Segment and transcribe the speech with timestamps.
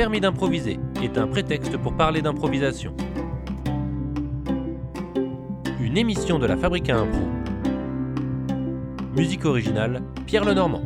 [0.00, 2.94] permis d'improviser est un prétexte pour parler d'improvisation.
[5.78, 7.20] Une émission de la Fabrique à Impro.
[9.14, 10.80] Musique originale, Pierre Lenormand.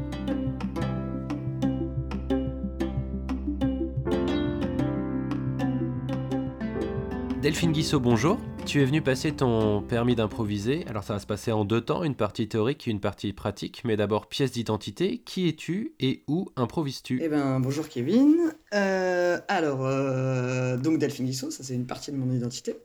[7.40, 8.36] Delphine Guissot, bonjour.
[8.66, 10.84] Tu es venu passer ton permis d'improviser.
[10.88, 13.82] Alors ça va se passer en deux temps, une partie théorique et une partie pratique.
[13.84, 15.18] Mais d'abord, pièce d'identité.
[15.18, 17.20] Qui es-tu et où improvises-tu?
[17.22, 18.53] Eh ben bonjour Kevin.
[18.72, 22.76] Euh, alors, euh, donc Delphine Guissot, ça c'est une partie de mon identité.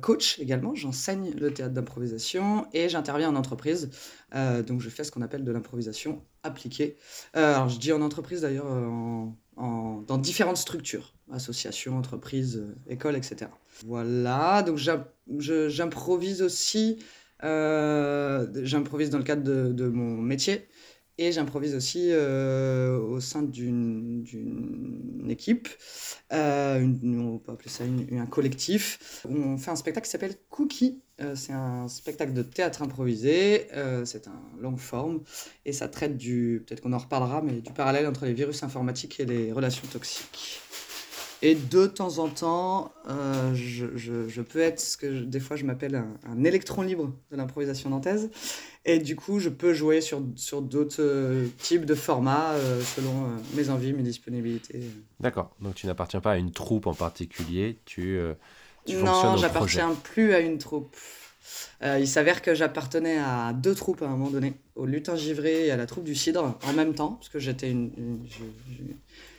[0.00, 3.90] Coach également, j'enseigne le théâtre d'improvisation et j'interviens en entreprise.
[4.66, 6.96] Donc je fais ce qu'on appelle de l'improvisation appliquée.
[7.36, 8.66] Euh, alors je dis en entreprise d'ailleurs
[9.56, 13.50] dans différentes structures, associations, entreprises, écoles, etc.
[13.84, 16.98] Voilà, donc j'improvise aussi,
[17.42, 20.68] j'improvise dans le cadre de mon métier.
[21.16, 24.24] Et j'improvise aussi euh, au sein d'une
[25.28, 25.68] équipe,
[26.32, 29.24] euh, on peut appeler ça un collectif.
[29.28, 31.00] On fait un spectacle qui s'appelle Cookie.
[31.20, 33.68] Euh, c'est un spectacle de théâtre improvisé,
[34.04, 35.22] c'est un long forme,
[35.64, 39.20] et ça traite du, peut-être qu'on en reparlera, mais du parallèle entre les virus informatiques
[39.20, 40.60] et les relations toxiques.
[41.42, 42.92] Et de temps en temps,
[43.54, 47.36] je, je, peux être ce que des fois je m'appelle un, un électron libre de
[47.36, 48.30] l'improvisation nantaise.
[48.86, 53.24] Et du coup, je peux jouer sur, sur d'autres euh, types de formats euh, selon
[53.24, 54.82] euh, mes envies, mes disponibilités.
[55.20, 55.54] D'accord.
[55.60, 58.18] Donc tu n'appartiens pas à une troupe en particulier, tu,
[58.84, 60.94] tu non, j'appartiens plus à une troupe.
[61.82, 65.70] il s'avère que j'appartenais à deux troupes à un moment donné, au lutin givré et
[65.70, 68.18] à la troupe du cidre en même temps, parce que j'étais une, une,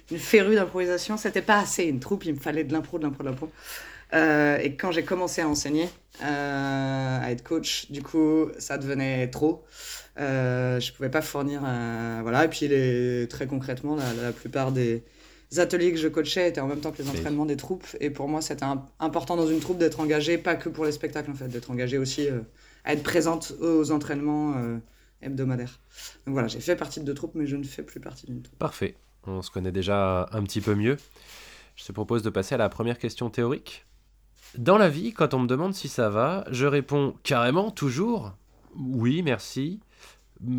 [0.09, 1.17] une férue d'improvisation.
[1.17, 3.49] C'était pas assez une troupe, il me fallait de l'impro, de l'impro, de l'impro.
[4.13, 5.89] Euh, et quand j'ai commencé à enseigner,
[6.23, 9.65] euh, à être coach, du coup, ça devenait trop.
[10.19, 11.61] Euh, je pouvais pas fournir.
[11.61, 12.45] voilà.
[12.45, 15.03] Et puis, les, très concrètement, la, plupart des
[15.57, 17.85] ateliers que je coachais étaient en même temps que les entraînements des troupes.
[17.99, 18.65] Et pour moi, c'était
[18.99, 21.97] important dans une troupe d'être engagé, pas que pour les spectacles, en fait, d'être engagé
[21.97, 22.39] aussi euh,
[22.83, 24.53] à être présente aux entraînements
[25.21, 25.79] hebdomadaires.
[26.25, 28.43] Donc voilà, j'ai fait partie de deux troupes, mais je ne fais plus partie d'une
[28.43, 28.59] troupe.
[28.59, 28.95] Parfait.
[29.27, 30.97] On se connaît déjà un petit peu mieux.
[31.75, 33.85] Je te propose de passer à la première question théorique.
[34.57, 38.33] Dans la vie, quand on me demande si ça va, je réponds carrément, toujours,
[38.77, 39.79] oui, merci,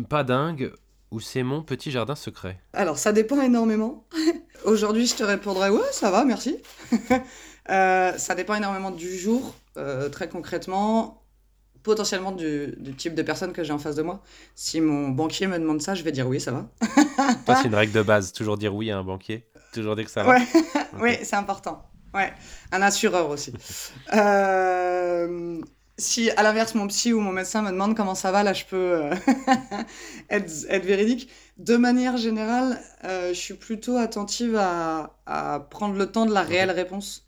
[0.09, 0.71] pas dingue,
[1.11, 2.59] ou c'est mon petit jardin secret.
[2.73, 4.05] Alors, ça dépend énormément.
[4.65, 6.57] Aujourd'hui, je te répondrai, ouais, ça va, merci.
[7.69, 11.21] Euh, ça dépend énormément du jour, euh, très concrètement,
[11.83, 14.23] potentiellement du, du, type de personne que j'ai en face de moi.
[14.55, 16.69] Si mon banquier me demande ça, je vais dire oui, ça va.
[17.45, 20.23] c'est une règle de base, toujours dire oui à un banquier, toujours dire que ça
[20.23, 20.35] va.
[20.35, 20.47] Ouais.
[21.01, 21.83] oui, c'est important.
[22.17, 22.33] Ouais,
[22.71, 23.53] un assureur aussi.
[24.13, 25.59] Euh,
[25.97, 28.63] si à l'inverse mon psy ou mon médecin me demande comment ça va, là je
[28.63, 29.13] peux euh,
[30.29, 31.29] être, être, véridique.
[31.57, 36.41] De manière générale, euh, je suis plutôt attentive à, à, prendre le temps de la
[36.41, 37.27] réelle réponse.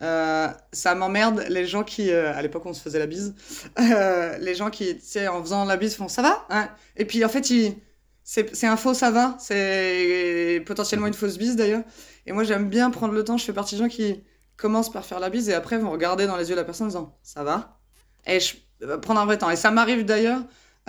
[0.00, 3.34] ça m'emmerde les gens qui, à l'époque on se faisait la bise,
[4.40, 7.24] les gens qui, tu sais, en faisant la bise font ça va hein Et puis
[7.24, 7.44] en fait,
[8.24, 11.82] c'est un faux ça va, c'est potentiellement une fausse bise d'ailleurs.
[12.26, 13.36] Et moi, j'aime bien prendre le temps.
[13.36, 14.22] Je fais partie des gens qui
[14.60, 16.86] commencent par faire la bise et après vont regarder dans les yeux de la personne
[16.86, 17.80] en disant Ça va?
[18.26, 19.50] Et je vais prendre un vrai temps.
[19.50, 20.40] Et ça m'arrive d'ailleurs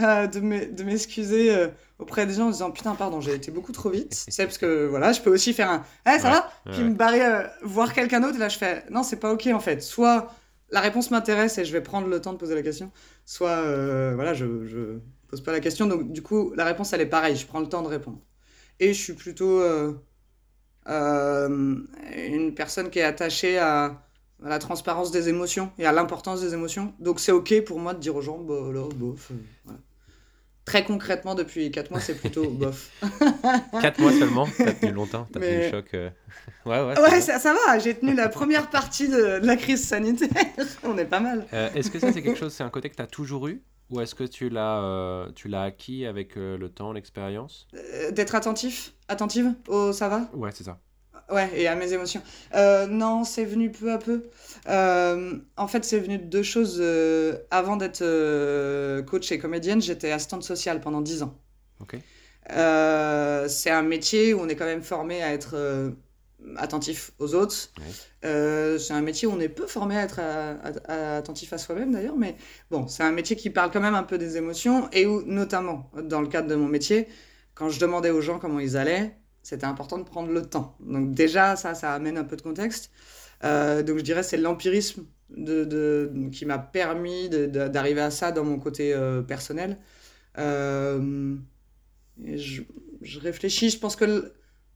[0.02, 1.68] euh, de m'excuser euh,
[2.00, 4.14] auprès des gens en disant Putain, pardon, j'ai été beaucoup trop vite.
[4.30, 6.50] C'est parce que voilà, je peux aussi faire un Eh, ça va?
[6.72, 8.36] Puis me barrer euh, voir quelqu'un d'autre.
[8.36, 9.82] Et là, je fais Non, c'est pas OK en fait.
[9.82, 10.32] Soit
[10.70, 12.92] la réponse m'intéresse et je vais prendre le temps de poser la question,
[13.26, 13.62] soit
[14.16, 15.86] voilà, je, je pose pas la question.
[15.88, 17.36] Donc, du coup, la réponse, elle est pareille.
[17.36, 18.20] Je prends le temps de répondre.
[18.80, 19.94] Et je suis plutôt euh,
[20.88, 24.02] une personne qui est attachée à,
[24.44, 26.94] la transparence des émotions et à l'importance des émotions.
[27.00, 28.56] Donc c'est ok pour moi de dire aux gens, bah,
[28.96, 29.31] bof.
[29.31, 29.74] Euh,
[30.66, 32.90] Très concrètement, depuis 4 mois, c'est plutôt bof.
[33.81, 36.09] 4 mois seulement T'as tenu longtemps T'as tenu le choc euh,
[36.66, 37.79] Ouais, ouais, ouais ça, ça, va.
[37.79, 40.29] J'ai tenu la première partie de, la crise sanitaire.
[40.84, 41.46] On est pas mal.
[41.76, 43.61] Est-ce que ça, c'est quelque chose, c'est un côté que tu as toujours eu?
[43.91, 47.67] Ou est-ce que tu l'as euh, tu l'as acquis avec euh, le temps, l'expérience?
[47.76, 50.29] Euh, D'être attentif, attentive au ça va?
[50.34, 50.79] Ouais, c'est ça.
[51.29, 52.22] Ouais, et à mes émotions.
[52.90, 54.23] non, c'est venu peu à peu.
[54.67, 56.82] en fait, c'est venu de deux choses.
[57.52, 58.03] avant d'être
[59.03, 61.34] coach et comédienne, j'étais assistante sociale pendant 10 ans.
[61.79, 61.96] Ok.
[62.49, 65.93] c'est un métier où on est quand même formé à être
[66.58, 67.72] attentif aux autres.
[68.26, 70.20] Euh, c'est un métier où on est peu formé à être
[70.88, 72.35] attentif à soi-même d'ailleurs, mais
[72.70, 75.90] bon, c'est un métier qui parle quand même un peu des émotions et où, notamment,
[76.03, 77.08] dans le cadre de mon métier,
[77.53, 80.76] quand je demandais aux gens comment ils allaient, c'était important de prendre le temps.
[80.79, 82.91] Donc déjà, ça, ça amène un peu de contexte.
[83.43, 88.43] Euh, donc je dirais c'est l'empirisme de, de, qui m'a permis d'arriver à ça dans
[88.43, 89.78] mon côté euh, personnel.
[92.23, 92.61] Je,
[93.02, 94.32] je, réfléchis, je pense que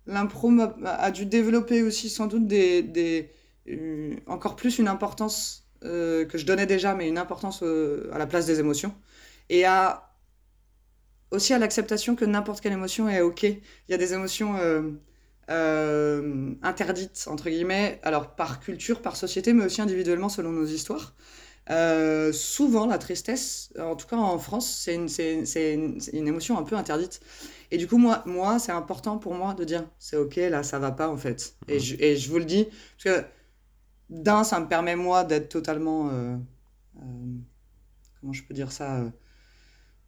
[0.07, 0.51] l'impro
[0.83, 3.31] a, dû développer aussi sans doute des, des
[4.27, 8.59] encore plus une importance que je donnais déjà, mais une importance à la place des
[8.59, 8.93] émotions.
[9.49, 10.05] Et à
[11.31, 13.43] aussi à l'acceptation que n'importe quelle émotion est OK.
[13.43, 14.91] Il y a des émotions euh,
[15.49, 21.13] euh, interdites, entre guillemets, alors par culture, par société, mais aussi individuellement selon nos histoires.
[21.71, 26.63] Euh, souvent, la tristesse, en tout cas en France, c'est une, une, une, émotion un
[26.63, 27.21] peu interdite.
[27.71, 30.77] Et du coup, moi, moi c'est important pour moi de dire c'est ok, là, ça
[30.79, 31.55] va pas en fait.
[31.67, 31.79] Et, mmh.
[31.79, 33.25] je, et je vous le dis, parce que
[34.09, 36.09] d'un, ça me permet moi d'être totalement.
[36.93, 39.03] comment je peux dire ça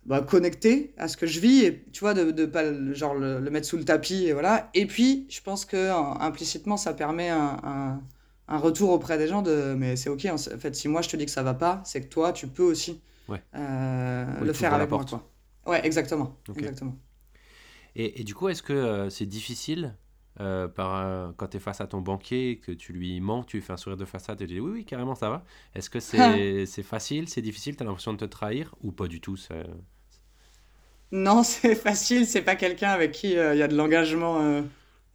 [0.07, 2.63] bah, connecté à ce que je vis et tu vois de, de pas
[2.93, 6.93] genre le, mettre sous le tapis et voilà et puis je pense que implicitement ça
[6.93, 8.01] permet un, un,
[8.55, 11.25] retour auprès des gens de mais c'est ok en fait si moi je te dis
[11.25, 15.03] que ça va pas c'est que toi tu peux aussi euh, le faire avec moi
[15.03, 15.29] quoi
[15.65, 16.95] ouais exactement exactement
[17.95, 19.95] et, et, du coup est-ce que euh, c'est difficile
[20.39, 23.63] euh, par, quand tu es face à ton banquier, que tu lui mens, tu lui
[23.63, 25.43] fais un sourire de façade et tu dis oui, oui, carrément, ça va.
[25.73, 29.19] Est-ce que c'est facile, c'est difficile, tu as l'impression de te trahir ou pas du
[29.19, 29.35] tout
[31.11, 34.63] non, c'est facile, c'est pas quelqu'un avec qui il y a de l'engagement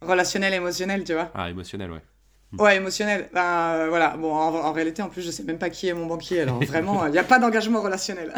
[0.01, 1.31] relationnel, émotionnel, tu vois.
[1.33, 2.01] Ah, émotionnel, ouais.
[2.53, 2.61] Hmm.
[2.61, 3.29] Ouais, émotionnel.
[3.33, 4.15] Ben, euh, voilà.
[4.15, 6.41] Bon, en, réalité, en plus, je sais même pas qui est mon banquier.
[6.41, 8.33] Alors, vraiment, il n'y a pas d'engagement relationnel.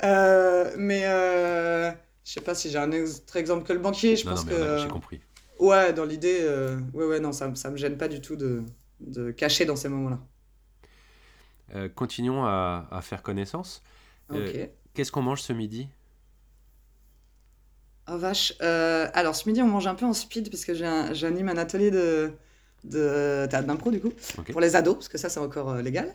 [0.76, 4.16] mais je sais pas si j'ai un autre exemple que le banquier.
[4.16, 4.78] Je pense que.
[4.78, 5.20] J'ai compris.
[5.58, 6.46] Ouais, dans l'idée,
[6.94, 8.62] ouais, ouais, non, ça, ça me gêne pas du tout de,
[9.00, 11.88] de cacher dans ces moments-là.
[11.94, 13.82] continuons à, à, faire connaissance.
[14.94, 15.88] Qu'est-ce qu'on mange ce midi?
[18.08, 18.52] Oh vache.
[18.62, 21.90] Euh, alors ce midi, on mange un peu en speed parce que j'anime un, atelier
[21.90, 22.32] de,
[22.84, 24.12] de théâtre d'impro du coup
[24.50, 26.14] pour les ados parce que ça c'est encore euh, légal.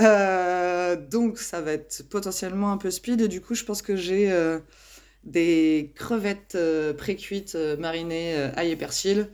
[0.00, 3.96] Euh, donc ça va être potentiellement un peu speed et du coup je pense que
[3.96, 4.32] j'ai
[5.24, 6.58] des crevettes
[6.96, 9.28] pré-cuites marinées ail et persil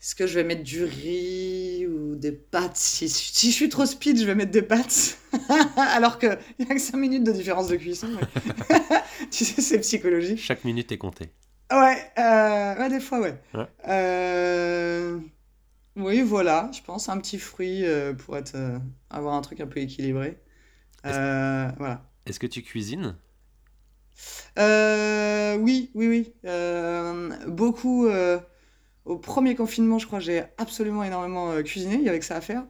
[0.00, 2.76] est-ce que je vais mettre du riz ou des pâtes?
[2.76, 5.18] Si, si, je suis trop speed, je vais mettre des pâtes.
[5.76, 8.06] Alors qu'il n'y a que 5 minutes de différence de cuisson.
[9.30, 10.38] tu sais, c'est psychologique.
[10.38, 11.30] Chaque minute est comptée.
[11.72, 13.34] Ouais, euh, ouais des fois, ouais.
[13.88, 15.18] Euh,
[15.98, 17.08] oui, voilà, je pense.
[17.08, 18.56] Un petit fruit euh, pour être,
[19.10, 20.38] avoir un truc un peu équilibré.
[21.04, 22.04] Est voilà.
[22.26, 23.16] Est-ce que tu cuisines?
[24.56, 26.32] Oui, oui, oui.
[27.46, 28.08] beaucoup
[29.08, 31.94] au premier confinement, je crois, j'ai absolument énormément euh, cuisiné.
[31.94, 32.64] Il y avait que ça à faire.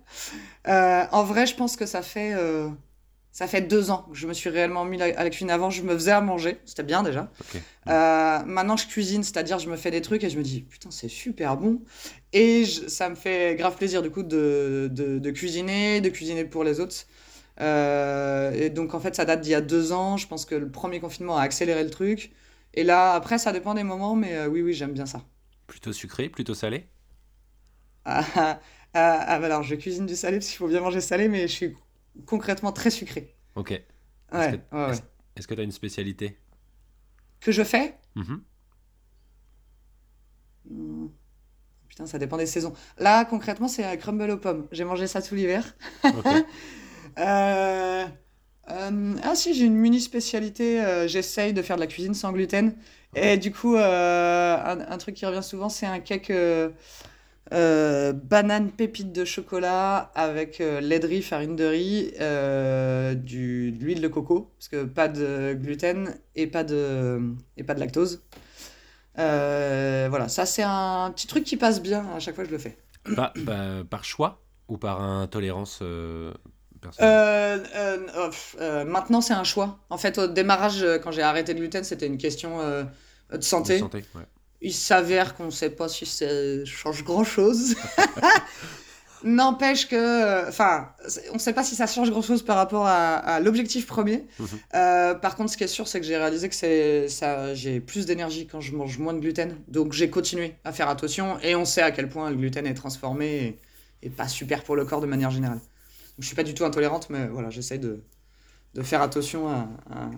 [0.68, 2.68] Euh, en vrai, je pense que ça fait, euh,
[3.38, 5.52] ça fait deux ans que je me suis réellement mis à la cuisine.
[5.52, 6.58] Avant, je me faisais à manger.
[6.64, 7.30] C'était bien déjà.
[7.86, 11.06] maintenant, je cuisine, c'est-à-dire je me fais des trucs et je me dis, putain, c'est
[11.06, 11.80] super bon.
[12.32, 16.64] Et ça me fait grave plaisir, du coup, de, de, de cuisiner, de cuisiner pour
[16.64, 17.06] les autres.
[17.60, 20.16] et donc, en fait, ça date d'il y a deux ans.
[20.16, 22.32] Je pense que le premier confinement a accéléré le truc.
[22.74, 25.22] Et là, après, ça dépend des moments, mais oui, oui, j'aime bien ça.
[25.68, 26.88] Plutôt sucré, plutôt salé?
[28.04, 28.60] Ah, ah,
[28.94, 31.42] ah, ah, bah alors je cuisine du salé parce qu'il faut bien manger salé, mais
[31.42, 31.76] je suis
[32.26, 33.34] concrètement très sucré.
[33.54, 33.72] Ok.
[34.32, 36.38] Est-ce que tu as une spécialité?
[37.40, 37.96] Que je fais?
[38.16, 38.40] Mm-hmm.
[40.70, 41.08] hmm.
[41.88, 42.74] Putain, ça dépend des saisons.
[42.98, 44.66] Là, concrètement, c'est un crumble aux pommes.
[44.72, 45.64] J'ai mangé ça tout l'hiver.
[47.18, 48.04] euh,
[48.70, 50.80] euh, ah si, j'ai une mini spécialité.
[50.80, 52.74] Euh, j'essaye de faire de la cuisine sans gluten.
[53.14, 54.56] Et du coup, euh,
[54.88, 56.30] un, truc qui revient souvent, c'est un cake
[57.50, 62.10] banane pépite de chocolat avec lait de riz, farine de riz,
[63.22, 67.20] du, de l'huile de coco, parce que pas de gluten et pas de,
[67.56, 68.22] et pas de lactose.
[69.16, 72.60] voilà, ça c'est un petit truc qui passe bien à chaque fois que je le
[72.60, 72.76] fais.
[73.90, 75.82] par choix ou par intolérance
[77.00, 79.78] euh, euh, oh, euh, maintenant, c'est un choix.
[79.90, 82.60] En fait, au démarrage, quand j'ai arrêté le gluten, c'était une question
[83.32, 83.82] de santé.
[84.60, 86.26] Il s'avère qu'on ne sait pas si ça
[86.64, 87.76] change grand-chose.
[89.24, 90.90] N'empêche que, enfin,
[91.30, 94.26] on ne sait pas si ça change grand-chose par rapport à, l'objectif premier.
[94.38, 94.48] Mhm.
[95.20, 98.46] par contre, ce qui est sûr, c'est que j'ai réalisé que ça, j'ai plus d'énergie
[98.46, 99.56] quand je mange moins de gluten.
[99.66, 101.38] Donc, j'ai continué à faire attention.
[101.40, 104.76] Et on sait à quel point le gluten est transformé et, et pas super pour
[104.76, 105.60] le corps de manière générale
[106.18, 108.02] je suis pas du tout intolérante, mais voilà, j'essaie de,
[108.74, 109.68] de, faire attention à,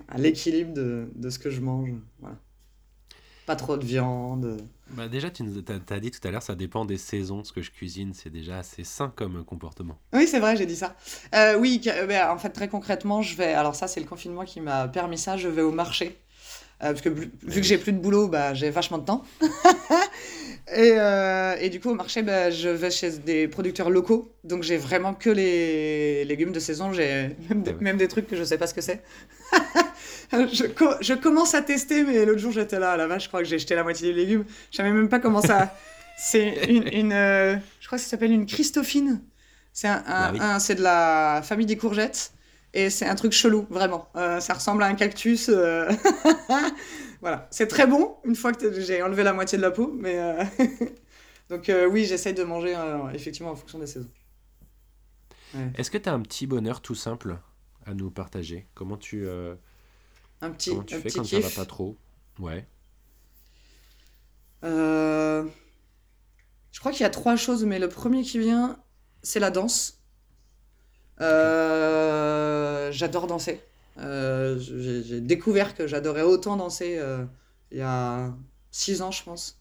[0.09, 1.90] à, l'équilibre de, de, ce que je mange.
[2.20, 2.37] Voilà.
[3.50, 4.59] Pas trop de viande.
[4.90, 7.42] Bah déjà, tu nous as, dit tout à l'heure, ça dépend des saisons.
[7.42, 9.99] Ce que je cuisine, c'est déjà assez sain comme comportement.
[10.12, 10.95] Oui, c'est vrai, j'ai dit ça.
[11.35, 13.52] Euh, oui, bah, en fait, très concrètement, je vais.
[13.52, 15.37] Alors, ça, c'est le confinement qui m'a permis ça.
[15.37, 16.21] Je vais au marché.
[16.85, 19.25] Euh, parce que vu que j'ai plus de boulot, bah, j'ai vachement de temps.
[20.73, 24.33] Et, euh, et, du coup, au marché, bah, je vais chez des producteurs locaux.
[24.45, 26.92] Donc, j'ai vraiment que les légumes de saison.
[26.92, 29.02] J'ai même, même, des trucs que je sais pas ce que c'est.
[30.53, 30.65] je,
[31.01, 33.49] je, commence à tester, mais l'autre jour j'étais là, à la vache, je crois que
[33.49, 34.45] j'ai jeté la moitié des légumes.
[34.71, 35.75] Je savais même pas comment ça.
[36.17, 39.23] C'est une, une euh, je crois que ça s'appelle une Christophine.
[39.73, 42.35] C'est un, ah c'est de la famille des courgettes
[42.75, 44.09] et c'est un truc chelou, vraiment.
[44.17, 45.49] Euh, ça ressemble à un cactus.
[45.49, 45.91] Euh.
[47.23, 50.19] voilà, c'est très bon une fois que j'ai enlevé la moitié de la peau, mais
[51.49, 52.77] donc oui, j'essaye de manger
[53.15, 54.11] effectivement en fonction des saisons.
[55.77, 57.39] Est-ce que tu as un petit bonheur tout simple
[57.87, 58.69] à nous partager?
[58.75, 59.27] Comment tu
[60.40, 61.97] un petit, comment tu fais quand ça va pas trop?
[62.38, 62.66] Ouais.
[64.64, 65.44] Euh...
[66.73, 68.78] Je crois qu'il y a trois choses, mais le premier qui vient,
[69.23, 69.99] c'est la danse.
[71.20, 73.61] Euh, j'adore danser.
[73.99, 76.99] Euh, j'ai découvert que j'adorais autant danser
[77.70, 78.32] il y a
[78.70, 79.59] six ans, je pense.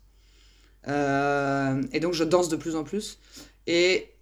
[0.87, 3.19] et donc je danse de plus en plus.
[3.67, 4.13] Et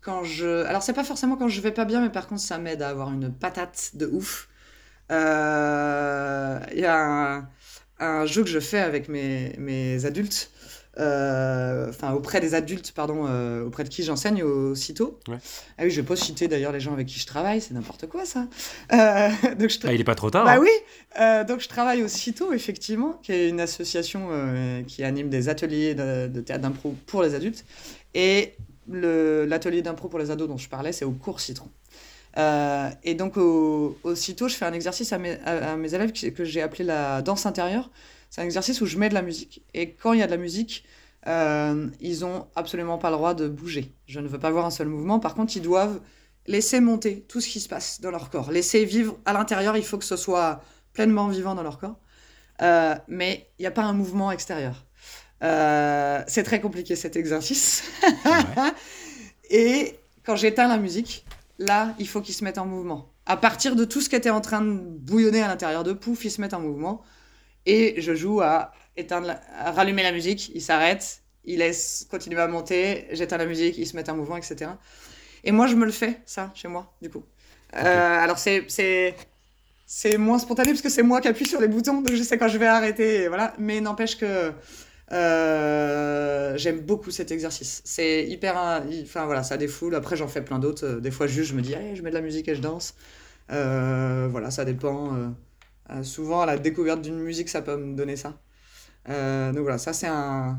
[0.00, 0.64] quand je.
[0.64, 2.88] Alors, c'est pas forcément quand je vais pas bien, mais par contre, ça m'aide à
[2.88, 4.48] avoir une patate de ouf.
[5.10, 7.48] Il y a
[7.98, 10.50] un, jeu que je fais avec mes, mes adultes
[10.98, 15.20] euh, enfin auprès des adultes, pardon, euh, auprès de qui j'enseigne au CITO.
[15.28, 18.06] Ah oui, je vais pas citer d'ailleurs les gens avec qui je travaille, c'est n'importe
[18.06, 18.46] quoi ça.
[18.92, 20.46] Euh, donc je ah, il est pas trop tard.
[20.46, 20.60] Bah hein.
[20.60, 24.30] oui, donc je travaille au CITO effectivement, qui est une association
[24.86, 27.64] qui anime des ateliers de, théâtre d'impro pour les adultes.
[28.14, 28.54] Et
[28.88, 31.68] l'atelier d'impro pour les ados dont je parlais, c'est au cours Citron.
[32.36, 36.44] Et donc au, au, CITO, je fais un exercice à mes, à mes élèves que
[36.44, 37.90] j'ai appelé la danse intérieure.
[38.30, 39.62] C'est un exercice où je mets de la musique.
[39.74, 40.84] Et quand il y a de la musique,
[41.26, 43.92] euh, ils ont absolument pas le droit de bouger.
[44.06, 45.18] Je ne veux pas voir un seul mouvement.
[45.18, 46.00] Par contre, ils doivent
[46.46, 48.52] laisser monter tout ce qui se passe dans leur corps.
[48.52, 50.62] Laisser vivre à l'intérieur, il faut que ce soit
[50.92, 51.98] pleinement vivant dans leur corps.
[52.62, 54.86] Euh, mais il n'y a pas un mouvement extérieur.
[55.42, 57.84] Euh, c'est très compliqué cet exercice.
[59.50, 61.25] Et quand j'éteins la musique,
[61.58, 63.12] là, il faut qu'ils se mettent en mouvement.
[63.26, 66.24] À partir de tout ce qui était en train de bouillonner à l'intérieur de pouf,
[66.24, 67.02] ils se mettent en mouvement.
[67.66, 73.06] Et je joue à, éteindre rallumer la musique, il s'arrête, il laisse continuer à monter,
[73.12, 74.70] j'éteins la musique, il se met en mouvement, etc.
[75.44, 77.24] Et moi, je me le fais, ça, chez moi, du coup.
[77.74, 79.14] Euh, alors, c'est, c'est,
[79.86, 82.38] c'est moins spontané parce que c'est moi qui appuie sur les boutons, donc je sais
[82.38, 83.54] quand je vais arrêter, voilà.
[83.58, 84.52] Mais n'empêche que
[85.12, 87.82] euh, j'aime beaucoup cet exercice.
[87.84, 88.56] C'est hyper.
[89.02, 89.94] Enfin, voilà, ça défoule.
[89.94, 91.00] Après, j'en fais plein d'autres.
[91.00, 92.94] Des fois, juste, je me dis, allez, je mets de la musique et je danse.
[93.52, 95.14] Euh, voilà, ça dépend.
[95.90, 98.40] Euh, souvent, à la découverte d'une musique, ça peut me donner ça.
[99.08, 100.58] Euh, donc voilà, ça c'est un,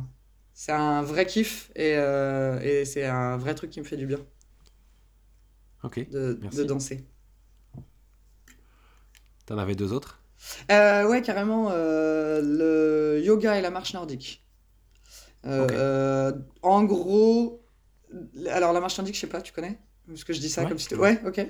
[0.53, 4.07] c'est un vrai kiff et, euh, et c'est un vrai truc qui me fait du
[4.07, 4.19] bien.
[5.83, 6.09] Ok.
[6.09, 7.05] De, de danser.
[9.45, 10.19] T'en avais deux autres?
[10.69, 11.69] Ouais, carrément.
[11.71, 14.43] le yoga et la marche nordique.
[15.43, 17.61] en gros,
[18.49, 19.77] alors la marche nordique, je sais pas, tu connais?
[20.07, 20.93] Parce que je dis ça comme si...
[20.95, 21.45] Ouais, ok.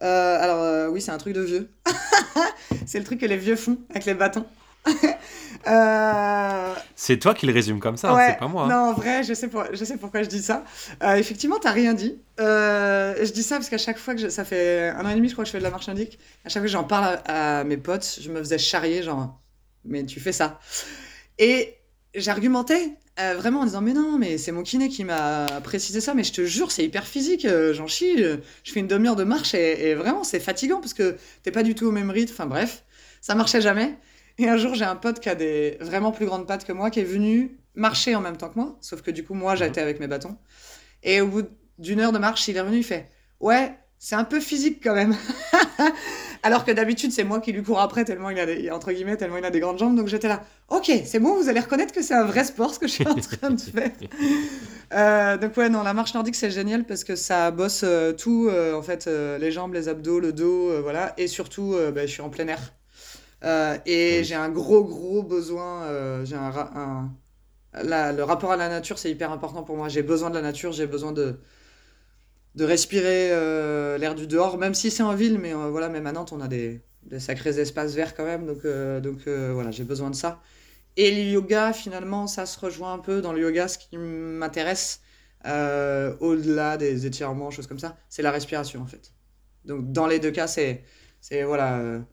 [0.00, 1.70] alors, oui, c'est un truc de vieux.
[2.86, 4.46] c'est le truc que les vieux font avec les bâtons.
[5.66, 8.64] Euh, c'est toi qui le résume comme ça, hein, c'est pas moi.
[8.64, 8.68] Hein.
[8.68, 9.64] Non, en vrai, je sais, pour...
[9.72, 10.64] je sais pourquoi je dis ça.
[11.02, 12.18] Euh, effectivement, t'as rien dit.
[12.40, 14.28] Euh, je dis ça parce qu'à chaque fois que je...
[14.28, 16.18] ça fait un an et demi, je crois que je fais de la marche indique.
[16.44, 17.64] À chaque fois que j'en parle à...
[17.64, 19.40] mes potes, je me faisais charrier, genre,
[19.84, 20.60] mais tu fais ça.
[21.38, 21.74] Et
[22.14, 22.92] j'argumentais
[23.36, 26.32] vraiment en disant, mais non, mais c'est mon kiné qui m'a précisé ça, mais je
[26.32, 28.18] te jure, c'est hyper physique, j'en chie.
[28.18, 31.62] Je fais une demi-heure de marche et, et vraiment, c'est fatigant parce que t'es pas
[31.62, 32.32] du tout au même rythme.
[32.32, 32.84] Enfin bref,
[33.20, 33.94] ça marchait jamais.
[34.38, 36.90] Et un jour, j'ai un pote qui a des vraiment plus grandes pattes que moi,
[36.90, 39.80] qui est venu marcher en même temps que moi, sauf que du coup, moi, j'étais
[39.80, 40.36] avec mes bâtons.
[41.02, 41.48] Et au bout
[41.78, 43.08] d'une heure de marche, il est revenu, il fait
[43.40, 45.14] Ouais, c'est un peu physique quand même.
[46.42, 49.16] Alors que d'habitude, c'est moi qui lui cours après, tellement il a des, entre guillemets,
[49.16, 49.96] tellement il a des grandes jambes.
[49.96, 52.78] Donc j'étais là, ok, c'est bon, vous allez reconnaître que c'est un vrai sport ce
[52.78, 53.90] que je suis en train de faire.
[54.92, 58.46] Euh, donc ouais, non, la marche nordique c'est génial parce que ça bosse euh, tout,
[58.48, 62.20] euh, en fait, les jambes, les abdos, le dos, voilà, et surtout, bah, je suis
[62.20, 62.60] en plein air.
[63.44, 65.82] Euh, et j'ai un gros, gros besoin.
[65.84, 67.12] Euh, j'ai un,
[67.74, 69.88] le rapport à la nature, c'est hyper important pour moi.
[69.88, 71.40] J'ai besoin de la nature, j'ai besoin de,
[72.54, 75.38] de respirer euh, l'air du dehors, même si c'est en ville.
[75.38, 78.46] Mais voilà, même à Nantes, on a des, des sacrés espaces verts quand même.
[78.46, 78.66] Donc,
[79.02, 80.40] donc voilà, j'ai besoin de ça.
[80.96, 83.68] Et le yoga, finalement, ça se rejoint un peu dans le yoga.
[83.68, 85.00] Ce qui m'intéresse,
[85.44, 89.12] au-delà des étirements, choses comme ça, c'est la respiration en fait.
[89.64, 90.84] Donc dans les deux cas, c'est
[91.44, 92.04] voilà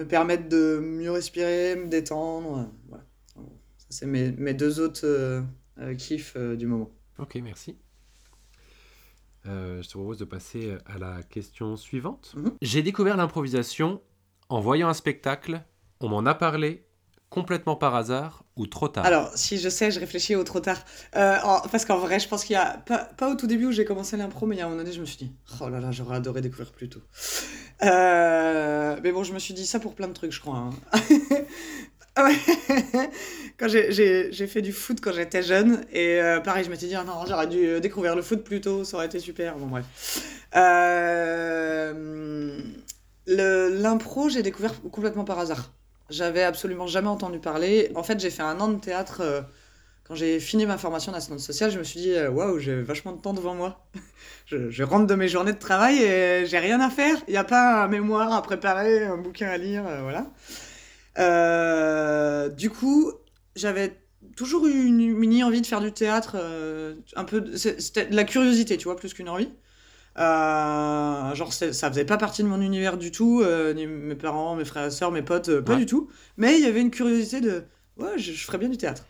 [0.00, 2.70] me permettre de mieux respirer, me détendre.
[2.88, 3.04] Voilà.
[3.90, 5.42] c'est mes, mes, deux autres euh,
[5.78, 6.90] euh, kiffs euh, du moment.
[7.18, 7.76] Ok, merci.
[9.44, 12.34] je te propose de passer à la question suivante.
[12.36, 12.56] Mhm.
[12.62, 14.00] J'ai découvert l'improvisation
[14.48, 15.62] en voyant un spectacle,
[16.00, 16.86] on m'en a parlé,
[17.30, 20.78] complètement par hasard ou trop tard Alors, si je sais, je réfléchis au trop tard.
[21.16, 21.36] Euh,
[21.72, 22.78] parce qu'en vrai, je pense qu'il y a.
[22.84, 24.92] Pas, au tout début où j'ai commencé l'impro, mais il y a un moment donné,
[24.92, 27.00] je me suis dit, oh là là, j'aurais adoré découvrir plus tôt.
[27.82, 30.56] Euh, mais bon, je me suis dit ça pour plein de trucs, je crois.
[30.56, 30.70] hein.
[33.58, 37.04] Quand j'ai- fait du foot quand j'étais jeune, et euh, pareil, je m'étais dit, ah
[37.04, 39.56] non, j'aurais dû découvrir le foot plus tôt, ça aurait été super.
[39.56, 39.84] Bon, bref.
[40.56, 42.60] Euh,
[43.26, 45.72] L'impro, j'ai découvert complètement par hasard.
[46.10, 47.90] J'avais absolument jamais entendu parler.
[47.94, 49.20] En fait, j'ai fait un an de théâtre.
[49.22, 49.40] euh,
[50.04, 53.12] quand j'ai fini ma formation d'assistante sociale, je me suis dit, euh, waouh, j'ai vachement
[53.12, 53.86] de temps devant moi.
[54.46, 57.16] Je, rentre de mes journées de travail et j'ai rien à faire.
[57.28, 60.26] Il n'y a pas un mémoire à préparer, un bouquin à lire, euh, voilà.
[62.56, 63.12] Du coup,
[63.54, 63.96] j'avais
[64.34, 66.36] toujours eu une mini envie de faire du théâtre,
[67.14, 69.50] un peu, c'était de la curiosité, tu vois, plus qu'une envie.
[70.18, 74.56] Euh, genre, ça faisait pas partie de mon univers du tout, euh, ni mes parents,
[74.56, 75.78] mes frères et sœurs, mes potes, euh, pas Ouais.
[75.78, 76.08] du tout.
[76.36, 77.64] Mais il y avait une curiosité de,
[77.96, 79.04] ouais, je, je ferais bien du théâtre.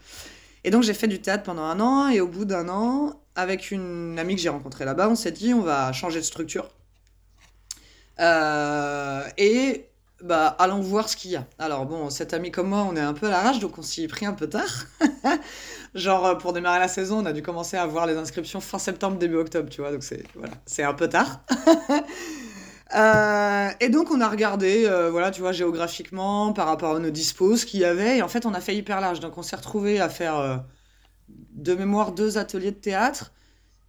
[0.63, 3.71] Et donc j'ai fait du théâtre pendant un an, et au bout d'un an, avec
[3.71, 6.69] une amie que j'ai rencontrée là-bas, on s'est dit, on va changer de structure.
[9.39, 9.87] Et
[10.23, 11.47] bah, allons voir ce qu'il y a.
[11.59, 14.05] Alors bon, cette amie comme moi, on est un peu à l'arrache, donc on s'y
[14.05, 14.87] est pris un peu tard.
[15.95, 18.79] Genre, euh, pour démarrer la saison, on a dû commencer à voir les inscriptions fin
[18.79, 21.43] septembre, début octobre, tu vois, donc c'est voilà, c'est un peu tard.
[22.93, 27.11] Euh, et donc on a regardé, euh, voilà, tu vois, géographiquement, par rapport à nos
[27.11, 29.21] dispos, ce qu'il y avait, et en fait on a fait hyper large.
[29.21, 30.65] Donc on s'est retrouvé à faire
[31.29, 33.33] de mémoire deux ateliers de théâtre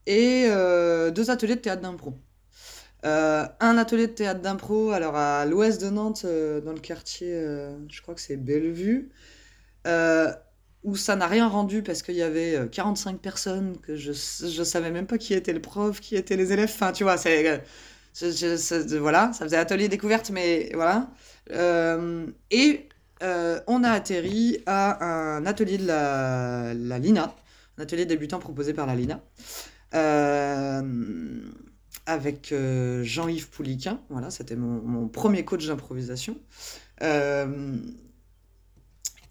[0.06, 0.46] et
[1.16, 2.14] deux ateliers de théâtre d'impro.
[3.04, 7.34] Euh, un atelier de théâtre d'impro, alors à l'ouest de Nantes, euh, dans le quartier,
[7.34, 9.10] euh, je crois que c'est Bellevue,
[10.84, 14.64] où ça n'a rien rendu parce qu'il y avait euh, 45 personnes, que je, je
[14.64, 17.64] savais même pas qui était le prof, qui étaient les élèves, enfin tu vois, c'est...
[19.00, 21.10] voilà, ça faisait atelier découverte, mais voilà.
[22.52, 22.90] Et
[23.22, 27.36] on a atterri à un atelier de la, la Lina,
[27.78, 29.22] un atelier débutant proposé par la Lina,
[32.06, 34.00] avec euh, Jean-Yves Pouliquin.
[34.10, 36.38] Voilà, c'était mon, mon premier coach d'improvisation.
[37.02, 37.78] Euh,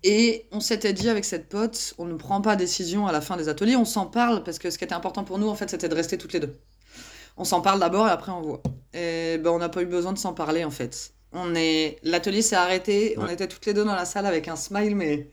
[0.02, 3.36] et on s'était dit avec cette pote, on ne prend pas décision à la fin
[3.36, 5.68] des ateliers, on s'en parle parce que ce qui était important pour nous, en fait,
[5.68, 6.58] c'était de rester toutes les deux.
[7.36, 8.62] On s'en parle d'abord et après on voit.
[8.94, 11.12] Et ben, on n'a pas eu besoin de s'en parler en fait.
[11.32, 14.56] On est, l'atelier s'est arrêté, on était toutes les deux dans la salle avec un
[14.56, 15.30] smile, mais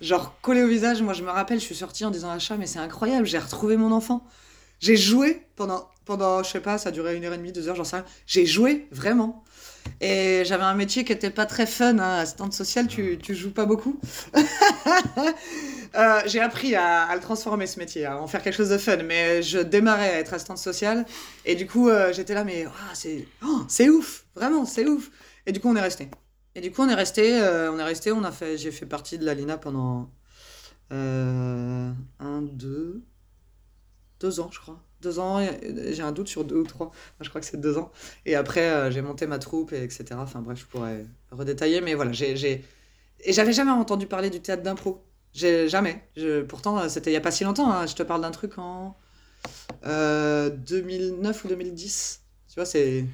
[0.00, 1.02] genre collé au visage.
[1.02, 3.38] Moi, je me rappelle, je suis sortie en disant à Chat, mais c'est incroyable, j'ai
[3.38, 4.24] retrouvé mon enfant.
[4.78, 7.76] J'ai joué pendant, pendant, je sais pas, ça duré une heure et demie, deux heures,
[7.76, 8.04] j'en sais rien.
[8.26, 9.44] J'ai joué vraiment.
[10.00, 12.18] Et j'avais un métier qui était pas très fun, hein.
[12.18, 14.00] assistante sociale, tu, tu joues pas beaucoup.
[15.94, 18.78] Euh, j'ai appris à, à le transformer ce métier, à en faire quelque chose de
[18.78, 21.04] fun, mais je démarrais à être assistante sociale
[21.44, 25.10] et du coup euh, j'étais là, mais ah, c'est oh, ouf, vraiment c'est ouf.
[25.44, 26.08] Et du coup on est resté.
[26.54, 28.86] Et du coup on est resté, euh, on est resté, on a fait, j'ai fait
[28.86, 30.10] partie de la Lina pendant
[30.90, 31.94] un,
[32.40, 33.02] deux,
[34.20, 35.44] deux ans je crois, deux ans.
[35.90, 36.92] J'ai un doute sur deux ou trois.
[37.20, 37.90] Je crois que c'est deux ans.
[38.26, 40.04] Et après euh, j'ai monté ma troupe et etc.
[40.18, 42.64] Enfin bref, je pourrais redétailler, mais voilà, j'ai
[43.24, 45.04] et j'avais jamais entendu parler du théâtre d'impro.
[45.34, 46.02] Jamais.
[46.48, 47.70] Pourtant, euh, c'était il y a pas si longtemps.
[47.70, 47.86] hein.
[47.86, 48.96] Je te parle d'un truc en
[49.86, 52.20] euh, 2009 ou 2010.
[52.48, 53.06] Tu vois, c'est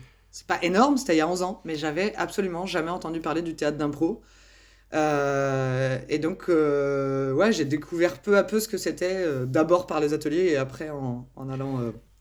[0.46, 3.54] pas énorme, c'était il y a 11 ans, mais j'avais absolument jamais entendu parler du
[3.54, 4.22] théâtre d'impro.
[4.94, 9.86] Euh, et donc, euh, ouais, j'ai découvert peu à peu ce que c'était, euh, d'abord
[9.86, 11.80] par les ateliers et après en, en allant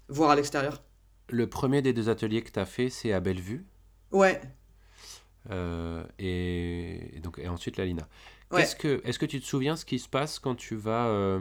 [0.09, 0.83] voir à l'extérieur.
[1.29, 3.65] Le premier des deux ateliers que tu as fait, c'est à Bellevue.
[4.11, 4.39] Ouais,
[6.19, 8.07] et, et donc, et ensuite la Lina.
[8.51, 8.61] Ouais.
[8.61, 11.39] Qu'est-ce que, est-ce que tu te souviens ce qui se passe quand tu vas.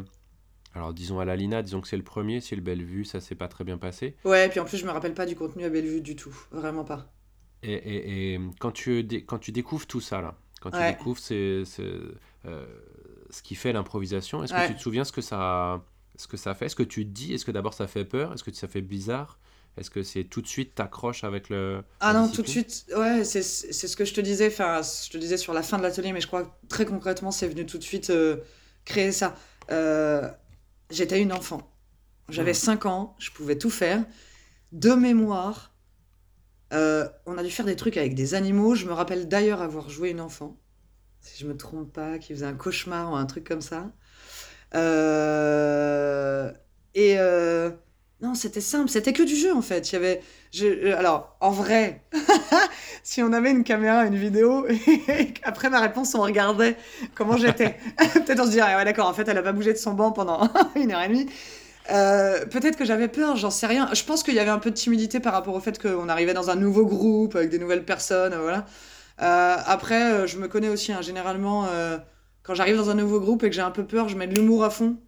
[0.74, 3.34] alors, disons à la Lina, disons que c'est le premier, si le Bellevue, ça s'est
[3.34, 4.16] pas très bien passé.
[4.24, 6.84] ouais, puis en plus, je me rappelle pas du contenu à Bellevue du tout, vraiment
[6.84, 7.12] pas.
[7.62, 11.64] Et, et- et quand, tu, quand tu découvres tout ça, là, quand tu découvres ces-
[11.66, 12.00] ces,
[12.46, 12.66] euh,
[13.30, 15.84] ce qui fait l'improvisation, est-ce que tu te souviens ce que ça,
[16.16, 16.66] ce que ça fait?
[16.66, 18.32] Est-ce que tu te dis Est-ce que d'abord ça fait peur?
[18.32, 19.38] Est-ce que ça fait bizarre?
[19.76, 21.82] Est-ce que c'est tout de suite t'accroches avec le.
[22.00, 25.10] Ah non, tout de suite, ouais, c'est c'est ce que je te disais, enfin, je
[25.10, 27.64] te disais sur la fin de l'atelier, mais je crois que très concrètement, c'est venu
[27.64, 28.36] tout de suite euh,
[28.84, 29.34] créer ça.
[29.70, 30.28] Euh,
[30.90, 31.70] J'étais une enfant.
[32.30, 32.54] J'avais Mhm.
[32.54, 34.04] 5 ans, je pouvais tout faire.
[34.72, 35.72] De mémoire,
[36.72, 38.74] euh, on a dû faire des trucs avec des animaux.
[38.74, 40.56] Je me rappelle d'ailleurs avoir joué une enfant,
[41.20, 43.90] si je me trompe pas, qui faisait un cauchemar ou un truc comme ça.
[44.74, 46.50] Euh,
[46.94, 47.70] et euh,
[48.20, 49.92] non, c'était simple, c'était que du jeu en fait.
[49.92, 52.02] Il y avait, alors en vrai,
[53.04, 56.76] si on avait une caméra, une vidéo, et après ma réponse, on regardait
[57.14, 57.76] comment j'étais.
[58.14, 60.10] Peut-être on se dirait, ouais d'accord, en fait, elle a pas bougé de son banc
[60.10, 61.26] pendant une heure et demie.
[61.90, 63.88] Euh, peut-être que j'avais peur, j'en sais rien.
[63.92, 66.34] Je pense qu'il y avait un peu de timidité par rapport au fait qu'on arrivait
[66.34, 68.66] dans un nouveau groupe avec des nouvelles personnes, euh, voilà.
[69.22, 71.98] Euh, après, je me connais aussi, hein, généralement, euh,
[72.42, 74.34] quand j'arrive dans un nouveau groupe et que j'ai un peu peur, je mets de
[74.34, 74.98] l'humour à fond.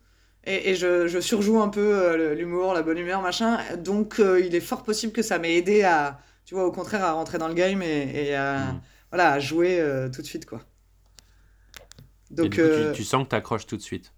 [0.44, 3.58] Et, je, surjoue un peu l'humour, la bonne humeur, machin.
[3.76, 7.12] Donc, il est fort possible que ça m'ait aidé à, tu vois, au contraire, à
[7.12, 8.80] rentrer dans le game et, à, mm.
[9.10, 10.60] voilà, à jouer tout de suite, quoi.
[12.30, 12.62] Donc, tu,
[12.94, 14.10] tu, sens que tu accroches tout de suite.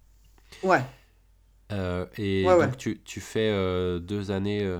[0.63, 0.81] Ouais.
[1.71, 4.77] Euh, et donc Tu, tu, fais euh, deux années euh,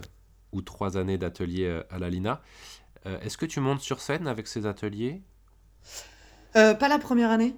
[0.52, 2.42] ou trois années d'atelier à la Lina.
[3.24, 5.22] Est-ce que tu montes sur scène avec ces ateliers?
[6.54, 7.56] Pas la première année.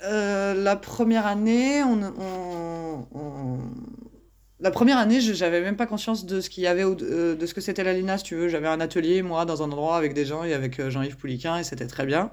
[0.00, 3.60] la première année, on,
[4.58, 7.60] la première année, j'avais même pas conscience de ce qu'il y avait, de ce que
[7.60, 8.48] c'était la Lina, si tu veux.
[8.48, 11.64] J'avais un atelier, moi, dans un endroit avec des gens et avec Jean-Yves Pouliquin, et
[11.64, 12.30] c'était très bien.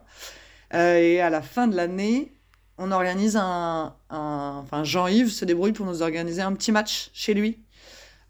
[0.74, 2.33] et à la fin de l'année,
[2.78, 7.60] on organise un, Enfin, Jean-Yves se débrouille pour nous organiser un petit match chez lui.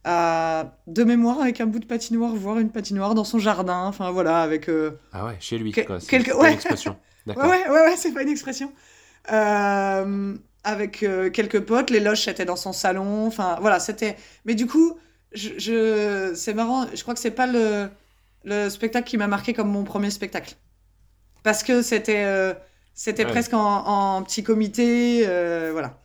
[0.06, 3.86] Euh, de mémoire avec un bout de patinoire, voire une patinoire dans son jardin.
[3.86, 4.70] Enfin voilà, avec.
[4.70, 6.00] Euh, ah ouais, chez lui, quoi.
[6.00, 6.98] C'est une expression.
[7.26, 7.46] D'accord.
[7.46, 8.74] Ouais, ouais, ouais, c'est pas une expression.
[9.32, 13.26] Euh, avec quelques potes, les loges étaient dans son salon.
[13.28, 14.18] Enfin voilà, c'était.
[14.44, 14.98] Mais du coup,
[15.34, 17.88] je, c'est marrant, je crois que c'est pas le,
[18.44, 20.56] le spectacle qui m'a marqué comme mon premier spectacle.
[21.44, 22.56] Parce que c'était
[22.94, 26.00] c'était presque en, petit comité, euh, voilà.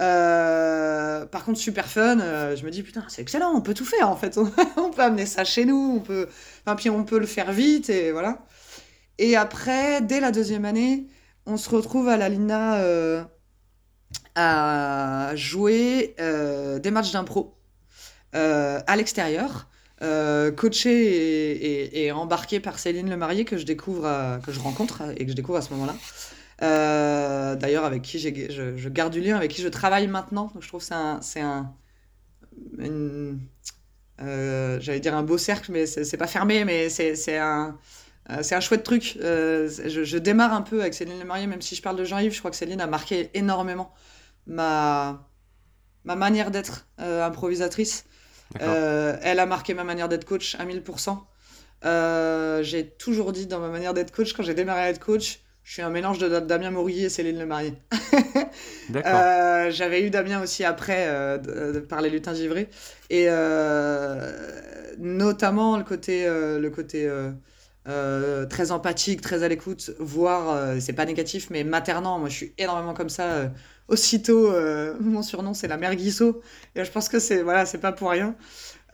[0.00, 2.18] Euh, par contre, super fun.
[2.20, 3.52] Euh, je me dis putain, c'est excellent.
[3.54, 4.38] On peut tout faire en fait.
[4.76, 5.96] on peut amener ça chez nous.
[5.96, 6.28] On peut,
[6.64, 8.38] enfin, puis on peut le faire vite et voilà.
[9.18, 11.06] Et après, dès la deuxième année,
[11.46, 12.82] on se retrouve à la Lina
[14.34, 17.54] à jouer des matchs d'impro
[18.32, 19.68] à l'extérieur.
[20.56, 25.36] Coaché et, embarqué par Céline Lemarié que je découvre, que je rencontre et que je
[25.36, 25.94] découvre à ce moment-là.
[26.62, 30.50] Euh, d'ailleurs, avec qui je, garde du lien, avec qui je travaille maintenant.
[30.54, 31.74] Donc, je trouve que c'est un.
[34.20, 37.78] Euh, j'allais dire un beau cercle, mais c'est pas fermé, mais c'est un.
[38.30, 39.18] Euh, c'est un chouette truc.
[39.20, 42.52] je, démarre un peu avec Céline Lemarié, même si je parle de Jean-Yves, je crois
[42.52, 43.92] que Céline a marqué énormément
[44.46, 45.28] ma,
[46.04, 48.04] ma manière d'être improvisatrice.
[48.60, 52.62] Elle a marqué ma manière d'être coach à 1000%.
[52.62, 55.74] j'ai toujours dit dans ma manière d'être coach, quand j'ai démarré à être coach, je
[55.74, 57.74] suis un mélange de Damien Maurier et Céline Le Marié.
[58.96, 62.68] euh, J'avais eu Damien aussi après euh, par les lutins givrés.
[63.10, 64.32] Et euh,
[64.98, 67.08] notamment le côté, euh, le côté
[68.50, 72.18] très empathique, très à l'écoute, voire, c'est pas négatif, mais maternant.
[72.18, 73.50] Moi, je suis énormément comme ça.
[73.92, 74.52] Aussitôt,
[75.00, 76.40] mon surnom, c'est la mère Guissot.
[76.74, 78.34] Et je pense que c'est voilà, c'est pas pour rien.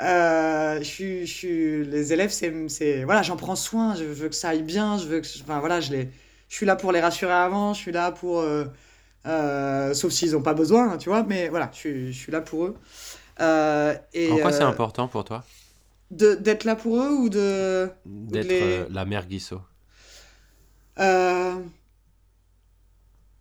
[0.01, 3.95] je suis, je suis, les élèves, c'est, voilà, j'en prends soin.
[3.95, 4.99] Je veux que ça aille bien.
[4.99, 6.11] Je veux que, enfin voilà, je les
[6.49, 8.41] je suis là pour les rassurer avant, je suis là pour.
[8.41, 8.65] Euh,
[9.27, 12.77] euh, sauf s'ils n'ont pas besoin, tu vois, mais voilà, je, suis là pour eux.
[13.41, 15.45] Euh, et, en quoi c'est important pour toi?
[16.11, 17.91] D'être là pour eux ou de.
[18.07, 19.61] D'être la mère Guissot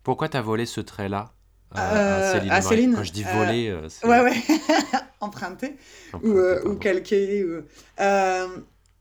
[0.02, 1.32] Pourquoi t'as volé ce trait-là?
[1.70, 4.42] À Céline, Quand je dis voler, ouais, ouais,
[5.20, 5.76] emprunté,
[6.22, 7.44] ou, ou calqué.
[7.44, 7.62] Ou...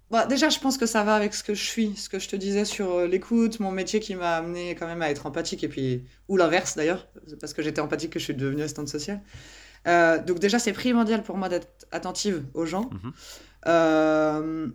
[0.09, 2.29] Bah, déjà, je pense que ça va avec ce que je suis, ce que je
[2.29, 5.65] te disais sur euh, l'écoute, mon métier qui m'a amené quand même à être empathique,
[5.65, 7.09] et puis, ou l'inverse d'ailleurs,
[7.41, 9.21] parce que j'étais empathique que je suis devenue assistante sociale.
[9.85, 12.89] Euh, donc déjà, c'est primordial pour moi d'être attentive aux gens.
[12.89, 13.13] Mhm.
[13.67, 14.67] Euh,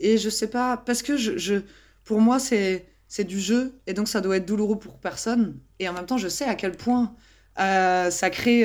[0.00, 1.56] et je sais pas, parce que je, je
[2.04, 5.58] pour moi, c'est c'est du jeu, et donc ça doit être douloureux pour personne.
[5.78, 7.14] Et en même temps, je sais à quel point
[7.56, 8.64] ça crée...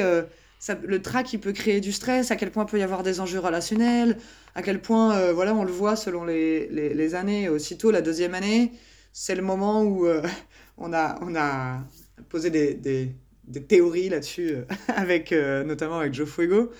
[0.62, 3.02] Ça, le trac, il peut créer du stress, à quel point il peut y avoir
[3.02, 4.16] des enjeux relationnels,
[4.54, 7.50] à quel point, euh, voilà, on le voit selon les, années.
[7.50, 8.72] Aussitôt, la deuxième année,
[9.12, 10.22] c'est le moment où euh,
[10.78, 11.84] on, a, on a
[12.30, 16.72] posé des, des, théories là-dessus, euh, avec, notamment avec Joe Fuego,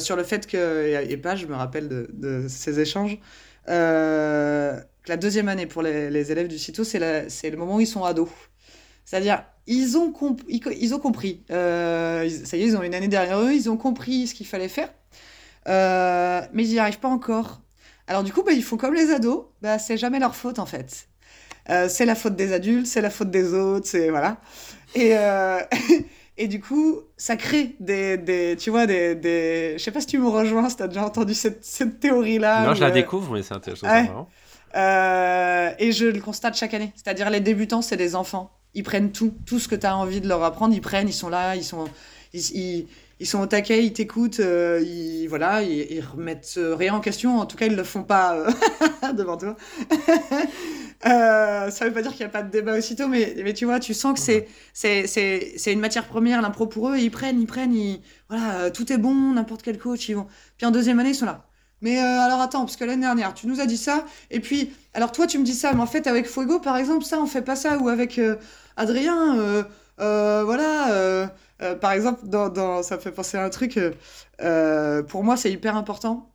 [0.00, 3.18] sur le fait que, et, pas, je me rappelle de, de ces échanges,
[5.06, 8.04] la deuxième année pour les, les élèves du CITO, c'est le moment où ils sont
[8.04, 8.28] ados.
[9.04, 10.12] C'est-à-dire, ils ont,
[10.48, 11.42] ils, ont compris.
[11.48, 14.68] ça y est, ils ont une année derrière eux, ils ont compris ce qu'il fallait
[14.68, 14.88] faire.
[15.68, 17.60] Euh, mais ils n'y arrivent pas encore.
[18.06, 20.66] Alors du coup, bah, ils font comme les ados, bah, c'est jamais leur faute en
[20.66, 21.08] fait.
[21.70, 24.36] Euh, c'est la faute des adultes, c'est la faute des autres, c'est voilà.
[24.94, 25.60] Et, euh,
[26.36, 29.74] et du coup, ça crée des, des tu vois, des, des...
[29.78, 32.66] Je sais pas si tu me rejoins, si tu as déjà entendu cette, cette théorie-là.
[32.66, 33.86] Non, je la découvre, mais c'est intéressant.
[34.74, 36.92] Et je le constate chaque année.
[36.96, 38.50] C'est-à-dire, les débutants, c'est des enfants.
[38.74, 41.12] Ils prennent tout, tout ce que tu as envie de leur apprendre, ils prennent, ils
[41.12, 41.84] sont là, ils sont...
[42.32, 42.86] ils,
[43.22, 47.38] sont au taquet, ils t'écoutent, euh, ils, voilà, ils, remettent euh, rien en question.
[47.38, 48.50] En tout cas, ils le font pas euh,
[49.12, 49.56] devant toi.
[51.06, 53.64] euh, ça veut pas dire qu'il n'y a pas de débat aussitôt, mais, mais tu
[53.64, 56.98] vois, tu sens que c'est une matière première, l'impro pour eux.
[56.98, 60.26] ils prennent, ils prennent, ils, voilà, tout est bon, n'importe quel coach, ils vont.
[60.56, 61.46] Puis en deuxième année, ils sont là.
[61.80, 64.72] Mais euh, alors attends, parce que l'année dernière, tu nous as dit ça, et puis,
[64.94, 67.26] alors toi, tu me dis ça, mais en fait, avec Fuego, par exemple, ça, on
[67.26, 68.36] fait pas ça, ou avec euh,
[68.76, 69.36] Adrien,
[70.00, 71.30] euh, voilà,
[71.80, 73.78] par exemple, dans, ça me fait penser à un truc,
[75.08, 76.30] pour moi, c'est hyper important.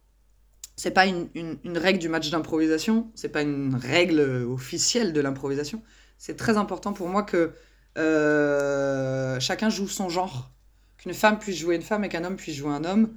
[0.78, 5.22] C'est pas une, une- une règle du match d'improvisation, c'est pas une règle officielle de
[5.22, 5.84] l'improvisation.
[6.18, 7.54] C'est très important pour moi que
[9.40, 10.52] chacun joue son genre,
[10.98, 13.10] qu'une femme puisse jouer une femme et qu'un homme puisse jouer un homme.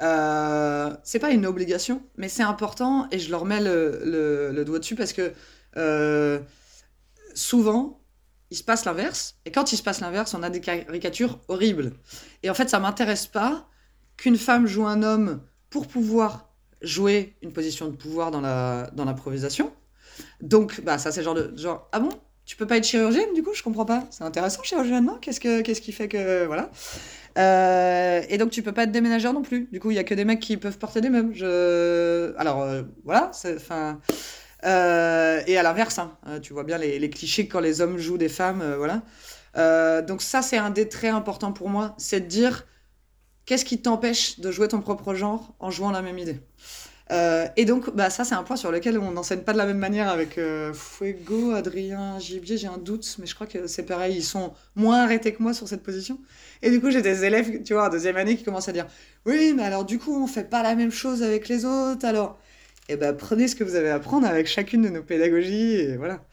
[0.00, 4.94] Euh, c'est pas une obligation, mais c'est important et je leur mets le, doigt dessus
[4.94, 5.32] parce que
[5.76, 6.38] euh,
[7.34, 8.00] souvent,
[8.50, 9.36] il se passe l'inverse.
[9.44, 11.92] Et quand il se passe l'inverse, on a des caricatures horribles.
[12.42, 13.68] Et en fait, ça m'intéresse pas
[14.16, 16.48] qu'une femme joue un homme pour pouvoir
[16.80, 19.72] jouer une position de pouvoir dans la dans l'improvisation.
[20.40, 22.10] Donc, bah, ça, c'est genre de genre, ah bon?
[22.44, 24.06] Tu peux pas être chirurgienne, du coup, je comprends pas.
[24.10, 25.18] C'est intéressant, chirurgienne, non?
[25.20, 26.70] Qu'est-ce que, qu'est-ce qui fait que, voilà.
[27.38, 29.68] Euh, et donc, tu peux pas être déménageur non plus.
[29.70, 31.34] Du coup, il y a que des mecs qui peuvent porter des meubles.
[31.34, 32.34] Je...
[32.36, 33.30] Alors, euh, voilà,
[34.64, 38.28] euh, et à l'inverse, hein, tu vois bien les, clichés quand les hommes jouent des
[38.28, 39.02] femmes, voilà.
[40.02, 42.66] Donc ça, c'est un des traits importants pour moi, c'est de dire
[43.46, 46.40] qu'est-ce qui t'empêche de jouer ton propre genre en jouant la même idée?
[47.10, 49.66] Euh, et donc, bah, ça, c'est un point sur lequel on n'enseigne pas de la
[49.66, 53.84] même manière avec euh, Fuego, Adrien, Gibier, j'ai un doute, mais je crois que c'est
[53.84, 56.18] pareil, ils sont moins arrêtés que moi sur cette position.
[56.62, 58.86] Et du coup, j'ai des élèves, tu vois, en deuxième année qui commencent à dire
[59.24, 62.38] Oui, mais alors du coup, on fait pas la même chose avec les autres, alors.
[62.90, 65.96] Eh ben, prenez ce que vous avez à apprendre avec chacune de nos pédagogies, et
[65.98, 66.24] voilà.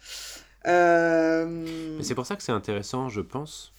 [0.67, 3.73] Euh, c'est pour ça que c'est intéressant, je pense,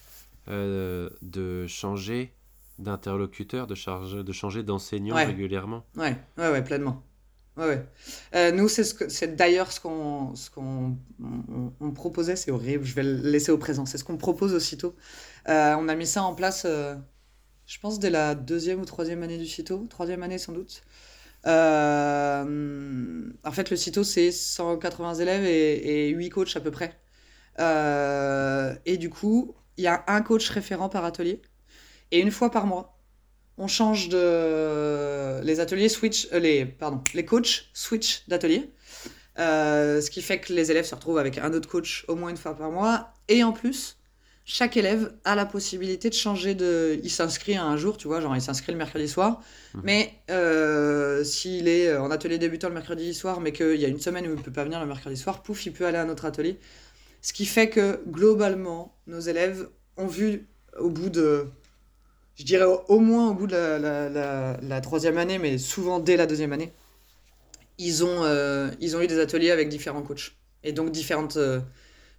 [0.47, 2.36] de changer
[2.79, 5.25] d'interlocuteur, de, charge- de changer d'enseignant Ouais.
[5.25, 5.85] régulièrement.
[5.95, 7.03] Ouais, ouais, ouais, pleinement.
[7.57, 7.85] Ouais, ouais.
[8.35, 12.93] Euh, nous, c'est ce d'ailleurs ce qu'on, ce qu'on, on, on proposait, c'est horrible, je
[12.93, 14.95] vais le laisser au présent, c'est ce qu'on propose aussitôt.
[15.49, 16.95] Euh, on a mis ça en place, euh,
[17.67, 20.83] je pense, dès la deuxième ou troisième année du CITO, troisième année sans doute.
[21.47, 26.97] Euh, en fait, le CITO, c'est 180 élèves et, et 8 coachs à peu près.
[28.85, 31.41] Et du coup, il y a un coach référent par atelier.
[32.11, 32.97] Et une fois par mois,
[33.57, 35.41] on change de...
[35.43, 36.27] Les ateliers switch...
[36.33, 38.69] euh, les, pardon, les coachs switch d'atelier.
[39.39, 42.29] Euh, ce qui fait que les élèves se retrouvent avec un autre coach au moins
[42.29, 43.13] une fois par mois.
[43.27, 43.97] Et en plus,
[44.45, 46.99] chaque élève a la possibilité de changer de...
[47.03, 49.41] Il s'inscrit à un jour, tu vois, genre il s'inscrit le mercredi soir.
[49.73, 49.81] Mhm.
[49.83, 53.99] Mais euh, s'il est en atelier débutant le mercredi soir, mais qu'il y a une
[53.99, 56.03] semaine où il ne peut pas venir le mercredi soir, pouf, il peut aller à
[56.03, 56.59] un autre atelier.
[57.21, 59.67] Ce qui fait que globalement, nos élèves
[59.97, 60.47] ont vu
[60.79, 61.47] au bout de,
[62.37, 65.57] je dirais au, au moins au bout de la, la- la- la troisième année, mais
[65.57, 66.73] souvent dès la deuxième année,
[67.77, 70.33] ils ont, euh, ils ont eu des ateliers avec différents coachs.
[70.63, 71.59] Et donc différentes euh,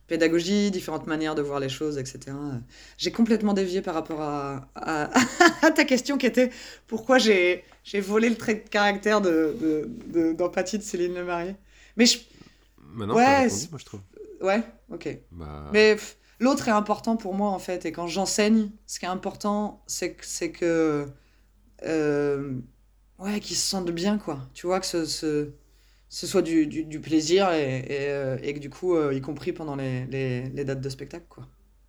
[0.08, 2.62] pédagogies, différentes manières de voir les choses, etc.
[2.98, 5.10] J'ai complètement dévié par rapport à, à-
[5.66, 6.50] à ta question qui était
[6.86, 11.56] pourquoi j'ai j'ai volé le trait de caractère de, de- de- d'empathie de, Céline Lemarié.
[11.96, 12.18] Mais je...
[12.80, 14.00] Maintenant, Ouais, répondu, moi, je trouve.
[14.40, 15.08] Ouais, ok.
[15.30, 17.86] Bah, Mais pff, l'autre est important pour moi en fait.
[17.86, 21.06] Et quand j'enseigne, ce qui est important, c'est que, c'est que
[21.84, 22.54] euh,
[23.18, 24.40] ouais, qu'ils se sentent bien quoi.
[24.54, 25.52] Tu vois que ce, ce,
[26.08, 29.20] ce soit du, du, du plaisir et, et, euh, et que du coup, euh, y
[29.20, 31.46] compris pendant les, les, les dates de spectacle quoi.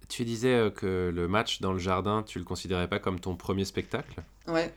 [0.07, 3.63] Tu disais que le match dans le jardin, tu le considérais pas comme ton premier
[3.63, 4.23] spectacle.
[4.47, 4.73] Ouais.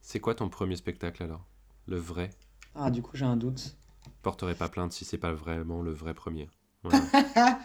[0.00, 1.44] C'est quoi ton premier spectacle alors?
[1.86, 2.30] Le vrai?
[2.74, 3.74] Ah du coup j'ai un doute.
[4.22, 6.48] Porterai pas plainte si c'est pas vraiment le vrai premier.
[6.82, 7.58] Voilà.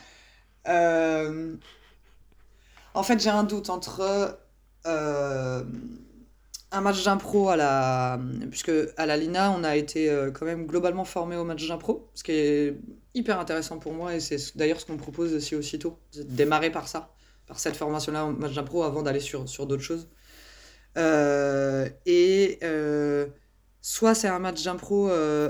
[0.68, 1.58] Euh,
[2.94, 4.38] En fait, j'ai un doute entre
[4.86, 5.64] euh,
[6.72, 8.20] un match d'impro à la.
[8.50, 12.10] Puisque à la Lina, on a été euh, quand même globalement formé au match d'impro,
[12.16, 12.76] ce qui est
[13.14, 16.72] hyper intéressant pour moi et c'est ce- d'ailleurs ce qu'on propose aussi aussitôt, de démarrer
[16.72, 17.10] par ça,
[17.48, 20.08] par cette formation-là au match d'impro avant d'aller sur, sur d'autres choses.
[22.06, 22.60] Et
[23.82, 25.10] soit c'est un match d'impro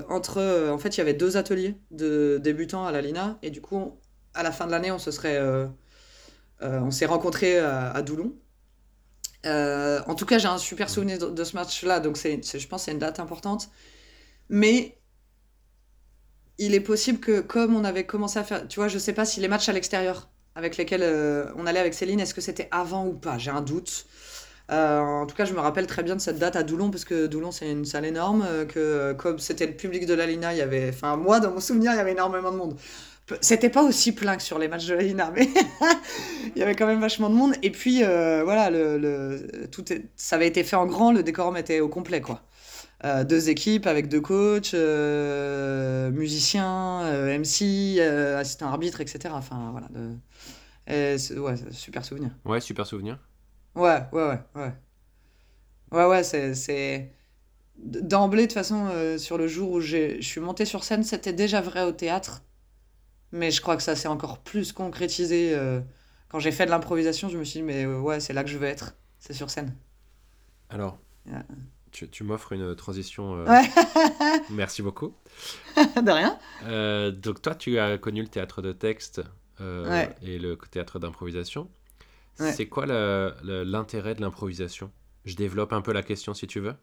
[0.09, 0.69] entre.
[0.71, 3.93] en fait, il y avait deux ateliers de débutants à la Lina et du coup,
[4.33, 5.37] à la fin de l'année, on se serait.
[5.37, 5.67] euh,
[6.61, 8.33] euh, on s'est rencontrés à, à Doulon.
[9.45, 12.83] Euh, en tout cas, j'ai un super souvenir de, ce match-là, donc c'est, je pense
[12.83, 13.69] c'est une date importante.
[14.49, 14.99] Mais
[16.57, 19.25] il est possible que, comme on avait commencé à faire, tu vois, je sais pas
[19.25, 21.03] si les matchs à l'extérieur avec lesquels
[21.55, 23.37] on allait avec Céline, est-ce que c'était avant ou pas?
[23.37, 24.05] J'ai un doute.
[24.69, 27.27] En tout cas, je me rappelle très bien de cette date à Doulon, parce que
[27.27, 30.61] Doulon, c'est une salle énorme, que comme c'était le public de la Lina, il y
[30.61, 30.89] avait...
[30.89, 32.77] Enfin, moi, dans mon souvenir, il y avait énormément de monde.
[33.41, 35.47] C'était pas aussi plein que sur les matchs de la Lina, mais
[36.55, 37.53] il y avait quand même vachement de monde.
[37.63, 41.23] Et puis, euh, voilà, le, le- tout est- ça avait été fait en grand, le
[41.23, 42.41] décorum était au complet, quoi.
[43.05, 47.01] Euh, deux équipes avec deux coachs, euh, musiciens,
[47.39, 49.35] MC, assistant arbitre, etc.
[49.37, 49.87] Enfin, voilà.
[49.89, 50.15] de-
[51.39, 52.31] ouais, super souvenir.
[52.45, 53.19] Ouais, super souvenir.
[53.75, 54.73] Ouais, ouais, ouais, ouais.
[55.91, 57.11] Ouais, ouais, c'est, c'est...
[57.77, 61.33] d'emblée, de toute façon, euh, sur le jour où je suis montée sur scène, c'était
[61.33, 62.43] déjà vrai au théâtre.
[63.31, 65.53] Mais je crois que ça s'est encore plus concrétisé.
[65.55, 65.79] euh,
[66.29, 68.49] quand j'ai fait de l'improvisation, je me suis dit, mais euh, ouais, c'est là que
[68.49, 68.93] je veux être.
[69.19, 69.75] C'est sur scène.
[70.69, 71.39] Alors, Ouais.
[71.91, 73.35] tu, tu m'offres une transition.
[73.35, 73.69] euh, Ouais,
[74.49, 75.13] Merci beaucoup.
[75.77, 76.37] de rien.
[76.65, 79.21] Euh, donc toi, tu as connu le théâtre de texte
[79.59, 80.15] euh, Ouais.
[80.23, 81.69] et le théâtre d'improvisation.
[82.35, 84.91] C'est quoi l'intérêt de l'improvisation?
[85.25, 86.73] Je développe un peu la question si tu veux.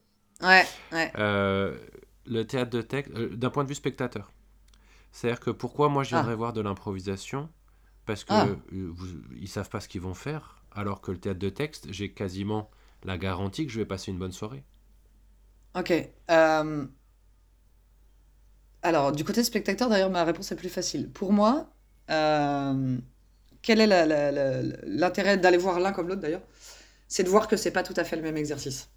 [0.40, 1.10] Ouais, ouais.
[1.16, 4.30] Le théâtre de texte, d'un point de vue spectateur.
[5.12, 7.48] C'est-à-dire que pourquoi moi je viendrais voir de l'improvisation?
[8.06, 8.58] Parce que Ah.
[8.74, 11.88] euh, vous- ils savent pas ce qu'ils vont faire, alors que le théâtre de texte,
[11.92, 12.70] j'ai quasiment
[13.04, 14.64] la garantie que je vais passer une bonne soirée.
[15.74, 15.90] Ok.
[16.30, 16.86] euh,
[18.82, 21.10] Alors, du côté spectateur, d'ailleurs, ma réponse est plus facile.
[21.10, 21.70] Pour moi,
[22.10, 22.96] euh,
[23.62, 23.86] quel est
[24.86, 26.42] l'intérêt d'aller voir l'un comme l'autre, d'ailleurs?
[27.08, 28.90] C'est de voir que c'est pas tout à fait le même exercice.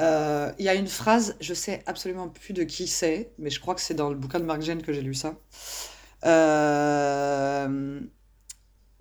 [0.00, 3.60] Euh, Il y a une phrase, je sais absolument plus de qui c'est, mais je
[3.60, 5.34] crois que c'est dans le bouquin de Marc Gène que j'ai lu ça,
[6.24, 8.00] euh,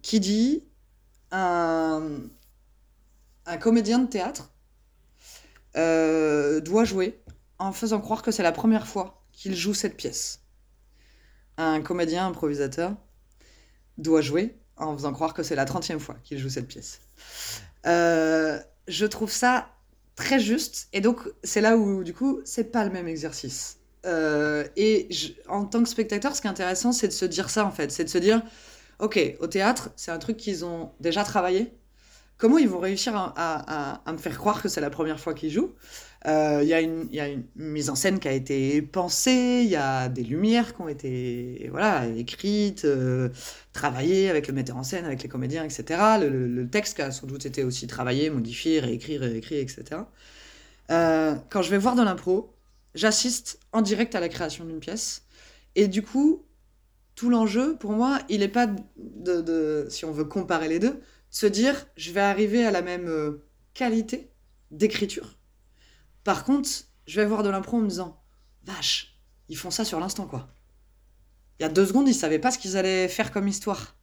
[0.01, 0.63] qui dit
[1.31, 2.19] un,
[3.45, 4.51] un comédien de théâtre
[5.75, 7.21] euh, doit jouer
[7.59, 10.41] en faisant croire que c'est la première fois qu'il joue cette pièce.
[11.57, 12.95] Un comédien improvisateur
[13.97, 17.01] doit jouer en faisant croire que c'est la 30e fois qu'il joue cette pièce.
[17.85, 19.74] Je trouve ça
[20.15, 23.77] très juste, et donc c'est là où, du coup, c'est pas le même exercice.
[24.05, 25.09] Euh, et
[25.49, 27.91] en tant que spectateur, ce qui est intéressant, c'est de se dire ça, en fait.
[27.91, 28.41] C'est de se dire,
[28.99, 31.73] ok, au théâtre, c'est un truc qu'ils ont déjà travaillé.
[32.37, 35.51] Comment ils vont réussir à- à me faire croire que c'est la première fois qu'ils
[35.51, 35.73] jouent?
[36.27, 40.09] Euh, Il y, a une- mise en scène qui a été pensée, il y a
[40.09, 43.29] des lumières qui ont été voilà, écrites, euh,
[43.73, 46.17] travaillées avec le metteur en scène, avec les comédiens, etc.
[46.17, 50.09] Le, texte qui a sans doute été aussi travaillé, modifié, réécrit, réécrit, etc.
[50.91, 52.53] Euh, quand je vais voir de l'impro,
[52.95, 55.23] j'assiste en direct à la création d'une pièce.
[55.75, 56.43] Et du coup,
[57.15, 60.91] tout l'enjeu, pour moi, il n'est pas de, de- si on veut comparer les deux,
[60.95, 60.99] de
[61.31, 63.37] se dire, je vais arriver à la même
[63.73, 64.29] qualité
[64.71, 65.34] d'écriture.
[66.25, 66.69] Par contre,
[67.07, 68.21] je vais voir de l'impro en me disant,
[68.65, 70.49] vache, ils font ça sur l'instant, quoi.
[71.59, 73.95] Il y a deux secondes, ils savaient pas ce qu'ils allaient faire comme histoire.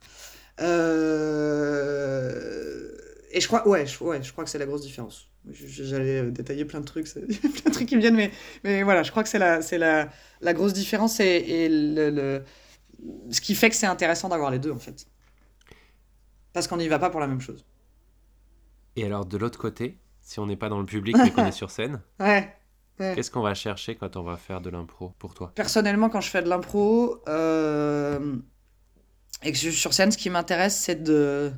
[0.61, 2.33] Euh,
[3.33, 5.29] Et je crois, ouais, je, ouais, je crois que c'est la grosse différence.
[5.51, 8.31] J'allais euh, détailler plein de trucs, plein de trucs qui me viennent,
[8.65, 9.61] mais, voilà, je crois que c'est la,
[10.41, 12.43] la, grosse différence et, le-
[13.31, 15.07] ce qui fait que c'est intéressant d'avoir les deux, en fait.
[16.55, 17.67] Parce qu'on n'y va pas pour la même chose.
[18.97, 21.53] Et alors de l'autre côté, si on n'est pas dans le public mais qu'on est
[21.53, 22.55] sur scène, Ouais.
[23.01, 23.13] ouais.
[23.15, 25.53] qu'est-ce qu'on va chercher quand on va faire de l'impro pour toi?
[25.55, 28.37] Personnellement, quand je fais de l'impro euh,
[29.43, 31.53] et que je suis sur scène, ce qui m'intéresse, c'est de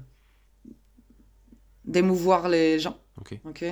[1.84, 2.96] d'émouvoir les gens.
[3.20, 3.38] Ok.
[3.44, 3.64] Ok.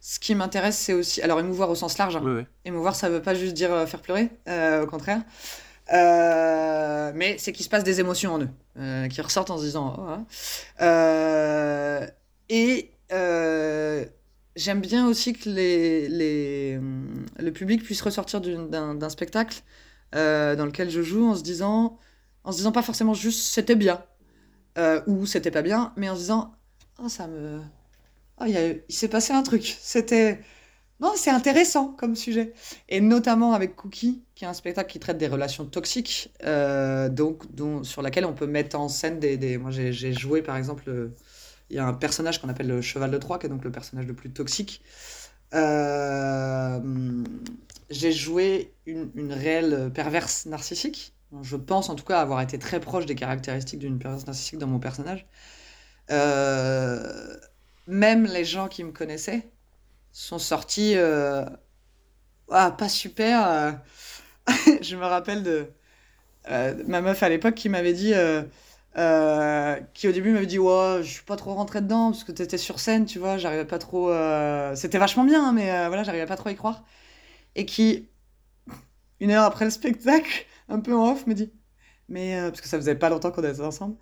[0.00, 2.16] Ce qui m'intéresse, c'est aussi, alors émouvoir au sens large.
[2.16, 2.22] hein.
[2.24, 2.42] Oui, oui.
[2.64, 5.22] Émouvoir, ça veut pas juste dire euh, faire pleurer, euh, au contraire.
[5.92, 8.48] Euh, mais c'est qu'il se passe des émotions en eux,
[8.78, 9.94] euh, qui ressortent en se disant.
[9.98, 10.26] Oh, hein.
[10.80, 12.06] Euh,
[12.48, 12.91] et
[14.56, 16.78] j'aime bien aussi que les, les,
[17.38, 19.62] le public puisse ressortir d'un spectacle
[20.14, 21.98] euh, dans lequel je joue en se disant,
[22.44, 24.04] en se disant pas forcément juste c'était bien
[24.78, 26.54] euh, ou c'était pas bien, mais en se disant
[27.02, 27.60] oh ça me,
[28.40, 30.40] oh, il s'est passé un truc, c'était
[31.00, 32.54] non, c'est intéressant comme sujet.
[32.88, 37.52] Et notamment avec Cookie, qui est un spectacle qui traite des relations toxiques, euh, donc
[37.54, 39.36] dont, sur laquelle on peut mettre en scène des...
[39.36, 41.14] des- Moi, j'ai joué, par exemple, euh,
[41.70, 43.72] il y a un personnage qu'on appelle le cheval de Troie, qui est donc le
[43.72, 44.82] personnage le plus toxique.
[45.54, 46.80] Euh,
[47.90, 51.14] j'ai joué une, une réelle perverse narcissique.
[51.42, 54.66] Je pense en tout cas avoir été très proche des caractéristiques d'une perverse narcissique dans
[54.66, 55.26] mon personnage.
[56.10, 57.36] Euh,
[57.86, 59.48] même les gens qui me connaissaient
[60.12, 61.44] sont sortis euh,
[62.50, 63.80] ah, pas super.
[64.82, 65.70] je me rappelle de
[66.86, 68.12] ma meuf à l'époque qui m'avait dit,
[68.98, 72.32] euh, qui au début m'avait dit ouais, je suis pas trop rentrée dedans parce que
[72.32, 74.10] t'étais sur scène, tu vois, j'arrivais pas trop.
[74.10, 76.84] euh, C'était vachement bien, hein, mais euh, voilà, j'arrivais pas trop à y croire.
[77.56, 78.08] Et qui,
[79.20, 81.52] une heure après le spectacle, un peu en off, me dit,
[82.08, 83.96] mais parce que ça faisait pas longtemps qu'on était ensemble.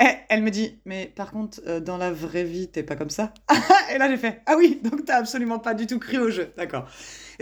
[0.00, 3.34] Et elle me dit, mais par contre, dans la vraie vie, t'es pas comme ça.
[3.94, 6.52] Et là, j'ai fait, ah oui, donc t'as absolument pas du tout cru au jeu.
[6.56, 6.88] D'accord.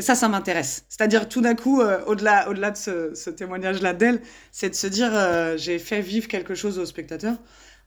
[0.01, 0.87] Et ça, ça m'intéresse.
[0.89, 5.11] C'est-à-dire, tout d'un coup, euh, au-delà, au-delà de ce, témoignage-là d'elle, c'est de se dire,
[5.13, 7.37] euh, j'ai fait vivre quelque chose au spectateur.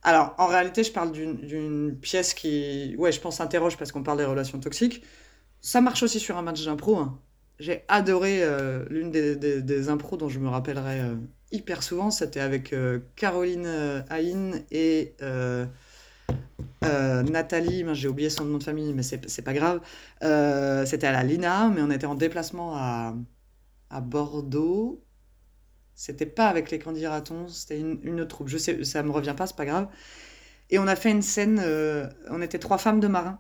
[0.04, 4.20] Alors, en réalité, je parle d'une, pièce qui, ouais, je pense, interroge parce qu'on parle
[4.20, 5.04] des relations toxiques.
[5.60, 6.98] Ça marche aussi sur un match d'impro.
[6.98, 7.20] hein.
[7.58, 11.02] J'ai adoré euh, l'une des, impros dont je me rappellerai
[11.52, 12.12] hyper souvent.
[12.12, 12.76] C'était avec
[13.16, 15.16] Caroline Haïn et
[16.84, 19.82] euh, Nathalie, j'ai oublié son nom de famille, mais c'est pas grave.
[20.24, 23.16] Euh, c'était à la Lina, mais on était en déplacement à,
[23.90, 25.04] à Bordeaux.
[25.96, 28.48] C'était pas avec les candidatons, c'était une, autre troupe.
[28.48, 29.88] Je sais, ça me revient pas, c'est pas grave.
[30.70, 33.40] Et on a fait une scène, euh, on était trois femmes de marins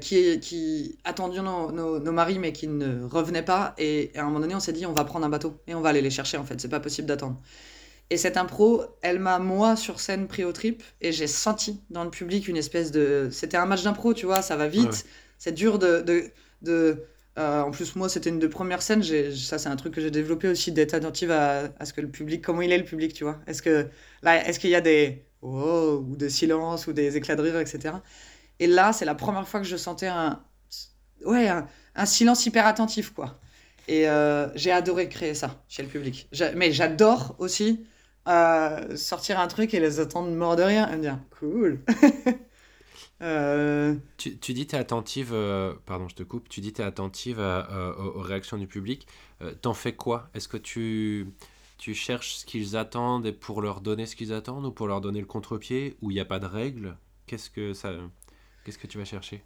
[0.00, 3.74] qui, qui attendions nos, nos, maris mais qui ne revenaient pas.
[3.78, 5.80] Et à un moment donné, on s'est dit, on va prendre un bateau et on
[5.80, 7.40] va aller les chercher en fait, c'est pas possible d'attendre.
[8.10, 10.82] Et cette impro, elle m'a, moi, sur scène, pris au trip.
[11.00, 13.28] Et j'ai senti dans le public une espèce de.
[13.30, 15.06] C'était un match d'impro, tu vois, ça va vite.
[15.38, 16.00] C'est dur de.
[16.00, 16.30] de,
[16.62, 17.04] de
[17.38, 19.02] euh, en plus, moi, c'était une de premières scènes.
[19.34, 22.08] Ça, c'est un truc que j'ai développé aussi, d'être attentive à, à, ce que le
[22.08, 22.42] public.
[22.42, 23.40] Comment il est, le public, tu vois.
[23.46, 23.88] Est-ce que
[24.22, 25.24] là, est-ce qu'il y a des.
[25.42, 27.96] Oh, ou des silences, ou des éclats de rire, etc.
[28.60, 30.42] Et là, c'est la première fois que je sentais un.
[31.24, 33.40] Ouais, un, silence hyper attentif, quoi.
[33.88, 36.28] Et euh, j'ai adoré créer ça chez le public.
[36.54, 37.84] Mais j'adore aussi
[38.26, 41.80] sortir un truc et les attendre mort de rien et me dire cool.
[43.22, 46.82] Euh, tu, tu, dis tu es attentive, euh, pardon je te coupe, tu dis tu
[46.82, 49.06] es attentive aux, réactions du public.
[49.42, 50.28] Euh, t'en fais quoi?
[50.34, 51.32] Est-ce que tu,
[51.78, 55.00] tu cherches ce qu'ils attendent et pour leur donner ce qu'ils attendent ou pour leur
[55.00, 56.96] donner le contre-pied ou il n'y a pas de règle
[57.26, 57.92] Qu'est-ce que ça
[58.64, 59.42] Qu'est-ce que tu vas chercher?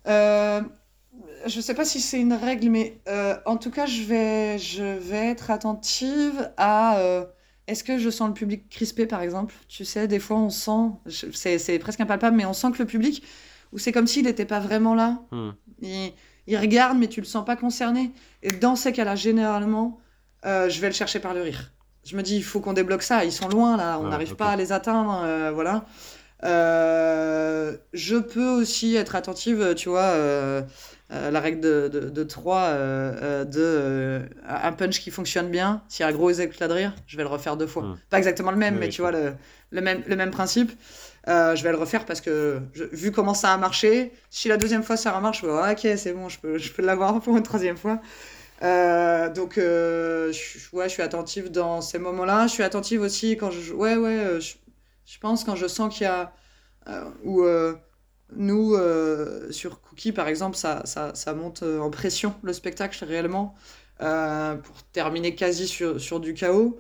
[1.46, 3.00] Je sais pas si c'est une règle, mais
[3.46, 7.28] en tout cas je vais, je vais être attentive à
[7.68, 9.54] est-ce que je sens le public crispé, par exemple?
[9.68, 13.22] Tu sais, des fois, on sent, c'est presque impalpable, mais on sent que le public,
[13.72, 15.18] ou c'est comme s'il n'était pas vraiment là.
[15.30, 15.50] Hmm.
[15.82, 18.10] Il, regarde, mais tu le sens pas concerné.
[18.42, 20.00] Et dans ces cas-là, généralement,
[20.46, 21.70] euh, je vais le chercher par le rire.
[22.04, 23.26] Je me dis, il faut qu'on débloque ça.
[23.26, 23.98] Ils sont loin, là.
[24.00, 25.20] On ah, n'arrive pas à les atteindre.
[25.22, 25.84] Euh, voilà.
[26.44, 30.14] Euh, je peux aussi être attentive, tu vois
[31.10, 35.82] euh, la règle de, de, de 3, euh, euh, de un punch qui fonctionne bien,
[35.88, 37.82] s'il y a un gros éclat de rire, je vais le refaire deux fois.
[37.82, 37.98] Hmm.
[38.10, 39.32] Pas exactement le même, mais tu vois, le,
[39.70, 40.70] le, même, le même principe.
[41.26, 44.98] je vais le refaire parce que, vu comment ça a marché, si la deuxième fois
[44.98, 47.78] ça remarche, je vais, ok, c'est bon, je peux, je peux l'avoir pour une troisième
[47.78, 48.00] fois.
[48.60, 52.48] donc, je, ouais, je suis attentive dans ces moments-là.
[52.48, 53.72] Je suis attentive aussi quand je.
[53.72, 54.56] Ouais, ouais, je,
[55.10, 56.32] je pense quand je sens qu'il y a.
[57.24, 57.44] ou
[58.36, 63.02] nous, euh, sur Cookie, par exemple, ça, ça, ça, monte euh, en pression le spectacle
[63.04, 63.54] réellement,
[64.02, 66.78] euh, pour terminer quasi sur, sur du chaos.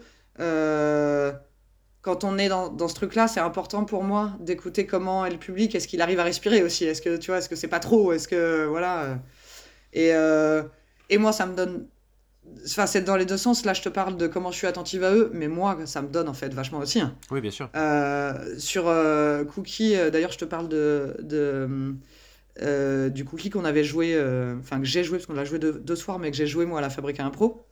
[2.02, 5.38] quand on est dans, dans ce truc-là, c'est important pour moi d'écouter comment est le
[5.38, 7.80] public, est-ce qu'il arrive à respirer aussi, est-ce que tu vois, est-ce que c'est pas
[7.80, 9.18] trop, est-ce que voilà.
[9.92, 10.10] Et,
[11.10, 11.88] et moi, ça me donne
[12.64, 13.64] Enfin, c'est dans les deux sens.
[13.64, 16.08] Là, je te parle de comment je suis attentive à eux, mais moi, ça me
[16.08, 17.00] donne en fait vachement aussi.
[17.00, 17.16] Hein.
[17.30, 17.70] Oui, bien sûr.
[17.76, 21.94] Euh, sur euh, Cookie, euh, d'ailleurs, je te parle de, de
[23.10, 24.20] du Cookie qu'on avait joué,
[24.58, 26.66] enfin que j'ai joué parce qu'on l'a joué deux, deux, soirs, mais que j'ai joué
[26.66, 27.64] moi à la Fabrique à Impro.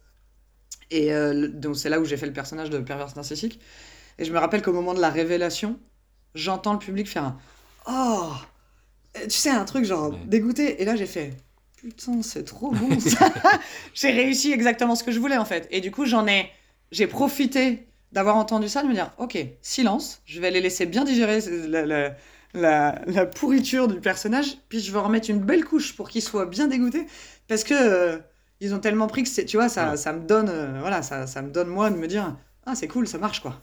[0.92, 1.10] Et
[1.54, 3.58] donc c'est là où j'ai fait le personnage de perverse narcissique.
[4.18, 5.80] Et je me rappelle qu'au moment de la révélation,
[6.36, 7.38] j'entends le public faire un
[7.88, 8.32] oh,
[9.24, 10.80] tu sais un truc genre dégoûté.
[10.80, 11.36] Et là j'ai fait
[11.86, 13.32] putain, c'est trop bon ça.
[13.94, 15.68] j'ai réussi exactement ce que je voulais en fait.
[15.70, 16.50] Et du coup, j'en ai,
[16.90, 21.04] j'ai profité d'avoir entendu ça, de me dire, ok, silence, je vais les laisser bien
[21.04, 22.14] digérer la,
[22.54, 26.46] la, la, pourriture du personnage, puis je vais remettre une belle couche pour qu'il soit
[26.46, 27.06] bien dégoûté,
[27.48, 28.18] parce que euh,
[28.60, 31.26] ils ont tellement pris que c'est, tu vois, ça, ça me donne, euh, voilà, ça,
[31.26, 33.62] ça, me donne moi de me dire, ah c'est cool, ça marche quoi.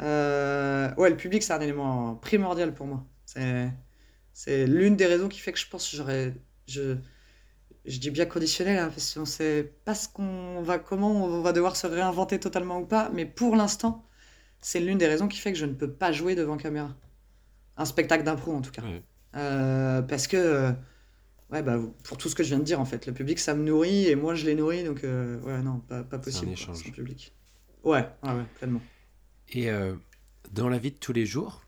[0.00, 3.04] Euh, ouais, le public c'est un élément primordial pour moi.
[3.26, 3.70] C'est,
[4.32, 6.34] c'est l'une des raisons qui fait que je pense que j'aurais,
[6.68, 6.96] je,
[7.84, 11.42] je dis bien conditionnel, hein, parce qu'on ne sait pas ce qu'on va, comment on
[11.42, 14.06] va devoir se réinventer totalement ou pas, mais pour l'instant,
[14.60, 16.94] c'est l'une des raisons qui fait que je ne peux pas jouer devant caméra.
[17.76, 18.82] Un spectacle d'impro, en tout cas.
[19.36, 20.72] Euh, parce que, euh,
[21.50, 23.54] ouais, bah, pour tout ce que je viens de dire, en fait, le public, ça
[23.54, 26.48] me nourrit, et moi, je les nourris, donc, euh, ouais, non, pas, pas possible.
[26.50, 26.82] Un échange.
[26.92, 27.34] public.
[27.82, 28.80] Ouais, ouais, ouais, pleinement.
[29.50, 29.68] Et
[30.52, 31.60] dans la vie de tous les jours,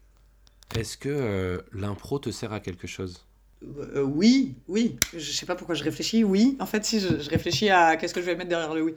[0.75, 3.27] est-ce que l'impro te sert à quelque chose?
[3.62, 4.96] Euh, oui, oui.
[5.12, 6.24] Je sais pas pourquoi je réfléchis.
[6.24, 8.94] Oui, en fait, si je, réfléchis à qu'est-ce que je vais mettre derrière le oui.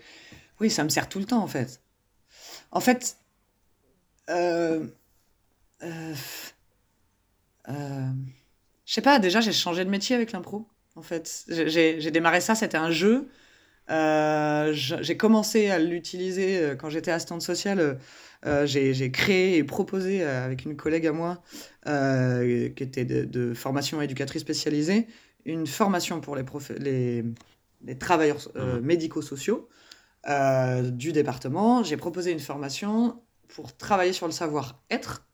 [0.60, 1.82] Oui, ça me sert tout le temps, en fait.
[2.72, 3.18] En fait,
[4.30, 4.86] euh,
[5.84, 6.14] euh,
[7.70, 8.10] euh
[8.86, 10.68] je sais pas, déjà, j'ai changé de métier avec l'impro.
[10.95, 13.30] En fait, j'ai démarré ça, c'était un jeu.
[13.88, 17.93] j'ai commencé à l'utiliser quand j'étais assistante sociale euh,
[18.66, 21.42] j'ai créé et proposé euh, avec une collègue à moi,
[21.88, 25.08] euh, qui était de, formation éducatrice spécialisée,
[25.46, 26.44] une formation pour les,
[26.78, 27.24] les,
[27.84, 28.80] les travailleurs mmh.
[28.80, 29.70] médico-sociaux
[30.84, 31.82] du département.
[31.82, 35.26] J'ai proposé une formation pour travailler sur le savoir-être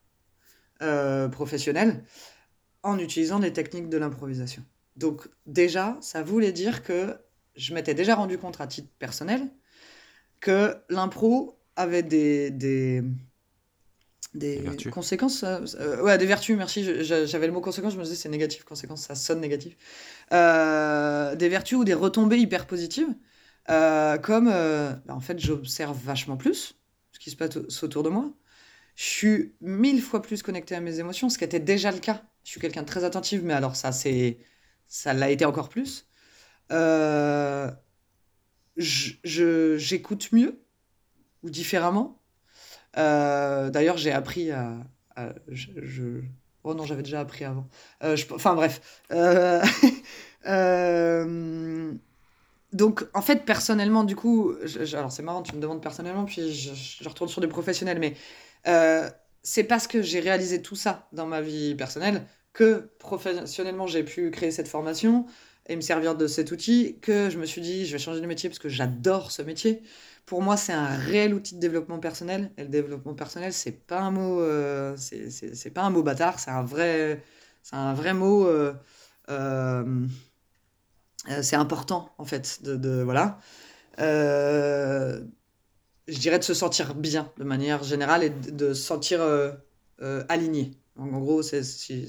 [1.32, 2.04] professionnel
[2.84, 4.62] en utilisant les techniques de l'improvisation.
[4.96, 7.18] Donc déjà, ça voulait dire que
[7.56, 9.50] je m'étais déjà rendu compte à titre personnel
[10.40, 13.02] que l'impro avait des, des,
[14.34, 14.62] Des,
[14.92, 16.84] conséquences euh, euh, Ouais, des vertus, merci.
[17.04, 18.64] J'avais le mot conséquence, je me disais c'est négatif.
[18.64, 19.76] Conséquence, ça sonne négatif.
[20.32, 23.08] Euh, des vertus ou des retombées hyper positives.
[23.70, 26.76] euh, comme, bah, en fait, j'observe vachement plus
[27.12, 28.32] ce qui se passe autour de moi.
[28.96, 32.24] Je suis mille fois plus connecté à mes émotions, ce qui était déjà le cas.
[32.44, 34.38] Je suis quelqu'un de très attentif, mais alors ça, c'est,
[34.88, 36.06] ça l'a été encore plus.
[38.76, 40.62] J'écoute mieux
[41.50, 42.20] différemment.
[42.98, 44.78] Euh, D'ailleurs, j'ai appris à,
[45.48, 46.20] je,
[46.64, 47.68] Oh non, j'avais déjà appris avant.
[48.02, 49.02] Euh, Enfin bref.
[50.48, 51.92] Euh,
[52.72, 54.54] Donc, en fait, personnellement, du coup,
[54.92, 58.14] alors c'est marrant, tu me demandes personnellement, puis je, retourne sur du professionnel, mais
[59.46, 64.32] c'est parce que j'ai réalisé tout ça dans ma vie personnelle que professionnellement j'ai pu
[64.32, 65.26] créer cette formation
[65.66, 68.26] et me servir de cet outil que je me suis dit je vais changer de
[68.26, 69.82] métier parce que j'adore ce métier.
[70.26, 72.52] Pour moi, c'est un réel outil de développement personnel.
[72.56, 76.50] Et le développement personnel, c'est pas un mot, euh, c'est pas un mot bâtard, c'est
[76.50, 77.22] un vrai,
[77.62, 78.46] c'est un vrai mot.
[78.46, 78.74] euh,
[79.30, 80.06] euh,
[81.30, 83.38] euh, c'est important en fait de, de- voilà.
[86.08, 89.20] Je dirais de se sentir bien de manière générale et de, se sentir
[90.28, 90.72] aligné.
[90.98, 91.62] En, gros, c'est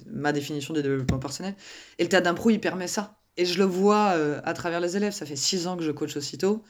[0.08, 1.56] ma définition du développement personnel.
[1.98, 3.18] Et le tas d'impro, il permet ça.
[3.38, 4.12] Et je le vois
[4.44, 5.14] à travers les élèves.
[5.14, 6.64] Ça fait six ans que je coach aussitôt.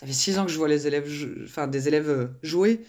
[0.00, 1.08] Ça fait six ans que je vois les élèves,
[1.44, 2.84] enfin des élèves euh, jouer.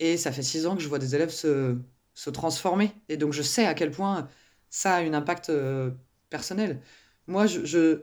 [0.00, 1.78] Et ça fait six ans que je vois des élèves se,
[2.14, 2.92] se transformer.
[3.08, 4.28] Et donc je sais à quel point
[4.70, 5.90] ça a un impact euh,
[6.30, 6.80] personnel.
[7.26, 8.02] Moi, je,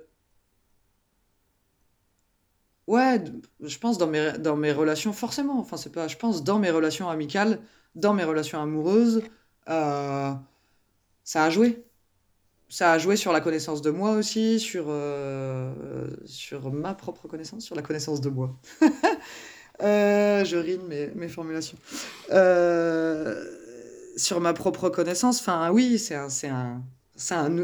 [2.88, 3.24] Ouais,
[3.62, 5.60] je pense dans mes, dans mes relations, forcément.
[5.60, 7.62] Enfin, c'est pas, je pense dans mes relations amicales,
[7.96, 9.22] dans mes relations amoureuses,
[9.70, 10.34] euh,
[11.24, 11.84] ça a joué.
[12.72, 15.74] Ça a joué sur la connaissance de moi aussi, sur, euh,
[16.24, 18.56] sur ma propre connaissance, sur la connaissance de moi.
[19.84, 21.78] Euh, je rime mes, mes formulations.
[22.30, 23.44] Euh,
[24.16, 26.84] sur ma propre connaissance, enfin, oui, c'est un, c'est un,
[27.16, 27.56] c'est un,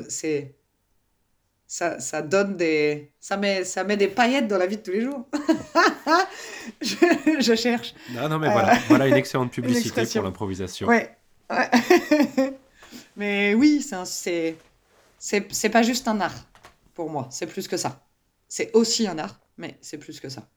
[1.68, 4.93] ça, ça donne des, ça met, ça met des paillettes dans la vie de tous
[4.93, 5.28] les jours.
[6.82, 6.95] je,
[7.39, 7.93] je cherche.
[8.16, 10.22] Non, non, mais voilà, voilà une excellente publicité expression.
[10.22, 10.88] pour l'improvisation.
[10.88, 11.16] Ouais.
[11.51, 11.70] ouais.
[13.16, 14.55] Mais oui, c'est
[15.51, 16.45] c'est pas juste un art
[16.93, 18.01] pour moi, c'est plus que ça.
[18.47, 20.49] C'est aussi un art, mais c'est plus que ça.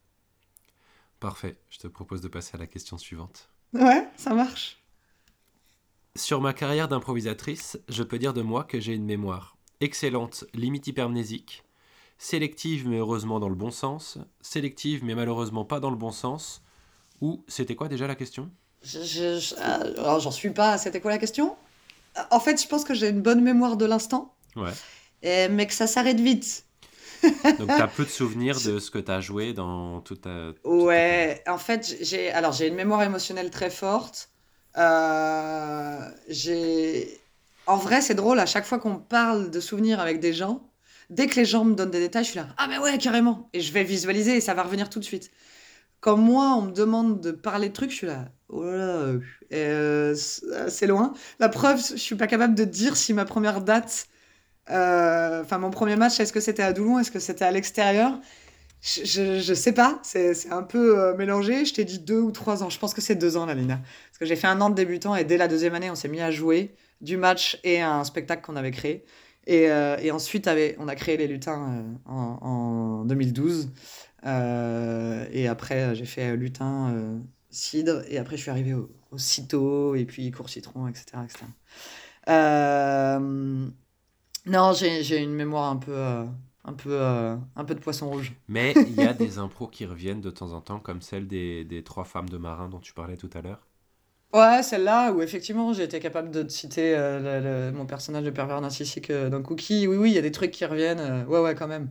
[1.20, 3.48] Parfait, je te propose de passer à la question suivante.
[3.74, 4.78] Ouais, ça marche.
[6.16, 10.86] Sur ma carrière d'improvisatrice, je peux dire de moi que j'ai une mémoire excellente, limite
[10.86, 11.64] hypermnésique,
[12.18, 16.62] sélective mais heureusement dans le bon sens, sélective mais malheureusement pas dans le bon sens,
[17.22, 18.50] ou c'était quoi déjà la question?
[18.82, 20.78] Je, je- je- euh, alors, j'en suis pas.
[20.78, 21.56] C'était quoi la question?
[22.30, 24.78] En fait, je pense que j'ai une bonne mémoire de l'instant, Ouais.
[25.22, 26.66] et- mais que ça s'arrête vite.
[27.58, 30.52] Donc t'as peu de souvenirs de ce que t'as joué dans toute ta...
[30.54, 34.30] toute ta Ouais, en fait, j'ai alors j'ai une mémoire émotionnelle très forte.
[34.76, 37.20] Euh, j'ai
[37.66, 40.70] en vrai, c'est drôle à chaque fois qu'on parle de souvenirs avec des gens,
[41.10, 43.48] dès que les gens me donnent des détails, je suis là ah mais ouais, carrément
[43.52, 45.30] et je vais visualiser et ça va revenir tout de suite.
[46.00, 48.84] Quand moi, on me demande de parler de trucs, je suis là oh là là,
[48.84, 49.20] euh,
[49.52, 50.14] euh,
[50.68, 51.12] c'est loin.
[51.38, 54.19] La preuve, je suis pas capable de dire si ma première date euh,
[54.70, 58.18] enfin mon premier match, est-ce que c'était à Doulon, est-ce que c'était à l'extérieur?
[58.82, 61.66] Je, je, sais pas, c'est un peu euh, mélangé.
[61.66, 62.70] Je t'ai dit deux ou trois ans.
[62.70, 63.76] Je pense que c'est deux ans, la Lina.
[63.76, 66.08] Parce que j'ai fait un an de débutant et dès la deuxième année, on s'est
[66.08, 69.04] mis à jouer du match et un spectacle qu'on avait créé.
[69.46, 72.38] Et, euh, et ensuite, avait, on a créé les lutins euh, en,
[73.02, 73.70] en 2012.
[74.26, 77.18] Euh, et après, j'ai fait lutin, euh,
[77.50, 78.02] cidre.
[78.08, 81.18] Et après, je suis arrivé au, au cito et puis court citron, etc.
[81.24, 81.44] etc.
[84.46, 85.92] Non, j'ai une mémoire un peu.
[85.96, 86.24] euh,
[86.64, 88.32] un peu, euh, un peu de poisson rouge.
[88.48, 91.64] Mais il y a des impros qui reviennent de temps en temps, comme celle des,
[91.64, 93.66] des trois femmes de marins dont tu parlais tout à l'heure.
[94.32, 98.22] Ouais, celle-là où effectivement j'ai été capable de te citer euh, le- le- mon personnage
[98.22, 99.88] de pervers narcissique euh, dans Cookie.
[99.88, 101.00] Oui, oui, il y a des trucs qui reviennent.
[101.00, 101.90] euh, ouais, ouais, quand même.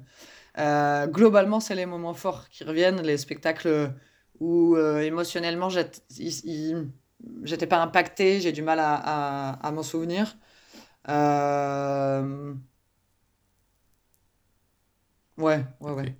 [1.11, 3.93] Globalement, c'est les moments forts qui reviennent, les spectacles
[4.39, 10.35] où émotionnellement j'étais pas impacté, j'ai du mal à, à- à m'en souvenir.
[11.10, 12.53] Euh,
[15.38, 16.16] Ouais, ouais, ouais.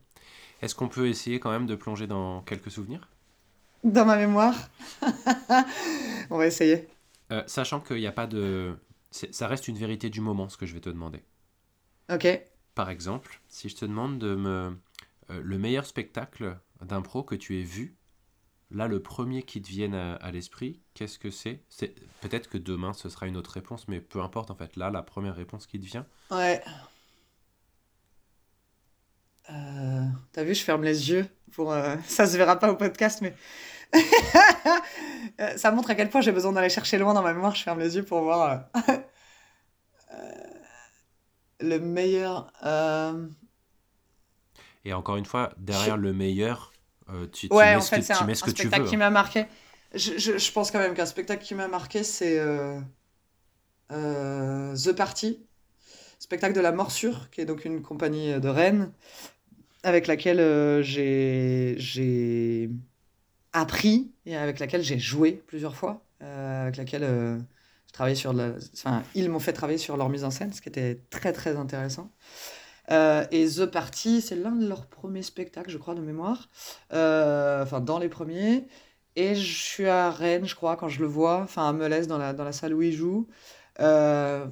[0.62, 3.10] Est-ce qu'on peut essayer quand même de plonger dans quelques souvenirs?
[3.84, 4.56] Dans ma mémoire.
[6.30, 6.88] On va essayer.
[7.32, 8.78] Euh, Sachant qu'il n'y a pas de...
[9.12, 11.24] Ça reste une vérité du moment, ce que je vais te demander.
[12.10, 12.26] Ok.
[12.76, 14.78] Par exemple, si je te demande de me...
[15.30, 17.96] euh, le meilleur spectacle d'impro que tu aies vu,
[18.72, 21.64] là, le premier qui te vienne à, à l'esprit, qu'est-ce que c'est?
[21.70, 24.76] C'est Peut-être que demain, ce sera une autre réponse, mais peu importe, en fait.
[24.76, 26.62] Là, la première réponse qui te vient, Ouais.
[29.52, 31.72] Euh, T'as vu, je ferme les yeux pour.
[31.72, 33.36] euh, Ça se verra pas au podcast, mais
[35.58, 37.56] ça montre à quel point j'ai besoin d'aller chercher loin dans ma mémoire.
[37.56, 38.92] Je ferme les yeux pour voir euh,
[40.14, 40.54] euh,
[41.62, 42.52] le meilleur.
[44.86, 46.72] Et encore une fois, derrière le meilleur,
[47.32, 48.52] tu, tu Ouais, mets en ce fait, que, c'est tu un, mets ce un que
[48.52, 49.46] tu spectacle qui m'a marqué.
[49.94, 52.80] Je, je- je pense quand même qu'un spectacle qui m'a marqué, c'est euh,
[53.92, 55.40] euh, The Party,
[56.20, 58.92] spectacle de la Morsure, qui est donc une compagnie de Rennes,
[59.84, 62.70] avec laquelle euh, j'ai j'ai
[63.54, 67.40] appris et avec laquelle j'ai joué plusieurs fois, euh, avec laquelle euh,
[67.88, 68.54] je travaillais sur la...
[68.76, 71.58] Enfin, ils m'ont fait travailler sur leur mise en scène, ce qui était très très
[71.58, 72.12] intéressant.
[72.92, 76.50] Euh, et The Party, c'est l'un de leurs premiers spectacles, je crois, de mémoire.
[76.94, 78.66] Euh, enfin, dans les premiers.
[79.16, 82.18] Et je suis à Rennes, je crois, quand je le vois, enfin à Melez, dans
[82.18, 83.28] la, dans la salle où il joue.
[83.80, 84.46] Euh,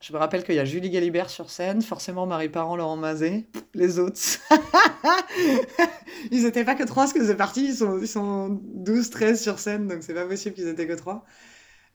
[0.00, 3.48] je me rappelle qu'il y a Julie Galibert sur scène, forcément Marie Parent, Laurent Mazet,
[3.74, 4.20] les autres.
[6.30, 9.42] ils étaient pas que trois, parce que The Party, ils sont, ils sont 12, 13
[9.42, 11.24] sur scène, donc c'est pas possible qu'ils étaient que trois.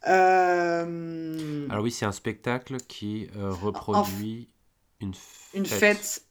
[0.07, 4.49] Euh, Alors oui, c'est un spectacle qui euh, reproduit
[5.03, 5.53] une fête.
[5.53, 6.23] Une fête.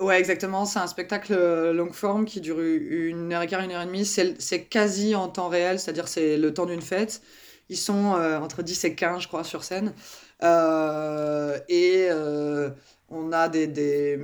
[0.00, 0.66] Ouais, exactement.
[0.66, 3.86] C'est un spectacle euh, longue forme qui dure une heure et quart, une heure et
[3.86, 4.04] demie.
[4.04, 7.22] C'est c'est quasi en temps réel, c'est-à-dire c'est le temps d'une fête.
[7.68, 9.94] Ils sont euh, entre 10 et 15, je crois, sur scène.
[10.42, 12.70] Euh, et euh,
[13.08, 14.20] on a des, des,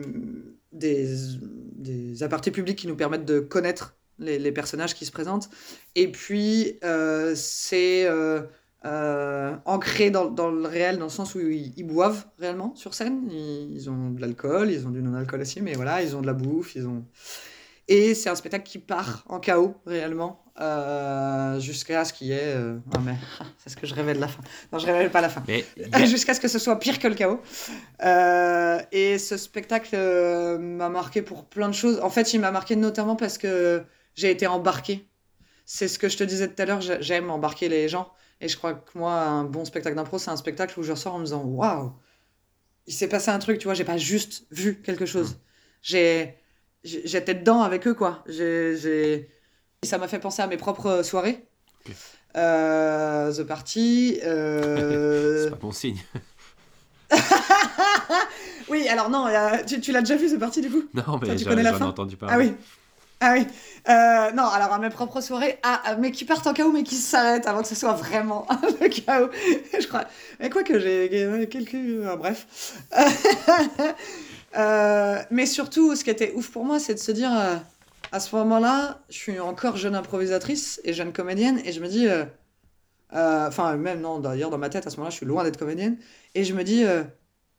[0.72, 1.09] des,
[1.76, 5.50] des apartés publics qui nous permettent de connaître les, les personnages qui se présentent.
[5.96, 6.78] Et puis,
[7.34, 8.07] c'est
[8.85, 12.74] euh, euh, ancré dans, dans le réel, dans le sens où ils, ils boivent réellement
[12.74, 13.28] sur scène.
[13.30, 16.26] Ils, ils ont de l'alcool, ils ont du non-alcool aussi, mais voilà, ils ont de
[16.26, 17.05] la bouffe, ils ont...
[17.89, 22.55] Et c'est un spectacle qui part en chaos, réellement, euh, jusqu'à ce qu'il y ait...
[22.55, 23.16] euh, Ah, mais
[23.59, 24.41] c'est ce que je révèle la fin.
[24.72, 25.43] Non, je révèle pas la fin.
[25.49, 27.41] Mais Jusqu'à ce que ce soit pire que le chaos.
[28.05, 32.01] Euh, et ce spectacle euh, m'a marqué pour plein de choses.
[32.03, 33.83] En fait, il m'a marqué notamment parce que
[34.14, 35.07] j'ai été embarqué.
[35.66, 38.12] C'est ce que je te disais tout à l'heure, j'ai- j'aime embarquer les gens.
[38.43, 41.14] Et je crois que moi, un bon spectacle d'impro, c'est un spectacle où je ressors
[41.14, 41.93] en me disant Waouh,
[42.88, 45.38] il s'est passé un truc, tu vois, j'ai pas juste vu quelque chose.
[45.80, 46.34] J'ai.
[46.84, 48.22] j'ai- J'étais dedans avec eux, quoi.
[48.26, 49.30] J'ai.
[49.84, 51.47] Ça m'a fait penser à mes propres soirées.
[52.36, 54.20] Euh, The Party.
[54.24, 55.99] euh, c'est pas bon signe.
[58.68, 59.26] Oui, alors non,
[59.66, 60.84] tu, tu l'as déjà vu, The Party, du coup?
[60.95, 61.86] Non, mais j'en ai fin?
[61.86, 62.34] entendu parler.
[62.34, 62.55] Ah oui.
[63.24, 63.46] Ah oui.
[63.88, 66.82] Euh, non, alors à mes propres soirées, ah, ah, mais qui partent en chaos, mais
[66.82, 68.46] qui s'arrêtent avant que ce soit vraiment
[68.80, 69.30] le chaos.
[69.78, 70.04] Je crois.
[70.40, 71.08] Mais quoi que j'ai
[71.48, 71.76] quelques.
[72.06, 72.46] ah, bref.
[74.56, 77.56] Euh, mais surtout, ce qui était ouf pour moi, c'est de se dire, euh,
[78.12, 82.06] à ce moment-là, je suis encore jeune improvisatrice et jeune comédienne, et je me dis.
[82.08, 82.24] euh,
[83.14, 85.58] euh, Enfin, même non, d'ailleurs, dans ma tête, à ce moment-là, je suis loin d'être
[85.58, 85.98] comédienne,
[86.34, 87.02] et je me dis, euh,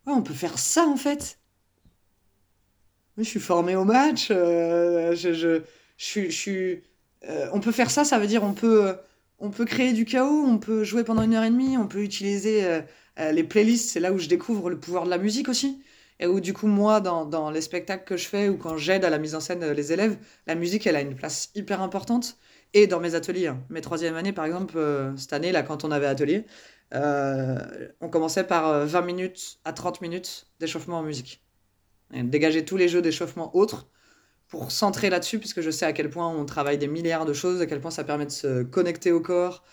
[0.08, 1.40] ouais, on peut faire ça en fait.
[3.18, 4.30] Je suis formé au match.
[4.32, 5.62] euh, je, je,
[5.98, 6.84] je suis, je suis,
[7.30, 8.96] euh, on peut faire ça, ça veut dire on peut,
[9.40, 12.02] on peut créer du chaos, on peut jouer pendant une heure et demie, on peut
[12.04, 13.90] utiliser euh, les playlists.
[13.92, 15.84] C'est là où je découvre le pouvoir de la musique aussi.
[16.20, 19.04] Et où du coup, moi, dans, dans les spectacles que je fais ou quand j'aide
[19.04, 22.38] à la mise en scène les élèves, la musique, elle a une place hyper importante.
[22.74, 23.62] Et dans mes ateliers, hein.
[23.70, 24.80] mes troisième années, par exemple,
[25.18, 26.46] cette année, là, quand on avait atelier,
[28.02, 31.43] on commençait par euh, 20 minutes à 30 minutes d'échauffement en musique
[32.22, 33.90] dégager tous les jeux d'échauffement autres
[34.48, 37.60] pour centrer là-dessus, puisque je sais à quel point on travaille des milliards de choses,
[37.62, 39.64] à quel point ça permet de se connecter au corps.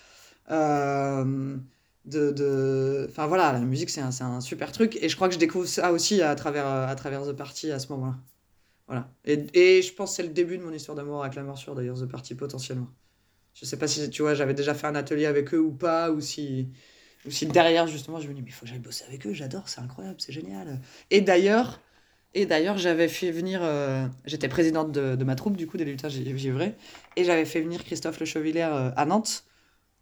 [0.49, 1.57] euh,
[2.05, 3.05] de, de...
[3.09, 5.67] Enfin voilà, la musique c'est un, un super truc, et je crois que je découvre
[5.67, 8.17] ça aussi à travers, euh, à travers The Party à ce moment-là.
[8.87, 9.09] Voilà.
[9.23, 11.75] Et, et je pense que c'est le début de mon histoire d'amour avec la morsure,
[11.75, 12.89] d'ailleurs, The Party potentiellement.
[13.53, 16.09] Je sais pas si, tu vois, j'avais déjà fait un atelier avec eux ou pas,
[16.11, 16.69] ou si,
[17.25, 19.33] ou si derrière, justement, je me dis, mais il faut que j'aille bosser avec eux,
[19.33, 20.79] j'adore, c'est incroyable, c'est génial.
[21.09, 21.79] Et d'ailleurs,
[22.33, 23.61] et d'ailleurs, j'avais fait venir.
[23.63, 26.75] euh, J'étais présidente de, de ma troupe, du coup, des lutteurs gi- givrés.
[27.17, 28.25] Et j'avais fait venir Christophe Le
[28.57, 29.43] euh, à Nantes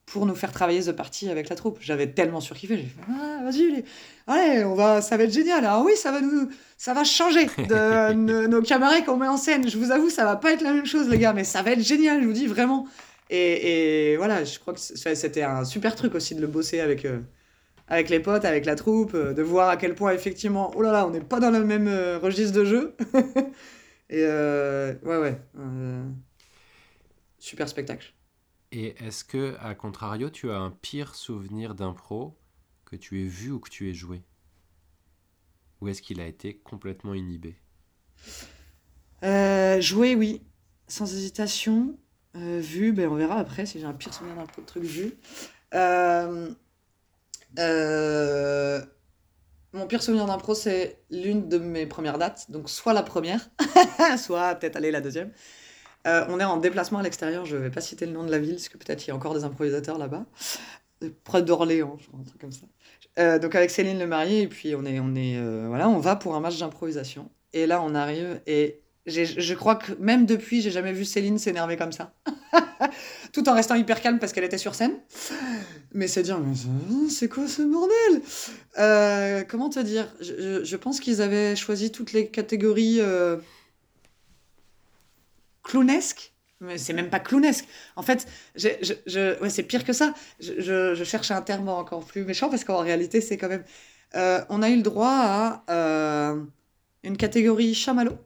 [0.05, 1.80] pour nous faire travailler The Party avec la troupe.
[1.82, 2.77] J'avais tellement surkiffé.
[2.77, 3.86] J'ai fait Ah, vas-y, les-
[4.27, 5.01] allez, on va...
[5.01, 5.65] ça va être génial.
[5.65, 6.49] Alors, oui, ça va nous.
[6.77, 9.69] Ça va changer de nos, nos camarades qu'on met en scène.
[9.69, 11.71] Je vous avoue, ça va pas être la même chose, les gars, mais ça va
[11.71, 12.88] être génial, je vous dis vraiment.
[13.30, 17.05] Et, et voilà, je crois que c'était un super truc aussi de le bosser avec.
[17.05, 17.19] euh,
[17.89, 20.91] avec les potes, avec la troupe, euh, de voir à quel point effectivement, oh là
[20.91, 22.95] là, on n'est pas dans le même euh, registre de jeu.
[24.09, 25.41] Et euh, ouais, ouais.
[25.59, 26.03] euh,
[27.39, 28.13] super spectacle.
[28.71, 32.35] Et est-ce que, à contrario, tu as un pire souvenir d'impro
[32.85, 34.23] que tu aies vu ou que tu aies joué?
[35.81, 37.55] Ou est-ce qu'il a été complètement inhibé?
[39.23, 40.41] Euh, jouer, oui,
[40.87, 41.97] sans hésitation.
[42.35, 45.13] Vu, ben, on verra après si j'ai un pire souvenir de truc vu.
[47.58, 48.82] Euh,
[49.74, 52.50] mon pire souvenir d'impro, c'est l'une de mes premières dates.
[52.52, 53.50] Donc, soit la première,
[54.18, 55.32] soit peut-être aller la deuxième.
[56.08, 58.39] Euh, on est en déplacement à l'extérieur, je vais pas citer le nom de la
[58.39, 60.26] ville, parce que peut-être il y a encore des improvisateurs là-bas.
[61.24, 62.66] Près d'Orléans, je crois, un truc comme ça.
[63.18, 66.16] Euh, donc avec Céline le marié, et puis on est, on est, voilà, on va
[66.16, 67.30] pour un match d'improvisation.
[67.52, 71.78] Et là, on arrive, et je crois que même depuis, j'ai jamais vu Céline s'énerver
[71.78, 72.14] comme ça.
[73.34, 74.93] Tout en restant hyper calme parce qu'elle était sur scène.
[75.93, 76.53] Mais c'est dire, mais
[77.10, 78.22] c'est- quoi ce bordel?
[78.78, 80.07] Euh, Comment te dire?
[80.22, 83.38] Je, pense qu'ils avaient choisi toutes les catégories euh,
[85.64, 86.34] clownesques.
[86.62, 87.66] Mais c'est même pas clownesque.
[87.95, 90.14] En fait, c'est pire que ça.
[90.39, 93.64] Je cherche un terme encore plus méchant parce qu'en réalité, c'est quand même.
[94.16, 96.43] Euh, on a eu le droit à euh,
[97.03, 98.18] une catégorie chamallow.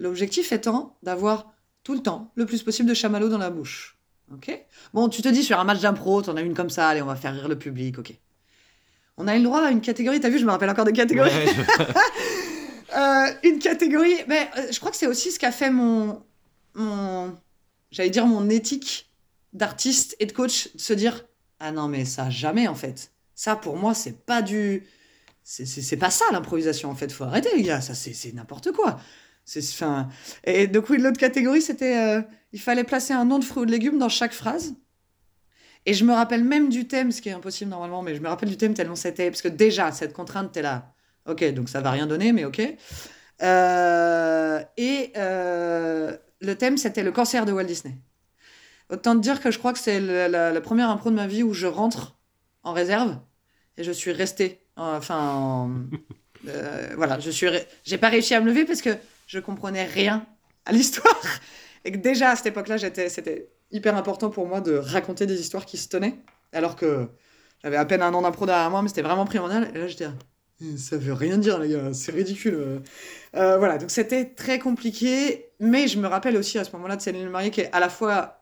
[0.00, 1.52] L'objectif étant d'avoir
[1.84, 3.96] tout le temps le plus possible de chamallow dans la bouche.
[4.32, 4.50] Ok?
[4.94, 7.06] Bon, tu te dis sur un match d'impro, t'en as une comme ça, allez, on
[7.06, 8.12] va faire rire le public, ok.
[9.16, 10.92] On a eu le droit à une catégorie, t'as vu, je me rappelle encore des
[10.92, 11.30] catégories.
[11.30, 11.92] Ouais, je-
[12.96, 16.24] Euh, une catégorie, mais euh, je crois que c'est aussi ce qu'a fait mon,
[16.74, 17.32] mon
[17.92, 19.08] j'allais dire mon éthique
[19.52, 21.24] d'artiste et de coach, de se dire
[21.60, 23.12] ah non mais ça jamais en fait.
[23.36, 24.84] Ça pour moi c'est pas du,
[25.44, 27.12] c'est pas ça l'improvisation en fait.
[27.12, 28.98] Faut arrêter les gars, ça c'est c'est n'importe quoi.
[29.44, 30.08] C'est enfin
[30.44, 32.22] et donc oui l'autre catégorie c'était euh,
[32.52, 34.74] il fallait placer un nom de fruit ou de légumes dans chaque phrase.
[35.86, 38.28] Et je me rappelle même du thème, ce qui est impossible normalement, mais je me
[38.28, 40.92] rappelle du thème tellement c'était parce que déjà cette contrainte t'es là.
[41.26, 42.60] Ok, donc ça va rien donner, mais ok.
[43.42, 47.96] Euh, et euh, le thème, c'était le cancer de Walt Disney.
[48.90, 51.26] Autant te dire que je crois que c'est la, la- la première impro de ma
[51.26, 52.18] vie où je rentre
[52.64, 53.18] en réserve
[53.78, 54.60] et je suis resté.
[54.76, 55.70] Enfin, en-
[56.48, 57.46] euh, voilà, je suis.
[57.84, 58.90] J'ai pas réussi à me lever parce que
[59.30, 60.26] je comprenais rien
[60.66, 61.22] à l'histoire
[61.84, 65.64] et que déjà à cette époque-là, c'était hyper important pour moi de raconter des histoires
[65.64, 66.18] qui se tenaient,
[66.52, 67.08] alors que
[67.62, 69.70] j'avais à peine un an d'impro derrière moi, mais c'était vraiment primordial.
[69.72, 70.06] Et là, j'étais.
[70.06, 70.14] là,
[70.76, 72.82] ça veut rien dire, les gars, c'est ridicule.
[73.36, 73.56] euh.
[73.58, 77.28] Voilà, donc c'était très compliqué, mais je me rappelle aussi à ce moment-là de Céline
[77.28, 78.39] Marié qui est à la fois,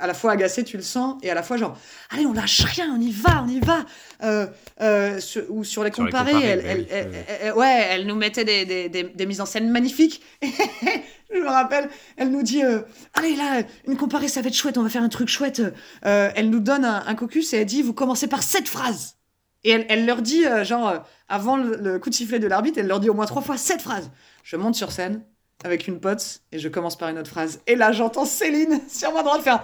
[0.00, 1.76] à la fois agacée, tu le sens, et à la fois genre,
[2.10, 3.84] allez, on lâche rien, on y va, on y va.
[4.22, 4.46] Euh,
[4.80, 8.64] euh, sur- ou sur les comparés, elle, bah elle- elle- ouais, elle nous mettait des,
[8.64, 10.22] des, des, des mises en scène magnifiques.
[10.42, 12.80] je me rappelle, elle nous dit, euh,
[13.14, 15.62] allez là, une comparée, ça va être chouette, on va faire un truc chouette.
[16.02, 19.16] Elle nous donne un, un caucus et elle dit, vous commencez par cette phrase.
[19.64, 22.86] Et elle, elle leur dit, genre, avant le, le coup de sifflet de l'arbitre, elle
[22.86, 24.10] leur dit au moins trois fois cette phrase.
[24.44, 25.22] Je monte sur scène
[25.64, 27.60] avec une pote et je commence par une autre phrase.
[27.66, 29.62] Et là, j'entends Céline sur ma droite faire.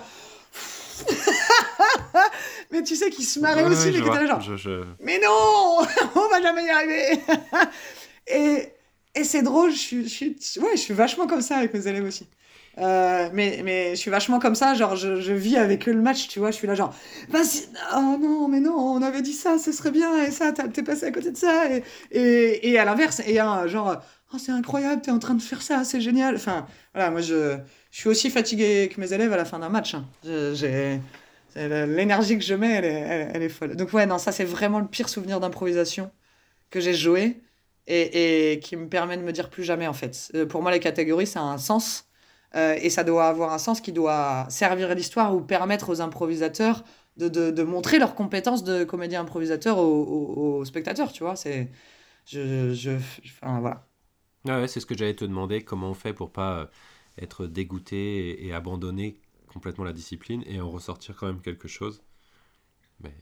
[2.70, 4.26] mais tu sais, qui se marrait Ouais, aussi, mais je qui était là, vois.
[4.26, 4.40] genre.
[4.40, 5.78] Je- je- Mais non
[6.14, 7.20] On va jamais y arriver
[8.26, 8.68] Et,
[9.14, 11.86] et c'est drôle, je suis, je, suis, ouais, je suis vachement comme ça avec mes
[11.86, 12.26] élèves aussi.
[12.78, 16.00] Euh, mais, mais je suis vachement comme ça, genre je, je vis avec eux le
[16.02, 16.92] match, tu vois, je suis là genre,
[17.28, 20.82] vas-y, oh non, mais non, on avait dit ça, ce serait bien, et ça, t'es
[20.82, 24.02] passé à côté de ça, et, et, et à l'inverse, et un genre,
[24.34, 26.36] oh c'est incroyable, t'es en train de faire ça, c'est génial.
[26.36, 27.58] Enfin, voilà, moi je,
[27.90, 29.94] suis aussi fatigué que mes élèves à la fin d'un match.
[29.94, 30.06] hein.
[31.56, 33.76] L'énergie que je mets, elle est, elle, est folle.
[33.76, 36.10] Donc ouais, non, ça c'est vraiment le pire souvenir d'improvisation
[36.70, 37.40] que j'ai joué
[37.86, 40.30] et, qui me permet de me dire plus jamais en fait.
[40.34, 42.06] Euh, Pour moi, les catégories, ça a un sens
[42.56, 46.00] euh, et ça doit avoir un sens qui doit servir à l'histoire ou permettre aux
[46.00, 46.84] improvisateurs
[47.16, 51.36] de, montrer leurs compétences de comédien improvisateur aux, spectateurs, tu vois.
[51.36, 51.70] C'est,
[52.26, 53.86] je, enfin voilà.
[54.48, 56.66] Ah ouais, c'est ce que j'allais te demander, comment on fait pour pas euh,
[57.18, 62.02] être dégoûté et, et abandonner complètement la discipline et en ressortir quand même quelque chose?
[63.00, 63.14] Mais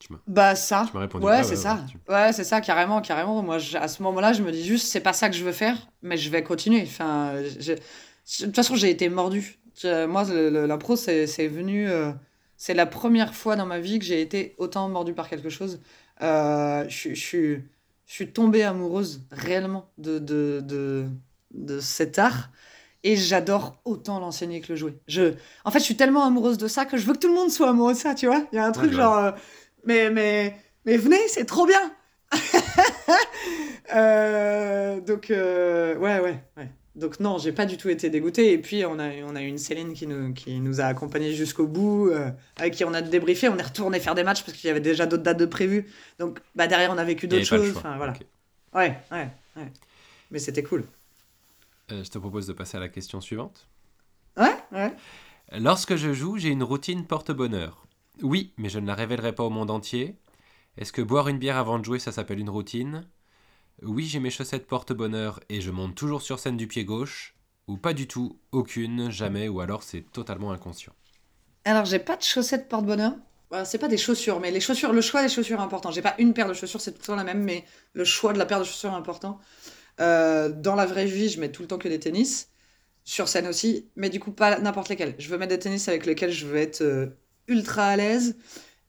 [0.00, 0.86] tu m'as Bah ça.
[0.86, 1.30] tu m'as répondu.
[1.30, 1.78] Ouais, Ah c'est ça.
[1.78, 3.42] ouais, tu- Ouais, c'est ça, carrément, carrément.
[3.42, 5.52] Moi, je- à ce moment-là, je me dis juste, c'est pas ça que je veux
[5.52, 6.82] faire, mais je vais continuer.
[6.82, 9.58] Enfin, je- de toute façon, j'ai été mordu.
[9.84, 11.88] Moi, l'impro, c'est c'est venu.
[11.88, 12.12] euh,
[12.56, 15.80] c'est la première fois dans ma vie que j'ai été autant mordu par quelque chose.
[16.22, 17.64] Euh, je, suis-
[18.12, 21.06] je, suis- tombée amoureuse réellement de, de, de,
[21.52, 22.50] de cet art.
[23.04, 25.00] Et j'adore autant l'enseigner que le jouer.
[25.08, 25.34] Je,
[25.64, 27.50] en fait, je suis tellement amoureuse de ça que je veux que tout le monde
[27.50, 28.46] soit amoureux de ça, tu vois.
[28.52, 29.32] Il y a un truc genre, euh,
[29.84, 31.92] mais, mais, mais venez, c'est trop bien.
[33.94, 36.68] Euh, donc, euh, ouais, ouais, ouais.
[36.94, 38.52] Donc non, j'ai pas du tout été dégoûtée.
[38.52, 41.32] Et puis, on a, on a eu une Céline qui nous, qui nous a accompagnés
[41.32, 43.48] jusqu'au bout, euh, avec qui on a débriefé.
[43.48, 45.90] On est retourné faire des matchs parce qu'il y avait déjà d'autres dates de prévues.
[46.18, 47.76] Donc, bah, derrière, on a vécu d'autres choses.
[47.76, 48.12] Enfin, voilà.
[48.12, 48.26] Ok.
[48.74, 49.72] Ouais, ouais, ouais.
[50.30, 50.84] Mais c'était cool.
[51.90, 53.66] Euh, je te propose de passer à la question suivante.
[54.36, 54.92] Ouais, ouais.
[55.58, 57.86] Lorsque je joue, j'ai une routine porte-bonheur.
[58.22, 60.16] Oui, mais je ne la révélerai pas au monde entier.
[60.78, 63.06] Est-ce que boire une bière avant de jouer, ça s'appelle une routine?
[63.82, 67.34] Oui, j'ai mes chaussettes porte-bonheur et je monte toujours sur scène du pied gauche.
[67.68, 70.94] Ou pas du tout, aucune, jamais, ou alors c'est totalement inconscient.
[71.64, 73.14] Alors, j'ai pas de chaussettes porte-bonheur.
[73.50, 75.90] Voilà, c'est pas des chaussures, mais les chaussures, le choix des chaussures est important.
[75.90, 78.32] J'ai pas une paire de chaussures, c'est tout le temps la même, mais le choix
[78.32, 79.38] de la paire de chaussures est important.
[80.00, 82.50] Euh, dans la vraie vie, je mets tout le temps que des tennis.
[83.04, 85.16] sur scène aussi, mais du coup pas n'importe lesquels.
[85.18, 87.08] Je veux mettre des tennis avec lesquels je veux être euh,
[87.48, 88.36] ultra à l'aise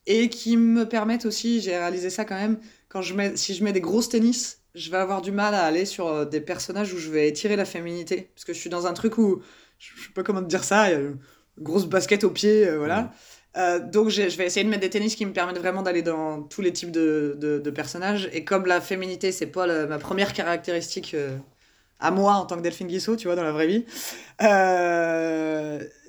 [0.07, 3.63] et qui me permettent aussi, j'ai réalisé ça quand même, quand je mets, si je
[3.63, 6.93] mets des grosses tennis, je vais avoir du mal à aller sur euh, des personnages
[6.93, 8.29] où je vais étirer la féminité.
[8.33, 9.41] Parce que je suis dans un truc où,
[9.77, 11.17] je sais pas comment te dire ça, il y a une
[11.59, 13.11] grosse basket au pied, euh, voilà.
[13.55, 16.41] Euh, donc je vais essayer de mettre des tennis qui me permettent vraiment d'aller dans
[16.41, 18.27] tous les types de, de, personnages.
[18.33, 21.15] Et comme la féminité, c'est pas ma première caractéristique
[21.99, 23.85] à moi en tant que Delphine Guissot, tu vois, dans la vraie vie.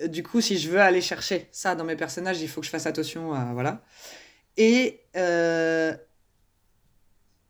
[0.08, 2.70] du coup, si je veux aller chercher ça dans mes personnages, il faut que je
[2.70, 3.52] fasse attention à...
[3.52, 3.82] Voilà.
[4.56, 5.02] Et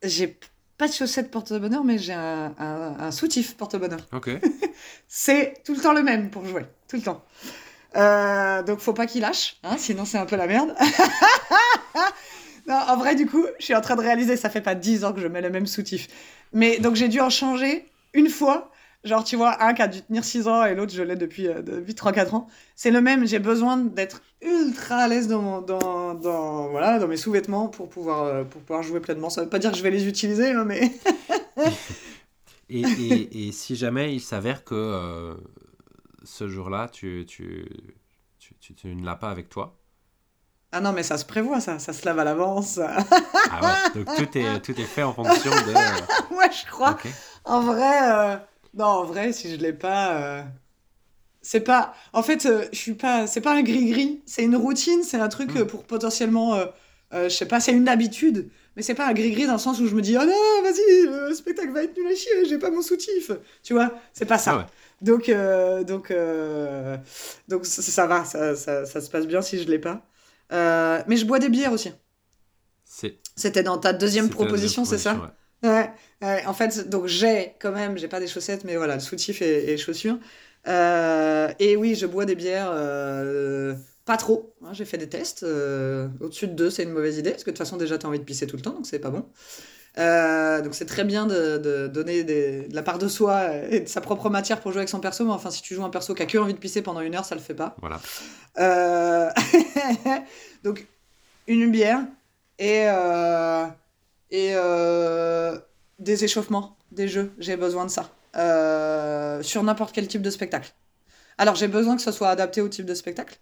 [0.03, 0.37] j'ai
[0.77, 4.01] pas de chaussettes porte-bonheur, mais j'ai un, un, soutif porte-bonheur.
[4.13, 4.31] Ok.
[5.09, 7.25] c'est tout le temps le même pour jouer, tout le temps.
[7.97, 10.75] Euh, donc faut pas qu'il lâche, hein, sinon c'est un peu la merde.
[12.67, 15.05] non, en vrai, du coup, je suis en train de réaliser, ça fait pas 10
[15.05, 16.09] ans que je mets le même soutif.
[16.53, 18.73] Mais donc j'ai dû en changer une fois
[19.05, 21.47] Genre, tu vois, un qui a dû tenir 6 ans et l'autre, je l'ai depuis,
[21.47, 22.47] euh, depuis 3-4 ans.
[22.75, 27.19] C'est le même, j'ai besoin d'être ultra à l'aise dans, dans, dans, voilà, dans mes
[27.19, 29.29] sous-vêtements pour pouvoir, euh, pour pouvoir jouer pleinement.
[29.29, 30.91] Ça veut pas dire que je vais les utiliser, hein, mais.
[32.71, 35.35] et, et, et, si jamais il s'avère que euh,
[36.23, 37.69] ce jour-là, tu, tu,
[38.39, 39.77] tu, tu, ne l'as pas avec toi?
[40.73, 42.81] Ah non, mais ça se prévoit, ça, ça se lave à l'avance.
[42.81, 46.35] ah ouais, donc tout est, tout est fait en fonction de.
[46.35, 46.97] ouais, je crois.
[47.45, 48.41] En vrai,
[48.77, 50.17] non, en vrai, si je l'ai pas.
[50.17, 50.43] Euh,
[51.43, 51.95] c'est pas.
[52.13, 53.27] En fait, euh, je suis pas.
[53.27, 54.23] C'est pas un gris-gris.
[54.27, 55.03] C'est une routine.
[55.03, 55.59] C'est un truc hmm.
[55.59, 56.59] euh, pour potentiellement.
[57.13, 58.51] je sais pas, c'est une habitude.
[58.77, 61.07] Mais c'est pas un gris-gris dans le sens où je me dis, oh non, vas-y,
[61.07, 63.31] le spectacle va être nul à chier, j'ai pas mon soutif.
[63.63, 64.67] Tu vois, c'est pas ça.
[64.67, 64.71] Ah
[65.01, 65.31] donc,
[65.87, 66.13] donc,
[67.47, 70.05] donc ça, va, ça, ça, ça, se passe bien si je l'ai pas.
[70.51, 71.93] mais je bois des bières aussi.
[73.37, 75.37] C'était dans ta deuxième proposition, c'est ça?
[75.63, 75.91] Ouais,
[76.47, 79.77] en fait, donc j'ai quand même, j'ai pas des chaussettes, mais voilà, le soutif et,
[79.77, 80.19] chaussures.
[80.67, 84.55] Euh, et oui, je bois des bières, euh, pas trop.
[84.65, 85.43] Hein, j'ai fait des tests.
[85.43, 88.07] Euh, au-dessus de deux, c'est une mauvaise idée, parce que de toute façon, déjà, tu
[88.07, 89.27] as envie de pisser tout le temps, donc c'est pas bon.
[90.63, 94.31] donc c'est très bien de, donner de la part de soi et de sa propre
[94.31, 96.27] matière pour jouer avec son perso, mais enfin, si tu joues un perso qui a
[96.27, 97.77] que envie de pisser pendant une heure, ça le fait pas.
[97.81, 98.01] Voilà.
[100.65, 100.87] donc,
[101.47, 102.01] une bière
[102.59, 102.87] et
[104.31, 104.55] et
[106.05, 107.33] des échauffements, des jeux.
[107.39, 108.11] J'ai besoin de ça.
[108.37, 110.73] Euh, sur n'importe quel type de spectacle.
[111.39, 113.39] Alors j'ai besoin que ce soit adapté au type de spectacle.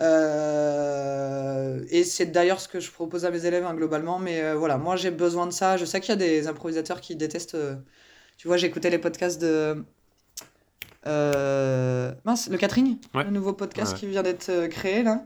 [0.00, 4.18] Euh, et c'est d'ailleurs ce que je propose à mes élèves hein, globalement.
[4.18, 5.76] Mais voilà, moi j'ai besoin de ça.
[5.76, 7.56] Je sais qu'il y a des improvisateurs qui détestent.
[8.36, 9.84] tu vois, j'ai écouté les podcasts de.
[12.24, 15.24] mince, le Catherine, le nouveau podcast qui vient d'être créé là.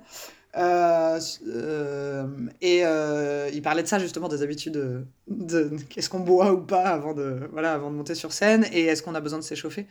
[0.56, 2.26] Euh, euh,
[2.62, 6.88] et euh, il parlait de ça justement des habitudes de, qu'est-ce qu'on boit ou pas
[6.88, 9.86] avant de voilà avant de monter sur scène et est-ce qu'on a besoin de s'échauffer?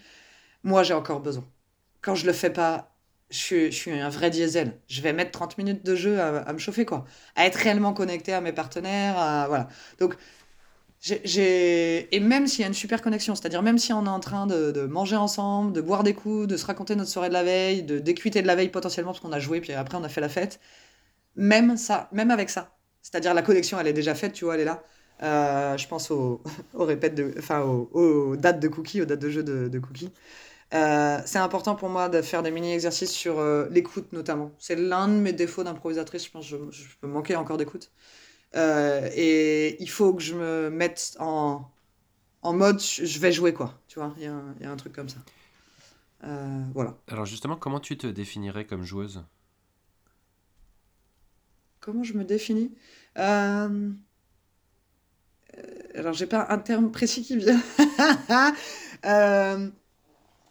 [0.63, 1.45] Moi j'ai encore besoin.
[2.01, 2.91] Quand je le fais pas
[3.29, 4.79] je suis, je suis un vrai diesel.
[4.87, 7.05] Je vais mettre 30 minutes de jeu à, me chauffer quoi.
[7.35, 9.15] À être réellement connecté à mes partenaires
[9.49, 9.67] voilà.
[9.99, 10.17] Donc
[11.05, 14.47] et même s'il y a une super connexion, c'est-à-dire même si on est en train
[14.47, 17.83] de, manger ensemble, de boire des coups, de se raconter notre soirée de la veille,
[17.83, 20.21] de d'écuiter de la veille potentiellement parce qu'on a joué puis après on a fait
[20.21, 20.59] la fête,
[21.35, 24.61] même ça, même avec ça, c'est-à-dire la connexion elle est déjà faite, tu vois, elle
[24.61, 24.83] est là.
[25.23, 26.41] Euh, je pense aux,
[26.73, 30.11] de, enfin aux, dates de cookies, aux dates de jeu de, cookies.
[30.73, 34.51] Euh, c'est important pour moi de faire des mini-exercices sur euh, l'écoute notamment.
[34.59, 37.91] C'est l'un de mes défauts d'improvisatrice, je pense je, je peux manquer encore d'écoute.
[38.55, 41.69] Euh, et il faut que je me mette en,
[42.41, 43.79] en mode je vais jouer quoi.
[43.87, 45.19] Tu vois, il y, y, a un truc comme ça.
[46.23, 46.97] Euh, voilà.
[47.07, 49.23] Alors justement, comment tu te définirais comme joueuse?
[51.79, 52.73] Comment je me définis?
[53.17, 53.91] Euh...
[55.95, 57.61] Alors j'ai pas un terme précis qui vient.
[59.05, 59.69] euh...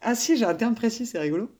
[0.02, 1.50] Ah si, j'ai un terme précis, c'est rigolo.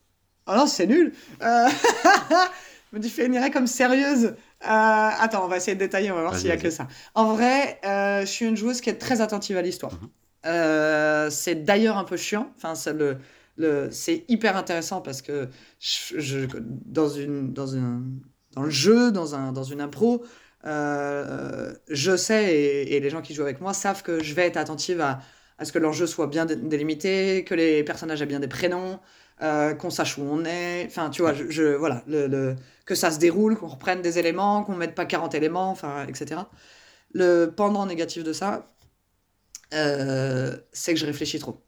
[0.47, 1.13] Oh non, c'est nul.
[1.41, 4.37] Je me définirais comme sérieuse.
[4.65, 6.89] Euh, attends, on va essayer de détailler, on va voir s'il y a que ça.
[7.15, 9.93] En vrai, euh, je suis une joueuse qui est très attentive à l'histoire.
[9.93, 10.09] Mhm.
[10.47, 12.51] Euh, c'est d'ailleurs un peu chiant.
[12.57, 13.19] Enfin, c'est le,
[13.57, 15.49] le, c'est hyper intéressant parce que
[15.79, 18.03] je, dans une, dans un,
[18.53, 20.25] dans le jeu, dans un, dans une impro,
[20.65, 24.57] je sais et, et, les gens qui jouent avec moi savent que je vais être
[24.57, 25.21] attentive à,
[25.59, 29.01] à ce que l'enjeu soit bien délimité, que les personnages aient bien des prénoms,
[29.41, 30.87] qu'on sache où on est.
[30.87, 32.57] Enfin, tu vois, je, je voilà, le, le
[32.87, 36.51] que ça se déroule, qu'on reprenne des éléments, qu'on mette pas 40 éléments, enfin, etc.
[37.13, 38.67] Le pendant négatif de ça,
[39.75, 41.63] euh, c'est que je réfléchis trop.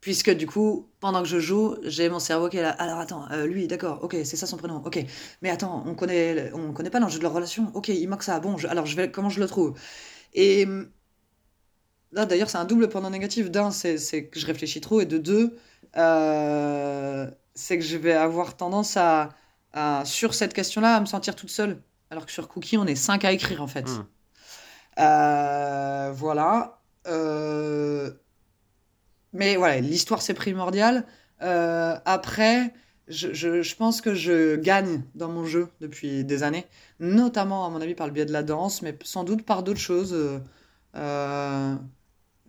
[0.00, 2.70] Puisque du coup, pendant que je joue, j'ai mon cerveau qui est là.
[2.70, 5.04] Alors attends, euh, lui, d'accord, ok, c'est ça son prénom, ok.
[5.42, 8.38] Mais attends, on connaît, on connaît pas l'enjeu de leur relation, ok, il manque ça.
[8.40, 9.76] Bon, alors je vais, comment je le trouve?
[10.34, 10.66] Et
[12.12, 13.50] là, d'ailleurs, c'est un double pendant négatif.
[13.50, 15.56] D'un, c'est que je réfléchis trop, et de deux,
[15.96, 19.30] euh, c'est que je vais avoir tendance à,
[19.72, 21.82] à, sur cette question-là, à me sentir toute seule.
[22.10, 23.88] Alors que sur Cookie, on est cinq à écrire, en fait.
[23.88, 24.06] Hmm.
[24.98, 26.80] Euh, voilà.
[27.06, 28.10] Euh,
[29.32, 31.04] mais voilà, l'histoire, c'est primordial.
[31.40, 32.72] Après,
[33.08, 36.66] je, je, je pense que je gagne dans mon jeu depuis des années,
[36.98, 39.80] notamment, à mon avis, par le biais de la danse, mais sans doute par d'autres
[39.80, 40.40] choses.
[40.94, 41.76] Euh,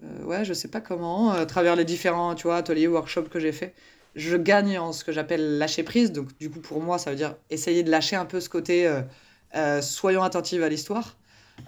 [0.04, 3.30] euh, euh, ouais, je sais pas comment, à travers les différents, tu vois, ateliers, workshops
[3.30, 3.74] que j'ai fait.
[4.16, 6.12] Je gagne en ce que j'appelle lâcher prise.
[6.12, 8.88] Donc, du coup, pour moi, ça veut dire essayer de lâcher un peu ce côté
[8.88, 9.02] euh,
[9.56, 11.18] euh, soyons attentifs à l'histoire.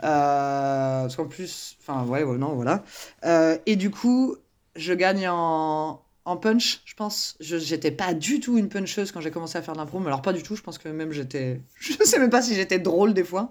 [0.03, 2.83] Euh, parce qu'en plus, enfin, ouais, non, voilà.
[3.25, 4.35] Euh, et du coup,
[4.75, 7.35] je gagne en, en punch, je pense.
[7.39, 10.07] Je j'étais pas du tout une puncheuse quand j'ai commencé à faire de l'impro, mais
[10.07, 10.55] alors pas du tout.
[10.55, 13.49] Je pense que même j'étais, je sais même pas si j'étais drôle des fois.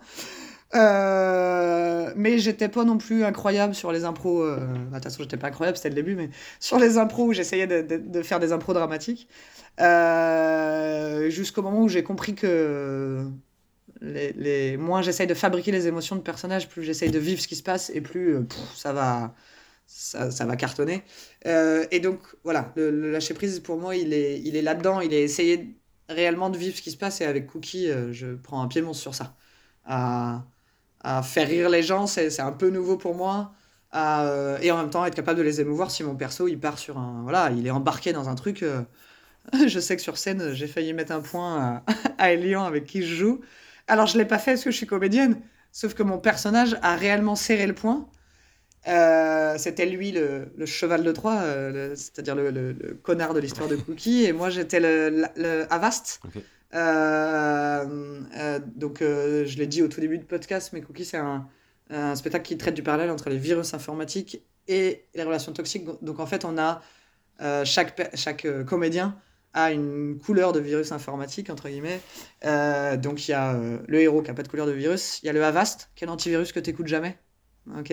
[0.74, 4.42] Euh, mais j'étais pas non plus incroyable sur les impros.
[4.42, 4.56] Euh...
[4.58, 7.32] bah, De toute façon, j'étais pas incroyable, c'était le début, mais sur les impros où
[7.32, 9.28] j'essayais de, de- de faire des impros dramatiques.
[9.80, 13.24] Euh, Jusqu'au moment où j'ai compris que
[14.00, 14.76] les, les...
[14.76, 17.62] moins j'essaye de fabriquer les émotions de personnages, plus j'essaye de vivre ce qui se
[17.62, 19.34] passe et plus euh, pff, ça va.
[19.86, 21.04] Ça, ça va cartonner.
[21.90, 25.00] Et donc, voilà, le, le lâcher prise, pour moi, il est, il est là-dedans.
[25.00, 25.76] Il est essayer
[26.08, 27.20] réellement de vivre ce qui se passe.
[27.20, 29.36] Et avec Cookie, je prends un pied monstre sur ça.
[29.84, 30.44] À,
[31.00, 33.52] à faire rire les gens, c'est un peu nouveau pour moi.
[33.90, 36.58] À, euh, et en même temps, être capable de les émouvoir si mon perso, il
[36.58, 37.22] part sur un...
[37.22, 38.62] Voilà, il est embarqué dans un truc...
[38.62, 38.82] euh,
[39.66, 43.02] je sais que sur scène, j'ai failli mettre un point à, à Elian avec qui
[43.02, 43.40] je joue.
[43.86, 45.40] Alors, je l'ai pas fait parce que je suis comédienne.
[45.72, 48.08] Sauf que mon personnage a réellement serré le point.
[48.86, 51.42] Euh, c'était lui le, cheval de Troie,
[51.94, 56.20] c'est-à-dire le, connard de l'histoire de Cookie, et moi j'étais le, Avast.
[56.74, 61.16] Euh, euh, donc euh, je l'ai dit au tout début du podcast, mais Cookie c'est
[61.16, 61.48] un,
[62.14, 65.86] spectacle qui traite du parallèle entre les virus informatiques et les relations toxiques.
[66.02, 66.82] Donc en fait on a
[67.64, 69.18] chaque, chaque comédien
[69.54, 72.00] a une couleur de virus informatique entre guillemets.
[72.98, 75.28] Donc il y a le héros qui a pas de couleur de virus, il y
[75.30, 77.18] a le Avast qui est que tu jamais?
[77.76, 77.92] Ok.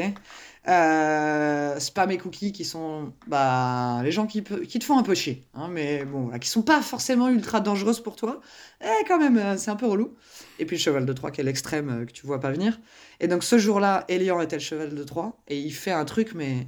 [0.67, 5.13] Euh, spam et cookies qui sont bah, les gens qui, qui te font un peu
[5.13, 8.41] chier, hein, mais bon, voilà, qui sont pas forcément ultra dangereuses pour toi,
[8.81, 10.15] eh, quand même, euh, c'est un peu relou.
[10.57, 12.79] Et puis le cheval de Troie qui est l'extrême euh, que tu vois pas venir.
[13.19, 16.33] Et donc ce jour-là, Elian était le cheval de Troie et il fait un truc,
[16.33, 16.67] mais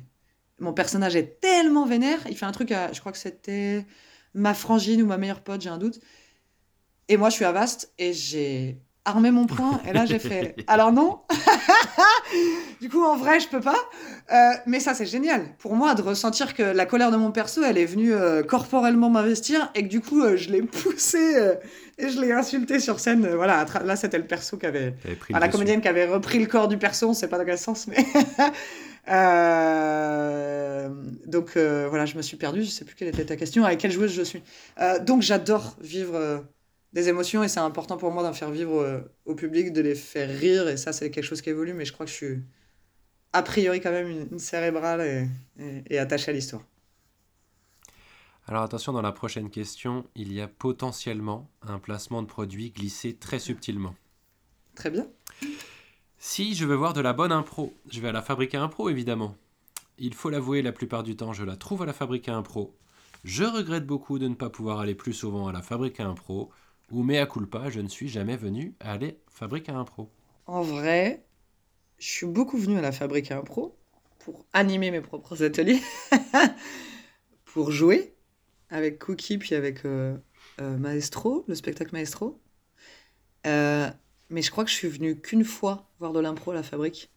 [0.59, 3.85] mon personnage est tellement vénère, il fait un truc à, je crois que c'était
[4.35, 5.99] ma frangine ou ma meilleure pote, j'ai un doute.
[7.09, 8.77] Et moi je suis à Vaste et j'ai
[9.07, 11.19] armé mon poing et là j'ai fait alors non
[12.81, 13.77] du coup en vrai je peux pas
[14.29, 14.35] Euh,
[14.65, 17.77] mais ça c'est génial pour moi de ressentir que la colère de mon perso elle
[17.77, 21.17] est venue euh, corporellement m'investir et que du coup euh, je l'ai poussé
[21.97, 25.39] et je l'ai insulté sur scène voilà là c'était le perso qui avait pris Enfin,
[25.39, 25.51] la dessus.
[25.53, 28.05] comédienne qui avait repris le corps du perso, on sait pas dans quel sens, mais.
[29.09, 30.89] Euh,
[31.25, 33.79] Donc euh, voilà, je me suis perdue, je sais plus quelle était ta question, avec
[33.79, 34.43] quelle joueuse je suis.
[34.81, 36.43] Euh, donc j'adore vivre
[36.93, 39.95] des émotions et c'est important pour moi d'en faire vivre euh, au public, de les
[39.95, 42.43] faire rire et ça c'est quelque chose qui évolue, mais je crois que je suis
[43.33, 45.27] a priori quand même une, une cérébrale et,
[45.63, 46.63] et, et attachée à l'histoire.
[48.47, 53.13] Alors attention, dans la prochaine question, il y a potentiellement un placement de produit glissé
[53.13, 53.93] très subtilement.
[54.73, 55.07] Très bien.
[56.17, 58.89] Si je veux voir de la bonne impro, je vais à la fabrique à impro
[58.89, 59.35] évidemment.
[59.97, 62.73] Il faut l'avouer, la plupart du temps, je la trouve à la fabrique à impro.
[63.23, 66.49] Je regrette beaucoup de ne pas pouvoir aller plus souvent à la fabrique à impro,
[66.91, 70.09] ou mea culpa, je ne suis jamais venu à aller fabrique à impro.
[70.45, 71.27] En vrai,
[71.99, 73.75] je suis beaucoup venu à la Fabrique à Impro
[74.19, 75.79] pour animer mes propres ateliers,
[77.45, 78.13] pour jouer
[78.69, 80.15] avec Cookie puis avec euh,
[80.61, 82.39] euh, Maestro, le spectacle Maestro.
[83.45, 83.89] Euh,
[84.29, 87.09] mais je crois que je suis venu qu'une fois voir de l'impro à la Fabrique.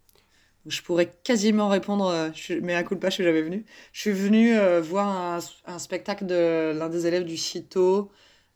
[0.66, 3.64] Je pourrais quasiment répondre, mais à coup de pas, je suis jamais venu.
[3.92, 8.10] Je suis venu voir un, un spectacle de l'un des élèves du CITO.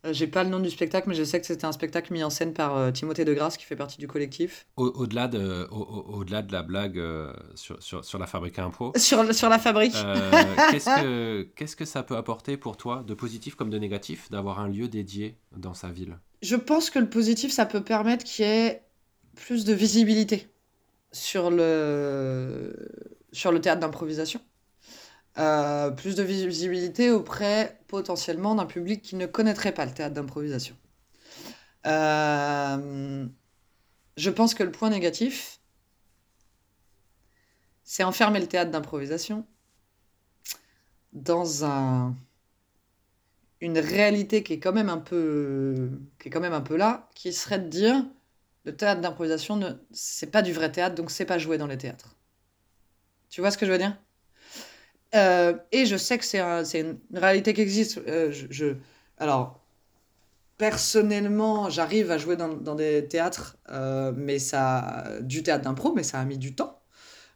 [0.04, 2.22] Euh, J'ai pas le nom du spectacle, mais je sais que c'était un spectacle mis
[2.22, 4.66] en scène par euh, Timothée Degrasse, qui fait partie du collectif.
[4.76, 8.58] Au- Au-delà de, au- au- au-delà de la blague euh, sur, sur, sur la fabrique
[8.58, 9.94] à impro, Sur, sur la fabrique.
[9.94, 10.30] euh,
[10.70, 14.60] qu'est-ce que qu'est-ce que ça peut apporter pour toi, de positif comme de négatif, d'avoir
[14.60, 16.18] un lieu dédié dans sa ville?
[16.42, 18.82] Je pense que le positif, ça peut permettre qu'il y ait
[19.36, 20.48] plus de visibilité
[21.12, 22.74] sur le,
[23.32, 24.40] sur le théâtre d'improvisation.
[25.38, 30.76] Euh, plus de visibilité auprès potentiellement d'un public qui ne connaîtrait pas le théâtre d'improvisation.
[31.86, 33.26] Euh,
[34.16, 35.60] je pense que le point négatif,
[37.84, 39.46] c'est enfermer le théâtre d'improvisation
[41.12, 42.14] dans un,
[43.60, 47.08] une réalité qui est quand même un peu qui est quand même un peu là,
[47.16, 48.04] qui serait de dire
[48.64, 49.60] le théâtre d'improvisation
[49.92, 52.16] c'est pas du vrai théâtre donc c'est pas joué dans les théâtres.
[53.30, 53.96] Tu vois ce que je veux dire?
[55.14, 57.98] Euh, et je sais que c'est un- c'est une réalité qui existe.
[58.08, 58.76] Euh, je,
[59.18, 59.60] alors,
[60.58, 66.20] personnellement, j'arrive à jouer dans, des théâtres, euh, mais ça, du théâtre d'impro, mais ça
[66.20, 66.80] a mis du temps.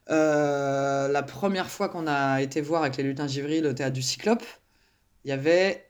[0.08, 4.44] La première fois qu'on a été voir avec les lutins Givry le théâtre du Cyclope,
[5.24, 5.86] il y avait,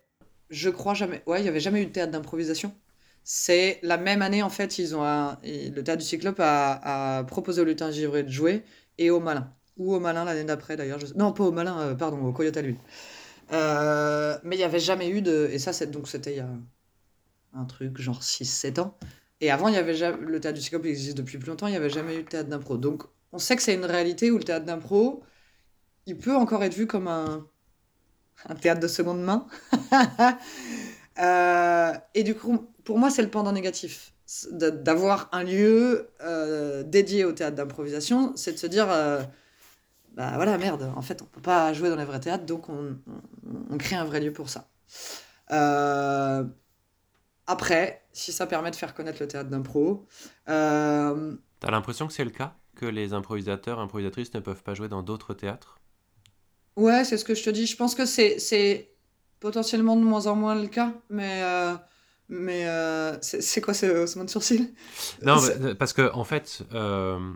[0.51, 2.75] je crois jamais, ouais, il y avait jamais eu de théâtre d'improvisation.
[3.25, 5.03] C'est la même année en fait, ils ont
[5.45, 8.65] le théâtre du Cyclope a, proposé aux lutins Givry de jouer
[8.99, 10.99] et au Malin ou au Malin l'année d'après d'ailleurs.
[11.17, 12.79] Non, pas au Malin, euh, pardon, au Coyote à l'huile.
[13.53, 16.51] Euh, mais il y avait jamais eu de et ça donc c'était il y a
[17.55, 18.99] un truc genre 6-7 ans.
[19.41, 20.19] Et avant, il y avait jamais...
[20.21, 22.49] le théâtre du Cyclope existe depuis plus longtemps, il n'y avait jamais eu de théâtre
[22.49, 22.77] d'impro.
[22.77, 25.23] Donc, on sait que c'est une réalité où le théâtre d'impro,
[26.07, 27.47] il peut encore être vu comme un,
[28.47, 29.47] un théâtre de seconde main.
[31.21, 34.13] Euh, et du coup, pour moi, c'est le pendant négatif.
[34.53, 38.87] D'avoir un lieu euh, dédié au théâtre d'improvisation, c'est de se dire,
[40.19, 42.99] bah voilà, merde, en fait, on peut pas jouer dans les vrais théâtres, donc on,
[43.09, 44.69] on- on crée un vrai lieu pour ça.
[45.53, 46.45] Euh,
[47.47, 50.07] après, si ça permet de faire connaître le théâtre d'impro,
[50.49, 52.57] euh, T'as l'impression que c'est le cas?
[52.75, 55.79] Que les improvisateurs, improvisatrices ne peuvent pas jouer dans d'autres théâtres?
[56.77, 57.67] Ouais, c'est ce que je te dis.
[57.67, 58.95] Je pense que c'est, c'est
[59.41, 61.75] potentiellement de moins en moins le cas, mais, euh,
[62.29, 64.75] mais euh, c'est, quoi ce haussement de sourcil?
[65.23, 65.43] Non,
[65.79, 67.33] parce que en fait, euh,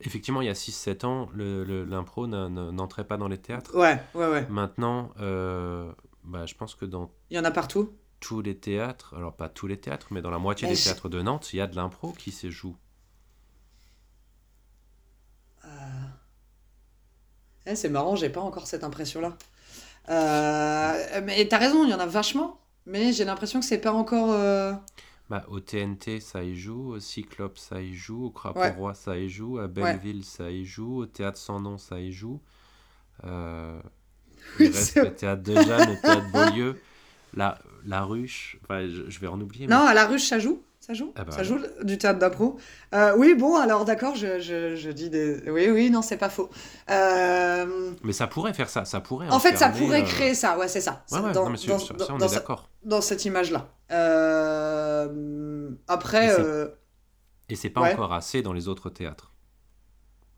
[0.00, 3.76] effectivement, il y a 6-7 ans, l'impro n'entrait pas dans les théâtres.
[3.76, 4.46] Ouais, ouais, ouais.
[4.48, 5.92] Maintenant, euh,
[6.24, 7.92] bah, je pense que dans Il y en a partout.
[8.20, 10.84] tous les théâtres, alors pas tous les théâtres, mais dans la moitié Mais des je-
[10.84, 12.76] théâtres de Nantes, il y a de l'impro qui se joue.
[17.66, 19.36] Eh, c'est marrant, j'ai pas encore cette impression-là.
[20.08, 23.92] Euh, mais t'as raison, il y en a vachement, mais j'ai l'impression que c'est pas
[23.92, 24.30] encore.
[25.30, 28.70] Bah, au TNT, ça y joue, au Cyclope, ça y joue, au Crapaud Ouais.
[28.72, 32.10] Roi, ça y joue, à Belleville, ça y joue, au Théâtre Sans Nom, ça y
[32.12, 32.40] joue.
[33.24, 33.80] Euh,
[34.58, 36.80] il reste le Théâtre de Jeanne, le Théâtre Beaulieu,
[37.34, 39.66] la, la Ruche, enfin, je, je vais en oublier.
[39.68, 42.18] mais- Non, à la ruche, ça joue Ça joue Ah bah Ça joue du théâtre
[42.18, 42.58] d'impro
[42.94, 45.48] Euh, Oui, bon, alors d'accord, je, je, je dis des.
[45.48, 46.50] Oui, oui, non, c'est pas faux.
[46.90, 50.58] Euh, Mais ça pourrait faire ça, ça pourrait En fait, ça pourrait euh, créer ça,
[50.58, 51.04] ouais, c'est ça.
[51.12, 52.68] Ouais, ouais, dans, non, mais sur- dans- sur dans- ça, on dans est d'accord.
[52.82, 53.68] dans cette image-là.
[53.90, 57.92] Euh, Après, Et c'est- euh, pas Ouais.
[57.92, 59.32] encore assez dans les autres théâtres.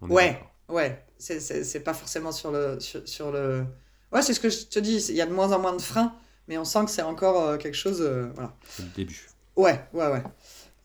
[0.01, 0.41] On Ouais.
[0.69, 3.65] ouais, c'est- pas forcément sur le, sur, sur le.
[4.13, 5.81] Ouais, c'est ce que je te dis, il y a de moins en moins de
[5.83, 6.15] freins,
[6.49, 8.01] mais on sent que c'est encore euh, quelque chose.
[8.35, 8.55] voilà.
[8.69, 9.29] C'est le début.
[9.57, 10.23] Ouais, ouais, ouais.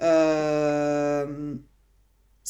[0.02, 1.56] Euh,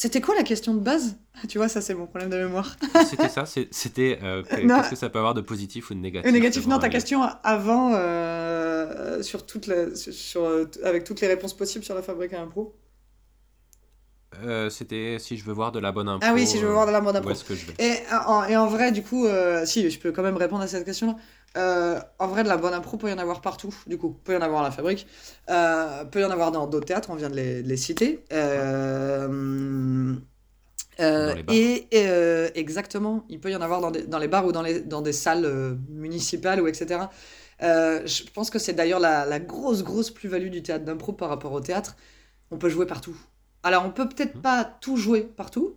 [0.00, 1.16] C'était quoi la question de base?
[1.48, 2.76] Tu vois, ça, c'est mon problème de mémoire.
[3.10, 6.32] C'était ça, c'était euh, qu'est-ce que ça peut avoir de positif ou de négatif Et
[6.32, 11.26] négatif, non, ta question avant, euh, sur toute la- sur, sur, euh, avec toutes les
[11.26, 12.76] réponses possibles sur la fabrique à impro.
[14.44, 16.26] Euh, C'était si je veux voir de la bonne info.
[16.26, 17.30] Ah oui, si je veux voir de la bonne Où impro.
[17.30, 17.94] est-ce que je vais Et
[18.26, 20.84] en, et en vrai, du coup, euh, si, je peux quand même répondre à cette
[20.84, 21.16] question-là.
[21.56, 24.10] Euh, en vrai, de la bonne impro peut y en avoir partout, du coup.
[24.24, 25.06] Peut y en avoir à la fabrique,
[25.48, 28.24] euh, peut y en avoir dans d'autres théâtres, on vient de les, de les citer.
[28.32, 30.14] Euh,
[31.00, 31.54] euh, Dans les bars.
[31.56, 34.62] et euh, exactement, il peut y en avoir dans, des- dans les bars ou dans,
[34.62, 37.10] les, dans des salles euh, municipales ou etc.
[37.62, 41.28] Euh, je pense que c'est d'ailleurs la, la grosse, grosse plus-value du théâtre d'impro par
[41.28, 41.96] rapport au théâtre.
[42.50, 43.16] On peut jouer partout.
[43.62, 44.42] Alors, on peut peut-être Mhm.
[44.42, 45.76] pas tout jouer partout,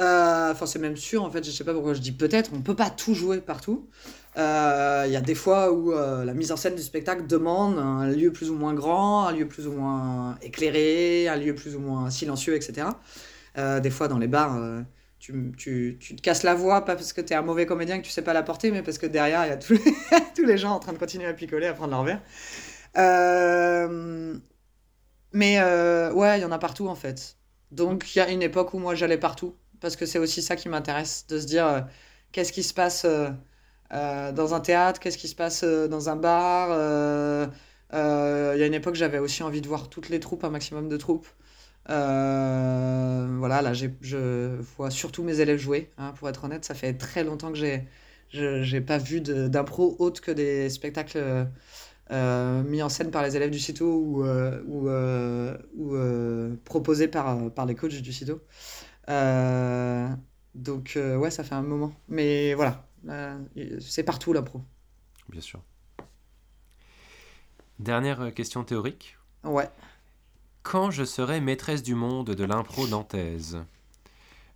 [0.00, 2.60] euh, Enfin, c'est même sûr, en fait, je sais pas pourquoi je dis peut-être, on
[2.62, 3.88] peut pas tout jouer partout.
[4.38, 7.78] Euh, Il y a des fois où euh, la mise en scène du spectacle demande
[7.78, 11.76] un lieu plus ou moins grand, un lieu plus ou moins éclairé, un lieu plus
[11.76, 12.98] ou moins silencieux, etc.
[13.58, 14.58] Euh, des fois, dans les bars,
[15.20, 17.98] tu, tu, tu te casses la voix, pas parce que tu es un mauvais comédien
[17.98, 19.80] que tu sais pas la porter, mais parce que derrière, il y a tous les,
[20.36, 22.20] tous les gens en train de continuer à picoler, à prendre leur verre.
[25.34, 27.36] Mais euh, ouais, il y en a partout en fait.
[27.72, 30.56] Donc il y a une époque où moi j'allais partout, parce que c'est aussi ça
[30.56, 31.80] qui m'intéresse, de se dire euh,
[32.32, 36.70] qu'est-ce qui se passe euh, dans un théâtre, qu'est-ce qui se passe dans un bar.
[37.92, 40.88] Il y a une époque j'avais aussi envie de voir toutes les troupes, un maximum
[40.88, 41.28] de troupes.
[41.88, 47.24] Voilà, là je vois surtout mes élèves jouer, hein, pour être honnête, ça fait très
[47.24, 47.88] longtemps que j'ai
[48.30, 51.46] j'ai pas vu d'impro autre que des spectacles
[52.62, 57.08] mis en scène par les élèves du CITO ou, euh, ou, euh, ou, euh, proposés
[57.08, 58.40] par, par les coachs du CITO.
[59.08, 60.08] Euh,
[60.54, 61.92] donc euh, ouais, ça fait un moment.
[62.08, 63.38] Mais voilà, euh,
[63.80, 64.62] c'est partout l'impro.
[65.28, 65.60] Bien sûr.
[67.78, 69.16] Dernière euh, question théorique.
[69.42, 69.68] Ouais.
[70.62, 73.64] Quand je serai maîtresse du monde de l'impro nantaise,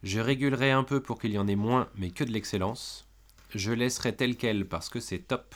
[0.02, 3.06] je régulerai un peu pour qu'il y en ait moins, mais que de l'excellence.
[3.54, 5.54] Je laisserai tel quel parce que c'est top.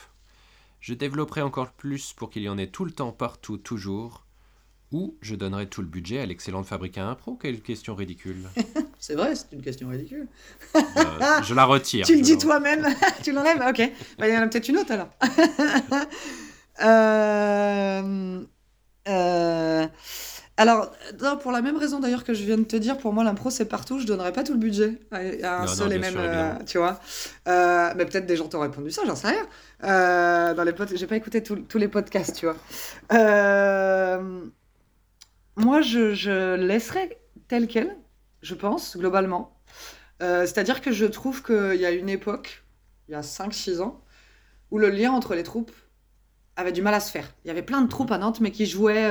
[0.83, 4.27] Je développerai encore plus pour qu'il y en ait tout le temps, partout, toujours.
[4.91, 7.37] ou je donnerai tout le budget à l'excellente fabrique à impro.
[7.37, 8.49] Quelle question ridicule.
[8.99, 10.27] c'est vrai, c'est une question ridicule.
[10.75, 12.05] Euh, je la retire.
[12.09, 12.85] tu le dis toi-même,
[13.23, 15.09] tu l'enlèves Ok, Bah, il y en a peut-être une autre alors.
[16.83, 18.45] Euh,
[19.09, 19.87] euh,
[20.63, 23.25] Alors, non, pour la même raison d'ailleurs que je viens de te dire, pour moi
[23.25, 25.99] l'impro c'est partout, je donnerais pas tout le budget à, un Non, non, seul et
[25.99, 27.01] même, sûr, euh, tu vois.
[27.49, 29.47] Euh, mais peut-être des gens t'ont répondu ça, j'en sais rien.
[29.85, 32.57] Euh, dans les j'ai pas écouté tous- tous les podcasts, tu vois.
[33.13, 34.43] Euh,
[35.57, 37.19] Moi, je, je laisserais
[37.49, 37.97] tel quel,
[38.43, 39.57] je pense, globalement.
[40.21, 42.65] C'est-à-dire que je trouve qu'il y a une époque,
[43.09, 44.01] il y a 5-6 ans,
[44.71, 45.73] où le lien entre les troupes
[46.57, 47.33] avait du mal à se faire.
[47.45, 49.11] Il y avait plein de troupes à Nantes, mais qui jouaient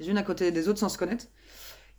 [0.00, 1.26] les unes à côté des autres sans se connaître.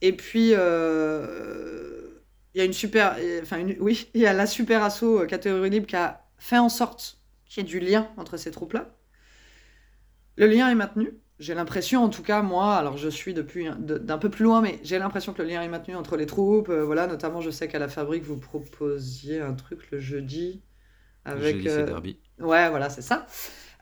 [0.01, 2.21] Et puis, euh,
[2.55, 3.17] il y a une super.
[3.41, 6.57] Enfin, une- oui, il y a la super asso euh, catégorie libre qui a fait
[6.59, 8.91] en sorte qu'il y ait du lien entre ces troupes-là.
[10.37, 11.13] Le lien est maintenu.
[11.39, 14.43] J'ai l'impression, en tout cas, moi, alors je suis depuis un- de- d'un peu plus
[14.45, 16.69] loin, mais j'ai l'impression que le lien est maintenu entre les troupes.
[16.69, 20.61] euh, voilà, notamment, je sais qu'à la fabrique, vous proposiez un truc le jeudi
[21.25, 21.57] avec.
[21.57, 22.17] J'ai lycée euh, Derby.
[22.39, 23.27] Ouais, voilà, c'est ça.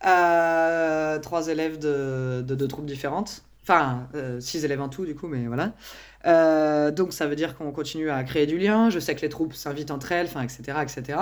[0.05, 3.43] Euh, trois élèves de, de deux troupes différentes.
[3.69, 5.73] Enfin, euh, six élèves en tout, du coup, mais voilà.
[6.25, 8.89] Euh, donc, ça veut dire qu'on continue à créer du lien.
[8.89, 11.19] Je sais que les troupes s'invitent entre elles, enfin, etc., etc.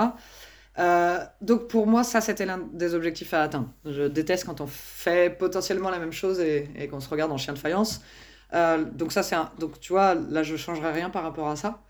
[0.78, 3.68] Euh, donc, pour moi, ça, c'était l'un des objectifs à atteindre.
[3.84, 7.52] Je déteste quand on fait potentiellement la même chose et, qu'on se regarde en chien
[7.52, 8.00] de faïence.
[8.54, 9.50] Euh, donc, ça, c'est un...
[9.58, 11.80] Donc, tu vois, là, je changerais rien par rapport à ça.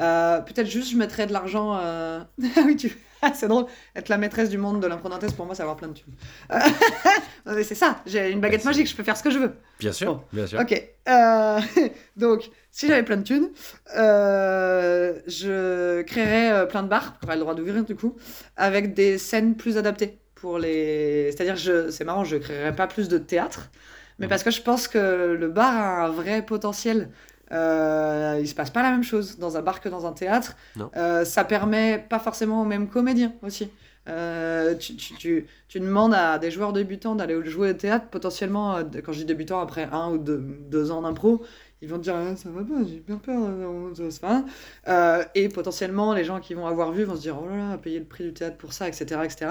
[0.00, 1.76] Euh, Peut-être juste, je mettrais de l'argent.
[1.80, 2.20] euh,
[2.56, 2.96] Ah oui, tu...
[3.22, 3.66] ah, c'est drôle.
[3.96, 6.14] Être la maîtresse du monde de l'impro pour moi, c'est avoir plein de thunes.
[7.46, 9.52] Mais c'est ça, j'ai une baguette magique, je peux faire ce que je veux.
[9.80, 10.22] Bien sûr, Bon.
[10.32, 10.60] bien sûr.
[10.60, 10.80] Ok.
[11.08, 11.60] euh,
[12.16, 13.48] Donc, si j'avais plein de thunes,
[13.96, 18.16] euh, je créerais euh, plein de bars, j'aurais le droit d'ouvrir du coup,
[18.56, 21.30] avec des scènes plus adaptées pour les.
[21.32, 21.90] C'est-à-dire, je...
[21.90, 23.70] c'est marrant, je créerais pas plus de théâtre,
[24.18, 24.30] mais Mhm.
[24.30, 27.08] parce que je pense que le bar a un vrai potentiel.
[27.52, 30.56] Euh, il se passe pas la même chose dans un bar que dans un théâtre.
[30.96, 33.70] Euh, ça permet pas forcément aux mêmes comédiens aussi.
[34.08, 38.76] Euh, tu, tu, tu, tu demandes à des joueurs débutants d'aller jouer au théâtre, potentiellement,
[38.76, 41.44] euh, quand je dis débutants, après un ou deux, deux ans d'impro,
[41.82, 43.92] ils vont te dire Ah, ça va pas, j'ai bien peur, euh,
[44.22, 44.46] rien.
[44.88, 47.78] Euh, et potentiellement, les gens qui vont avoir vu vont se dire oh là là,
[47.78, 49.20] payer le prix du théâtre pour ça, etc.
[49.24, 49.46] etc.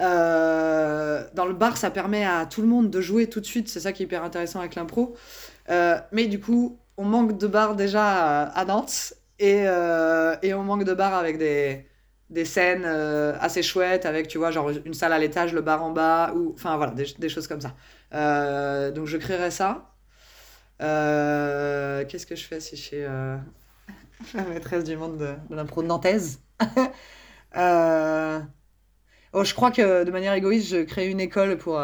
[0.00, 3.68] Euh, dans le bar, ça permet à tout le monde de jouer tout de suite,
[3.68, 5.14] c'est ça qui est hyper intéressant avec l'impro.
[5.68, 10.84] Mais du coup, on manque de bars déjà à, Nantes et, euh, et on manque
[10.84, 11.86] de bars avec des,
[12.30, 15.82] des scènes euh, assez chouettes, avec, tu vois, genre une salle à l'étage, le bar
[15.82, 17.74] en bas, ou enfin voilà, des, choses comme ça.
[18.14, 19.90] Euh, donc je créerais ça.
[20.78, 23.00] Qu'est-ce que je fais si je suis
[24.34, 26.40] la maîtresse du monde de, de l'impro nantaise?
[29.36, 31.82] Oh, je crois que de manière égoïste, je crée une école pour,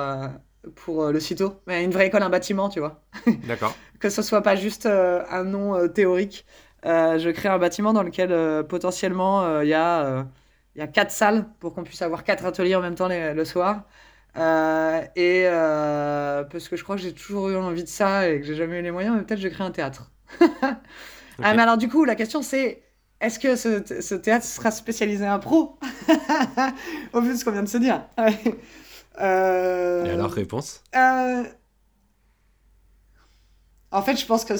[0.76, 1.60] pour le CITO.
[1.66, 3.02] Mais une vraie école, un bâtiment, tu vois.
[3.48, 3.74] D'accord.
[4.00, 6.46] Que ce soit pas juste euh, un nom euh, théorique.
[6.86, 8.30] Euh, je crée un bâtiment dans lequel
[8.66, 10.26] potentiellement il y, a,
[10.74, 13.34] il y a quatre salles pour qu'on puisse avoir quatre ateliers en même temps les-
[13.34, 13.84] le soir.
[14.36, 18.40] Euh, et euh, parce que je crois que j'ai toujours eu envie de ça et
[18.40, 20.10] que j'ai jamais eu les moyens, mais peut-être je crée un théâtre.
[21.42, 22.82] Ah, mais alors du coup, la question c'est
[23.20, 25.78] est-ce que ce, ce théâtre sera spécialisé en pro
[27.12, 28.02] Au vu de ce qu'on vient de se dire.
[29.20, 30.82] Euh, Et alors, réponse?
[33.92, 34.54] En fait, je pense que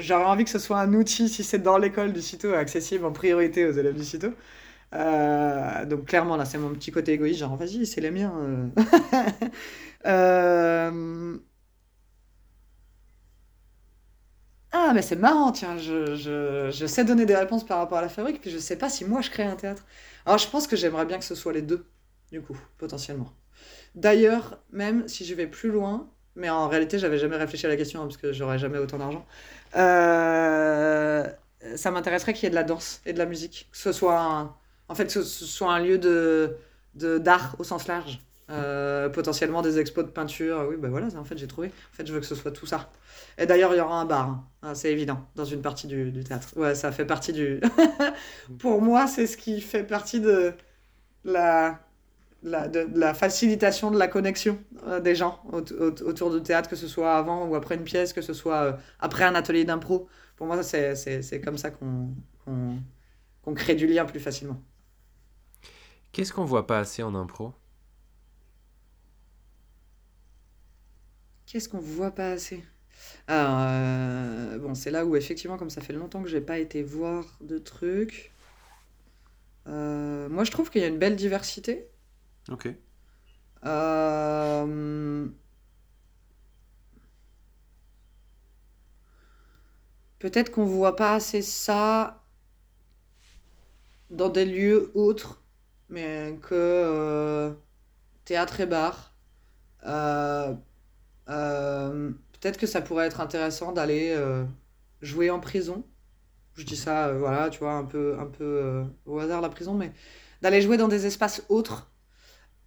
[0.00, 3.12] j'aurais envie que ce soit un outil, si c'est dans l'école du CITO, accessible en
[3.12, 4.32] priorité aux élèves du CITO.
[4.94, 8.32] Euh, donc clairement, là, c'est mon petit côté égoïste, genre, vas-y, c'est les miens.
[8.40, 8.68] euh.
[10.06, 11.38] Euh,
[14.72, 18.40] Ah, mais c'est marrant, tiens, je sais donner des réponses par rapport à la fabrique,
[18.40, 19.84] puis je sais pas si moi je crée un théâtre.
[20.24, 21.84] Alors, je pense que j'aimerais bien que ce soit les deux,
[22.30, 23.32] du coup, potentiellement.
[23.96, 27.76] D'ailleurs, même si je vais plus loin, mais en réalité, j'avais jamais réfléchi à la
[27.76, 29.26] question, hein, parce que j'aurais jamais autant d'argent,
[29.76, 31.26] euh,
[31.76, 33.68] ça m'intéresserait qu'il y ait de la danse et de la musique.
[33.72, 34.54] Que ce soit un,
[34.88, 36.56] en fait, que ce soit un lieu de,
[36.94, 38.20] d'art au sens large.
[38.50, 40.66] Euh, potentiellement des expos de peinture.
[40.68, 41.68] Oui, ben voilà, en fait, j'ai trouvé.
[41.68, 42.90] En fait, je veux que ce soit tout ça.
[43.38, 44.44] Et d'ailleurs, il y aura un bar, hein.
[44.62, 46.48] Ah, c'est évident, dans une partie du, du théâtre.
[46.56, 47.60] Ouais, ça fait partie du.
[48.58, 50.52] Pour moi, c'est ce qui fait partie de
[51.24, 51.80] la,
[52.42, 56.42] la, de, de la facilitation de la connexion euh, des gens aut- aut- autour du
[56.42, 59.34] théâtre, que ce soit avant ou après une pièce, que ce soit euh, après un
[59.34, 60.08] atelier d'impro.
[60.36, 64.60] Pour moi, c'est comme ça qu'on crée du lien plus facilement.
[66.12, 67.52] Qu'est-ce qu'on voit pas assez en impro?
[71.46, 72.64] Qu'est-ce qu'on voit pas assez?
[73.28, 76.82] Alors, euh, bon, c'est là où effectivement, comme ça fait longtemps que j'ai pas été
[76.82, 78.32] voir de trucs.
[79.66, 81.88] moi, je trouve qu'il y a une belle diversité.
[82.50, 82.68] Ok.
[83.64, 85.26] Euh,
[90.18, 92.22] peut-être qu'on voit pas assez ça
[94.10, 95.42] dans des lieux autres,
[95.88, 97.52] mais que euh,
[98.24, 99.14] théâtre et bar.
[99.86, 100.54] Euh,
[101.26, 104.16] peut-être que ça pourrait être intéressant d'aller
[105.00, 105.84] jouer en prison.
[106.54, 109.92] Je dis ça, voilà, tu vois, un peu, un peu au hasard la prison, mais
[110.42, 111.91] d'aller jouer dans des espaces autres,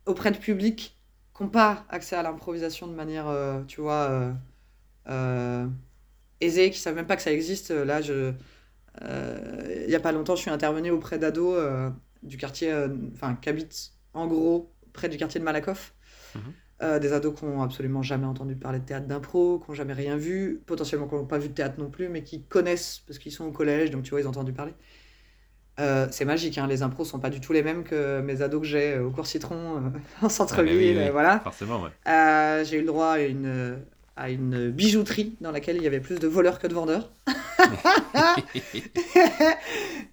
[0.05, 0.97] auprès de publics
[1.35, 4.33] qui n'ont pas accès à l'improvisation de manière, euh, tu vois, euh,
[5.09, 5.67] euh,
[6.41, 7.71] aisée, qui ne savent même pas que ça existe.
[7.71, 8.33] Là, je,
[9.01, 11.91] il n'y a pas longtemps, je suis intervenu auprès d'ados
[12.23, 12.73] du quartier,
[13.13, 15.93] enfin, qui habitent en gros près du quartier de Malakoff.
[16.35, 16.53] Mhm.
[16.83, 19.93] Euh, des ados qui n'ont absolument jamais entendu parler de théâtre d'impro, qui n'ont jamais
[19.93, 23.17] rien vu, potentiellement qui n'ont pas vu de théâtre non plus, mais qui connaissent parce
[23.17, 24.73] qu'ils sont au collège, donc tu vois, ils ont entendu parler.
[25.79, 28.61] Euh, c'est magique, hein, les impros sont pas du tout les mêmes que mes ados
[28.61, 29.79] que j'ai euh, au cours Citron, euh,
[30.21, 31.41] en Ah, centre-ville, oui, oui, voilà.
[31.41, 31.89] Forcément, ouais.
[32.07, 33.79] Euh, j'ai eu le droit à une,
[34.15, 37.11] à une bijouterie dans laquelle il y avait plus de voleurs que de vendeurs.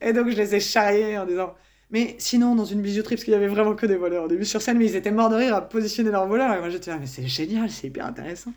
[0.01, 1.55] Et donc je les ai charriés en disant
[1.93, 4.45] Mais sinon, dans une bijouterie, parce qu'il y avait vraiment que des voleurs au début
[4.45, 6.53] sur scène, mais ils étaient morts de rire à positionner leurs voleurs.
[6.55, 8.53] Et moi j'étais là, mais c'est génial, c'est hyper intéressant.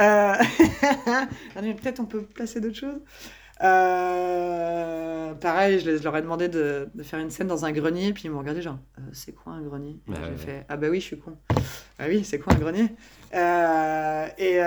[0.00, 0.34] Euh...
[1.06, 1.26] ah,
[1.56, 3.00] Peut-être on peut placer d'autres choses.
[3.62, 8.24] Euh, Pareil, je, leur ai demandé de, de faire une scène dans un grenier, puis
[8.24, 9.98] ils m'ont regardé genre Euh, C'est quoi un grenier?
[10.06, 10.36] Et Ouais, j'ai ouais.
[10.36, 11.36] fait Ah bah oui, je suis con.
[11.98, 12.86] Ah oui, c'est quoi un grenier?
[13.34, 14.58] Euh, Et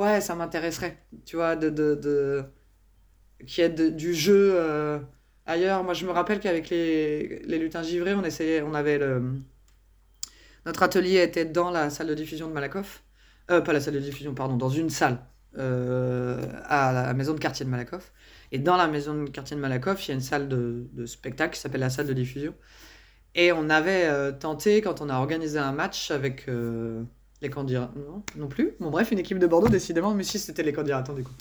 [0.00, 2.44] ouais, ça m'intéresserait, tu vois, de, de, de...
[3.46, 4.58] qu'il y ait de- du jeu
[5.46, 5.82] ailleurs.
[5.84, 9.22] Moi, je me rappelle qu'avec les, les lutins givrés, on essayait, on avait le...
[10.66, 13.02] Notre atelier était dans la salle de diffusion de Malakoff.
[13.50, 15.18] Euh, pas la salle de diffusion, pardon, dans une salle
[15.56, 18.12] à la maison de quartier de Malakoff.
[18.52, 21.06] Et dans la maison de quartier de Malakoff, il y a une salle de, de
[21.06, 22.54] spectacle qui s'appelle la salle de diffusion.
[23.34, 27.02] Et on avait euh, tenté, quand on a organisé un match avec euh,
[27.42, 28.74] les candidats, non, non plus.
[28.78, 31.32] Bon, bref, une équipe de Bordeaux, décidément, mais si c'était les candidats, attends, du coup.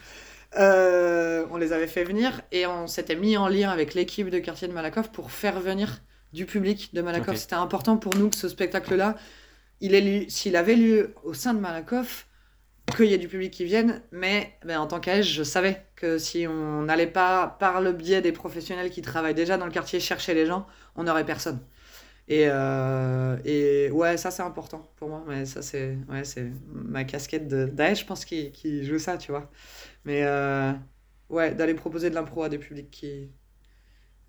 [0.57, 4.39] Euh, on les avait fait venir et on s'était mis en lien avec l'équipe de
[4.39, 7.37] quartier de Malakoff pour faire venir du public de Malakoff.
[7.37, 9.15] C'était important pour nous que ce spectacle-là,
[9.81, 12.27] s'il avait lieu au sein de Malakoff,
[12.95, 16.17] qu'il y ait du public qui vienne, mais ben, en tant qu'AS, je savais que
[16.17, 19.99] si on n'allait pas, par le biais des professionnels qui travaillent déjà dans le quartier,
[19.99, 21.59] chercher les gens, on n'aurait personne.
[22.27, 26.23] Et, euh, et ouais, ça c'est important pour moi, mais ça c'est ouais,
[26.67, 29.51] ma casquette d'AS, je pense, qui, qui joue ça, tu vois.
[30.05, 30.73] Mais euh,
[31.29, 33.31] ouais, d'aller proposer de l'impro à des publics qui.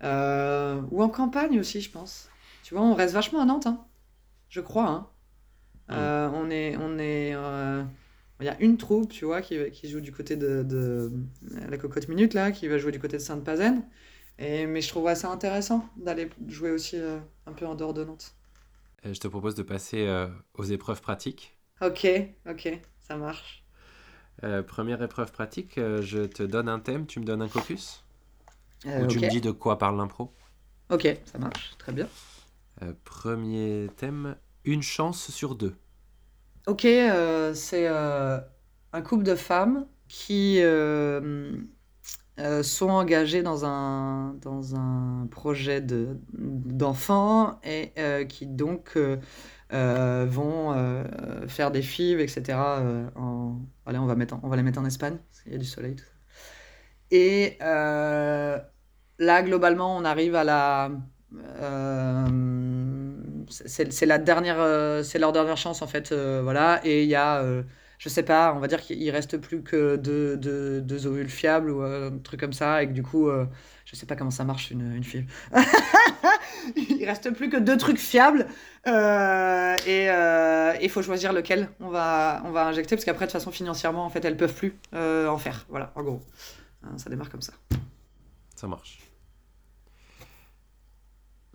[0.03, 2.29] euh, ou en campagne aussi, je pense.
[2.63, 3.85] Tu vois, on reste vachement à Nantes, hein.
[4.49, 4.87] je crois.
[4.89, 5.09] Hein.
[6.33, 6.75] On est.
[6.77, 7.35] On est
[8.41, 11.11] Il y a une troupe, tu vois, qui, qui joue du côté de, de
[11.69, 13.85] la Cocotte Minute, là, qui va jouer du côté de Sainte-Pazène.
[14.39, 18.03] Et, mais je trouve assez intéressant d'aller jouer aussi euh, un peu en dehors de
[18.03, 18.35] Nantes.
[19.05, 21.57] Euh, Je te propose de passer euh, aux épreuves pratiques.
[21.81, 22.05] Ok,
[22.45, 23.63] ok, ça marche.
[24.43, 28.03] Euh, première épreuve pratique, euh, je te donne un thème, tu me donnes un caucus?
[28.85, 30.33] Euh, Ou tu me dis de quoi parle l'impro?
[30.89, 32.09] Ok, ça marche, très bien.
[32.81, 35.75] Euh, Premier thème, une chance sur deux.
[36.67, 38.39] Ok, euh, c'est euh,
[38.91, 41.55] un couple de femmes qui euh,
[42.63, 47.93] sont engagées dans un, dans un projet de, d'enfants et
[48.27, 48.97] qui donc
[49.69, 51.05] vont
[51.47, 52.57] faire des fives, etc.
[53.85, 55.65] Allez, on va, mettre on va les mettre en Espagne, parce qu'il y a du
[55.65, 56.11] soleil, tout ça.
[57.11, 60.89] Et là, globalement, on arrive à la...
[63.49, 66.81] c'est la dernière, euh, c'est leur dernière chance en fait, euh, voilà.
[66.83, 67.63] Et il y a, euh,
[67.97, 71.69] je sais pas, on va dire qu'il reste plus que deux, deux, deux ovules fiables
[71.71, 73.29] ou un truc comme ça, et que du coup,
[73.85, 75.31] je sais pas comment ça marche une, une fibre.
[76.75, 78.47] il reste plus que deux trucs fiables,
[78.85, 80.07] et
[80.81, 84.09] il faut choisir lequel on va, on va injecter, parce qu'après de façon financièrement en
[84.09, 86.21] fait elles peuvent plus en faire, voilà, en gros.
[86.83, 87.53] Hein, Ça démarre comme ça.
[88.55, 88.99] Ça marche.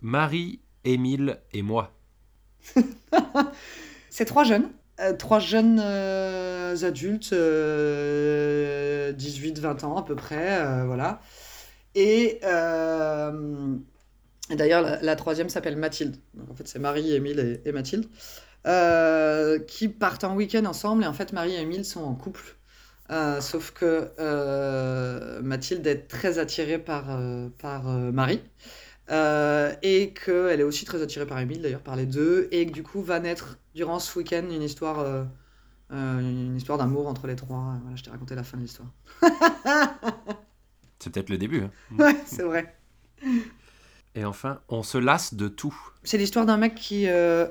[0.01, 1.91] Marie, Émile et moi.
[4.09, 4.69] C'est trois jeunes.
[5.01, 11.21] Euh, trois jeunes euh, adultes, euh, 18-20 ans à peu près, euh, voilà.
[11.95, 12.39] Et,
[14.51, 16.17] d'ailleurs, la, troisième s'appelle Mathilde.
[16.35, 18.07] Donc, en fait, c'est Marie, Émile et, et Mathilde.
[19.67, 21.03] qui partent en week-end ensemble.
[21.03, 22.55] Et en fait, Marie et Émile sont en couple.
[23.41, 24.11] Sauf que
[25.41, 27.19] Mathilde est très attirée par,
[27.57, 28.41] par Marie.
[29.11, 32.71] Euh, et qu'elle est aussi très attirée par Émile, d'ailleurs, par les deux, et que
[32.71, 35.23] du coup va naître durant ce week-end une histoire, euh,
[35.91, 37.77] euh, une histoire d'amour entre les trois.
[37.81, 38.89] Voilà, je t'ai raconté la fin de l'histoire.
[40.99, 41.61] C'est peut-être le début.
[41.63, 41.71] hein.
[41.99, 42.75] Ouais, c'est vrai.
[44.15, 45.75] Et enfin, on se lasse de tout.
[46.03, 47.47] C'est l'histoire d'un mec qui, euh,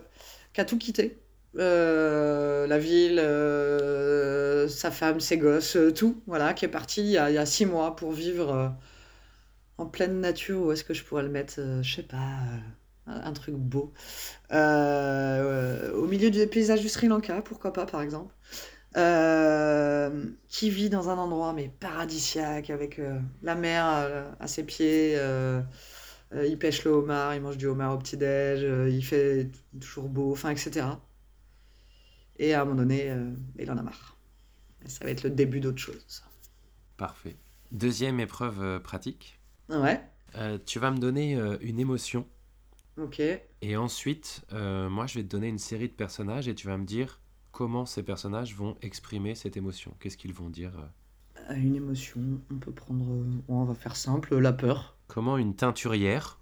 [0.52, 1.18] qui a tout quitté
[1.58, 7.10] euh, la ville, euh, sa femme, ses gosses, euh, tout, voilà, qui est parti il
[7.10, 8.68] y a, il y a six mois pour vivre euh,
[9.80, 10.62] en pleine nature.
[10.62, 11.54] Où est-ce que je pourrais le mettre?
[11.58, 13.92] euh, je sais pas, euh, un, truc beau.
[14.52, 18.34] Euh, au milieu du paysage du Sri Lanka, pourquoi pas, par exemple.
[20.48, 23.00] Qui vit dans un endroit mais paradisiaque avec
[23.42, 23.84] la mer
[24.40, 25.16] à, ses pieds.
[26.32, 28.62] il pêche le homard, il mange du homard au petit-déj,
[28.92, 29.50] il fait
[29.80, 30.86] toujours beau, enfin, etc.
[32.38, 33.14] Et à un moment donné,
[33.58, 34.16] il en a marre.
[34.86, 36.24] Ça va être le début d'autre chose.
[36.96, 37.36] Parfait.
[37.70, 39.39] Deuxième épreuve pratique?
[39.70, 40.00] Ouais,
[40.36, 42.26] Euh, tu vas me donner euh, une émotion
[42.96, 43.20] ok.
[43.62, 46.76] et ensuite, euh, moi, je vais te donner une série de personnages et tu vas
[46.78, 47.20] me dire
[47.52, 49.94] comment ces personnages vont exprimer cette émotion.
[50.00, 50.72] Qu'est-ce qu'ils vont dire
[51.50, 52.20] Une émotion,
[52.50, 53.24] on peut prendre.
[53.48, 54.96] on va faire simple, la peur.
[55.08, 56.38] Comment une teinturière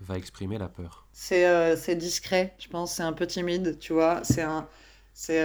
[0.00, 1.06] va exprimer la peur.
[1.12, 4.22] C'est discret, je pense, c'est un peu timide, tu vois.
[4.24, 4.68] C'est un.
[5.12, 5.44] C'est.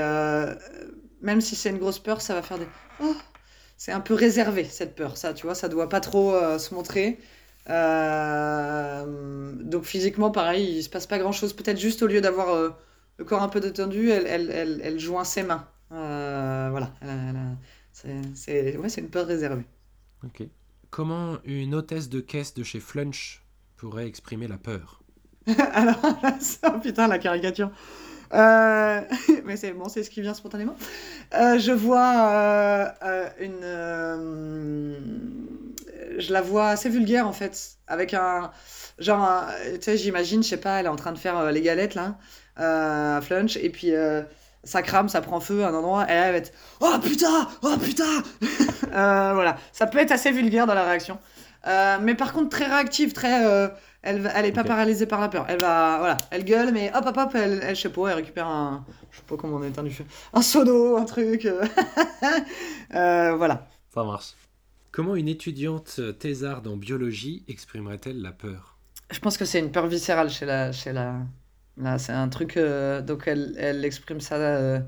[1.21, 2.67] même si c'est une grosse peur, ça va faire des.
[3.01, 3.15] Oh
[3.79, 5.55] c'est un peu réservé, cette peur, ça, tu vois.
[5.55, 7.17] Ça doit pas trop euh, se montrer.
[7.69, 11.53] Euh, donc physiquement, pareil, il se passe pas grand-chose.
[11.53, 12.71] Peut-être juste au lieu d'avoir euh,
[13.17, 15.65] le corps un peu détendu, elle, elle, elle, elle joint ses mains.
[15.91, 16.91] Voilà.
[17.93, 19.65] C'est ouais, une peur réservée.
[20.25, 20.43] Ok.
[20.89, 23.41] Comment une hôtesse de caisse de chez Flunch
[23.77, 25.01] pourrait exprimer la peur?
[25.71, 26.01] Alors,
[26.41, 27.71] ça, putain, la caricature.
[28.33, 29.01] Euh,
[29.45, 30.75] mais c'est bon, c'est ce qui vient spontanément.
[31.33, 33.65] Euh, je vois euh, une.
[36.17, 38.51] je la vois assez vulgaire en fait, avec un.
[38.99, 39.45] Genre,
[39.75, 42.17] tu sais, j'imagine, je sais pas, elle est en train de faire les galettes là,
[42.57, 43.93] à Flunch, et puis
[44.65, 46.51] ça crame, ça prend feu à un endroit, elle va être
[46.81, 48.23] Oh putain Oh putain
[48.91, 51.17] Voilà, ça peut être assez vulgaire dans la réaction.
[51.65, 53.71] Mais par contre, très réactive, très.
[54.01, 55.45] Elle, va- elle est pas paralysée par la peur.
[55.49, 58.15] Elle va, voilà, elle gueule, mais hop, hop, hop, elle, elle, je sais pas, elle
[58.15, 61.45] récupère un, je sais pas comment on éteint du feu, un seau d'eau, un truc.
[61.45, 61.65] euh.
[62.95, 63.67] Euh, voilà.
[63.93, 64.33] Ça marche.
[64.91, 68.77] Comment une étudiante thésarde en biologie exprimerait-elle la peur?
[69.11, 71.17] Je pense que c'est une peur viscérale chez la, chez la,
[71.77, 72.57] là, c'est un truc.
[72.57, 74.35] euh, donc elle, elle exprime ça.
[74.35, 74.79] euh,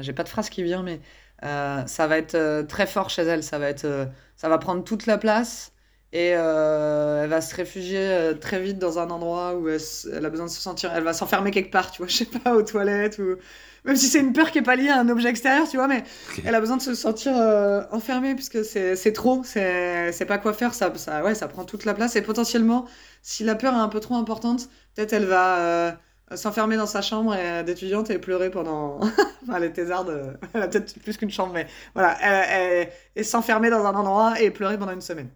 [0.00, 1.00] j'ai pas de phrase qui vient, mais
[1.42, 3.42] ça va être très fort chez elle.
[3.42, 5.72] Ça va être, ça va prendre toute la place
[6.12, 9.80] et euh, elle va se réfugier euh, très vite dans un endroit où elle,
[10.14, 10.90] elle a besoin de se sentir.
[10.94, 13.36] Elle va s'enfermer quelque part, tu vois, je sais pas, aux toilettes ou
[13.84, 15.86] même si c'est une peur qui est pas liée à un objet extérieur, tu vois,
[15.88, 16.02] mais
[16.44, 20.38] elle a besoin de se sentir euh, enfermée puisque c'est c'est trop, c'est c'est pas
[20.38, 22.86] quoi faire, ça, ça, ouais, ça prend toute la place et potentiellement,
[23.22, 25.92] si la peur est un peu trop importante, peut-être elle va euh,
[26.34, 29.00] s'enfermer dans sa chambre et- d'étudiante et pleurer pendant.
[29.48, 32.44] enfin, les thésardes, euh, elle a peut-être plus qu'une chambre, mais voilà, elle,
[32.82, 35.28] elle- et s'enfermer dans un endroit et pleurer pendant une semaine.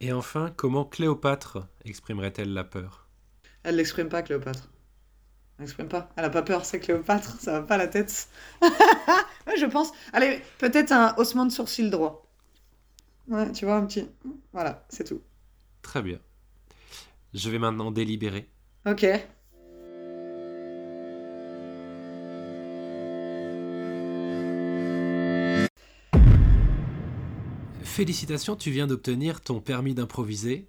[0.00, 3.08] Et enfin, comment Cléopâtre exprimerait-elle la peur?
[3.62, 4.70] Elle l'exprime pas, Cléopâtre.
[5.58, 6.10] Elle l'exprime pas.
[6.16, 8.28] Elle a pas peur, c'est Cléopâtre, ça va pas la tête.
[8.62, 9.92] ouais, je pense.
[10.12, 12.26] Allez, peut-être un haussement de sourcil droit.
[13.28, 14.08] Ouais, tu vois, un petit.
[14.52, 15.22] Voilà, c'est tout.
[15.82, 16.18] Très bien.
[17.34, 18.50] Je vais maintenant délibérer.
[18.86, 19.06] Ok.
[27.92, 30.66] Félicitations, tu viens d'obtenir ton permis d'improviser.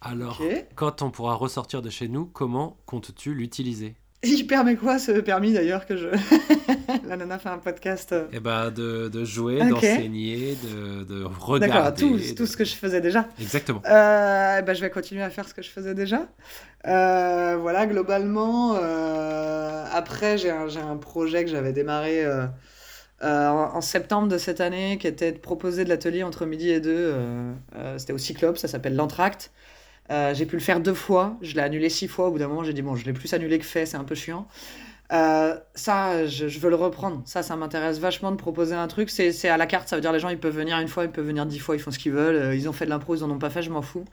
[0.00, 0.40] Alors,
[0.74, 3.94] quand on pourra ressortir de chez nous, comment comptes-tu l'utiliser?
[4.22, 6.08] Il permet quoi ce permis d'ailleurs que je.
[7.06, 8.12] La nana fait un podcast.
[8.12, 12.00] euh, Eh ben, de, de jouer, d'enseigner, de, de D'accord, regarder.
[12.02, 13.28] tout, de- tout ce que je faisais déjà.
[13.38, 13.82] Exactement.
[13.84, 16.26] Euh, bah, je vais continuer à faire ce que je faisais déjà.
[16.86, 22.24] Euh, voilà, globalement, euh, après, j'ai un, j'ai un projet que j'avais démarré
[23.22, 26.80] euh, en, septembre de cette année, qui était de proposer de l'atelier entre midi et
[26.80, 26.92] deux.
[26.94, 29.52] euh, euh, c'était au Cyclope, ça s'appelle l'Entracte.
[30.10, 32.28] J'ai pu le faire deux fois, je l'ai annulé six fois.
[32.28, 34.04] Au bout d'un moment, j'ai dit, bon, je l'ai plus annulé que fait, c'est un
[34.04, 34.46] peu chiant.
[35.10, 37.22] Ça, je, je veux le reprendre.
[37.24, 39.10] Ça, ça m'intéresse vachement de proposer un truc.
[39.10, 41.10] C'est à la carte, ça veut dire les gens, ils peuvent venir une fois, ils
[41.10, 42.54] peuvent venir dix fois, ils font ce qu'ils veulent.
[42.54, 44.04] Ils ont fait de l'impro, ils en ont pas fait, je m'en fous.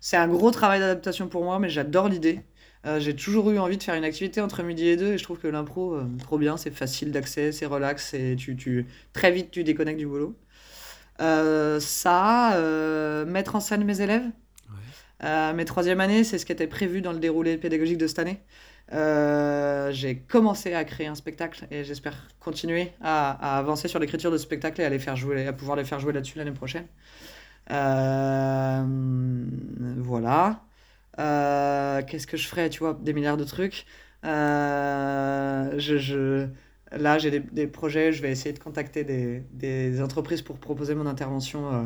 [0.00, 2.40] C'est un gros travail d'adaptation pour moi, mais j'adore l'idée.
[2.86, 5.24] Euh, j'ai toujours eu envie de faire une activité entre midi et deux, et je
[5.24, 9.30] trouve que l'impro, euh, trop bien, c'est facile d'accès, c'est relax, et tu, tu, très
[9.30, 10.34] vite tu déconnectes du boulot.
[11.20, 12.56] Euh, ça,
[13.26, 14.24] mettre en scène mes élèves.
[15.22, 15.52] Ouais.
[15.52, 18.40] Mes troisième années, c'est ce qui était prévu dans le déroulé pédagogique de cette année.
[19.92, 24.38] J'ai commencé à créer un spectacle et j'espère continuer à, à avancer sur l'écriture de
[24.38, 26.86] spectacles et à les faire jouer, à pouvoir les faire jouer là-dessus l'année prochaine.
[29.98, 30.60] Voilà.
[31.18, 33.86] Euh, qu'est-ce que je ferais, tu vois, des milliards de trucs.
[34.24, 36.48] Euh, je, je-
[36.92, 40.94] là, j'ai des, des projets, je vais essayer de contacter des, des entreprises pour proposer
[40.94, 41.82] mon intervention, euh,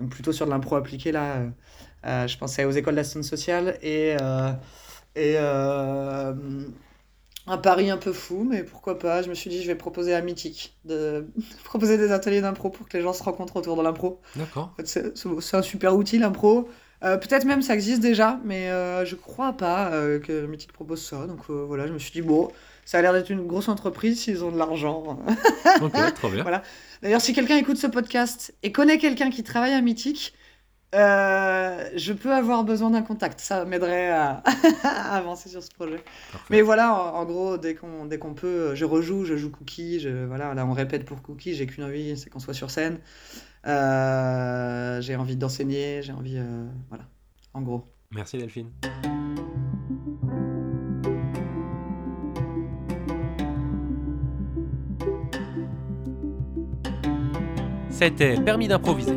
[0.00, 1.46] donc plutôt sur de l'impro appliqué, là.
[2.06, 4.52] euh, je pensais aux écoles d'assistance sociale et, euh,
[5.16, 6.34] et euh,
[7.46, 9.22] un pari un peu fou, mais pourquoi pas.
[9.22, 11.28] Je me suis dit, je vais proposer à Mythique de
[11.64, 14.20] proposer des ateliers d'impro pour que les gens se rencontrent autour de l'impro.
[14.36, 14.70] D'accord.
[14.72, 16.68] En fait, c'est c'est un super outil, l'impro.
[17.04, 21.02] Euh, Peut-être même ça existe déjà, mais euh, je crois pas euh, que Mythique propose
[21.02, 21.26] ça.
[21.26, 22.48] Donc euh, voilà, je me suis dit, bon,
[22.84, 25.18] ça a l'air d'être une grosse entreprise s'ils ont de l'argent.
[25.82, 26.42] Ok, trop bien.
[26.42, 26.62] Voilà.
[27.02, 29.80] D'ailleurs, si quelqu'un écoute ce podcast et connaît quelqu'un qui travaille à
[30.94, 33.40] euh, je peux avoir besoin d'un contact.
[33.40, 34.42] Ça m'aiderait à...
[34.84, 36.02] à avancer sur ce projet.
[36.32, 36.46] Parfait.
[36.48, 40.00] Mais voilà, en, en gros, dès qu'on dès qu'on peut, je rejoue, je joue Cookie.
[40.00, 41.54] Je, voilà, là, on répète pour Cookie.
[41.54, 42.98] J'ai qu'une envie, c'est qu'on soit sur scène.
[43.66, 46.36] Euh, j'ai envie d'enseigner, j'ai envie.
[46.38, 47.04] euh, voilà,
[47.54, 47.84] en gros.
[48.12, 48.70] Merci Delphine.
[57.90, 59.16] C'était Permis d'improviser.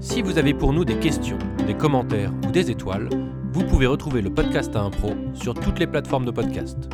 [0.00, 3.08] Si vous avez pour nous des questions, des commentaires ou des étoiles,
[3.52, 6.88] vous pouvez retrouver le podcast à impro sur toutes les plateformes de podcast.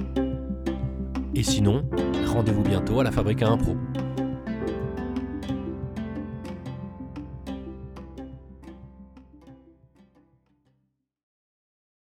[1.35, 1.89] Et sinon,
[2.37, 3.75] rendez-vous bientôt à la Fabrique à Impro.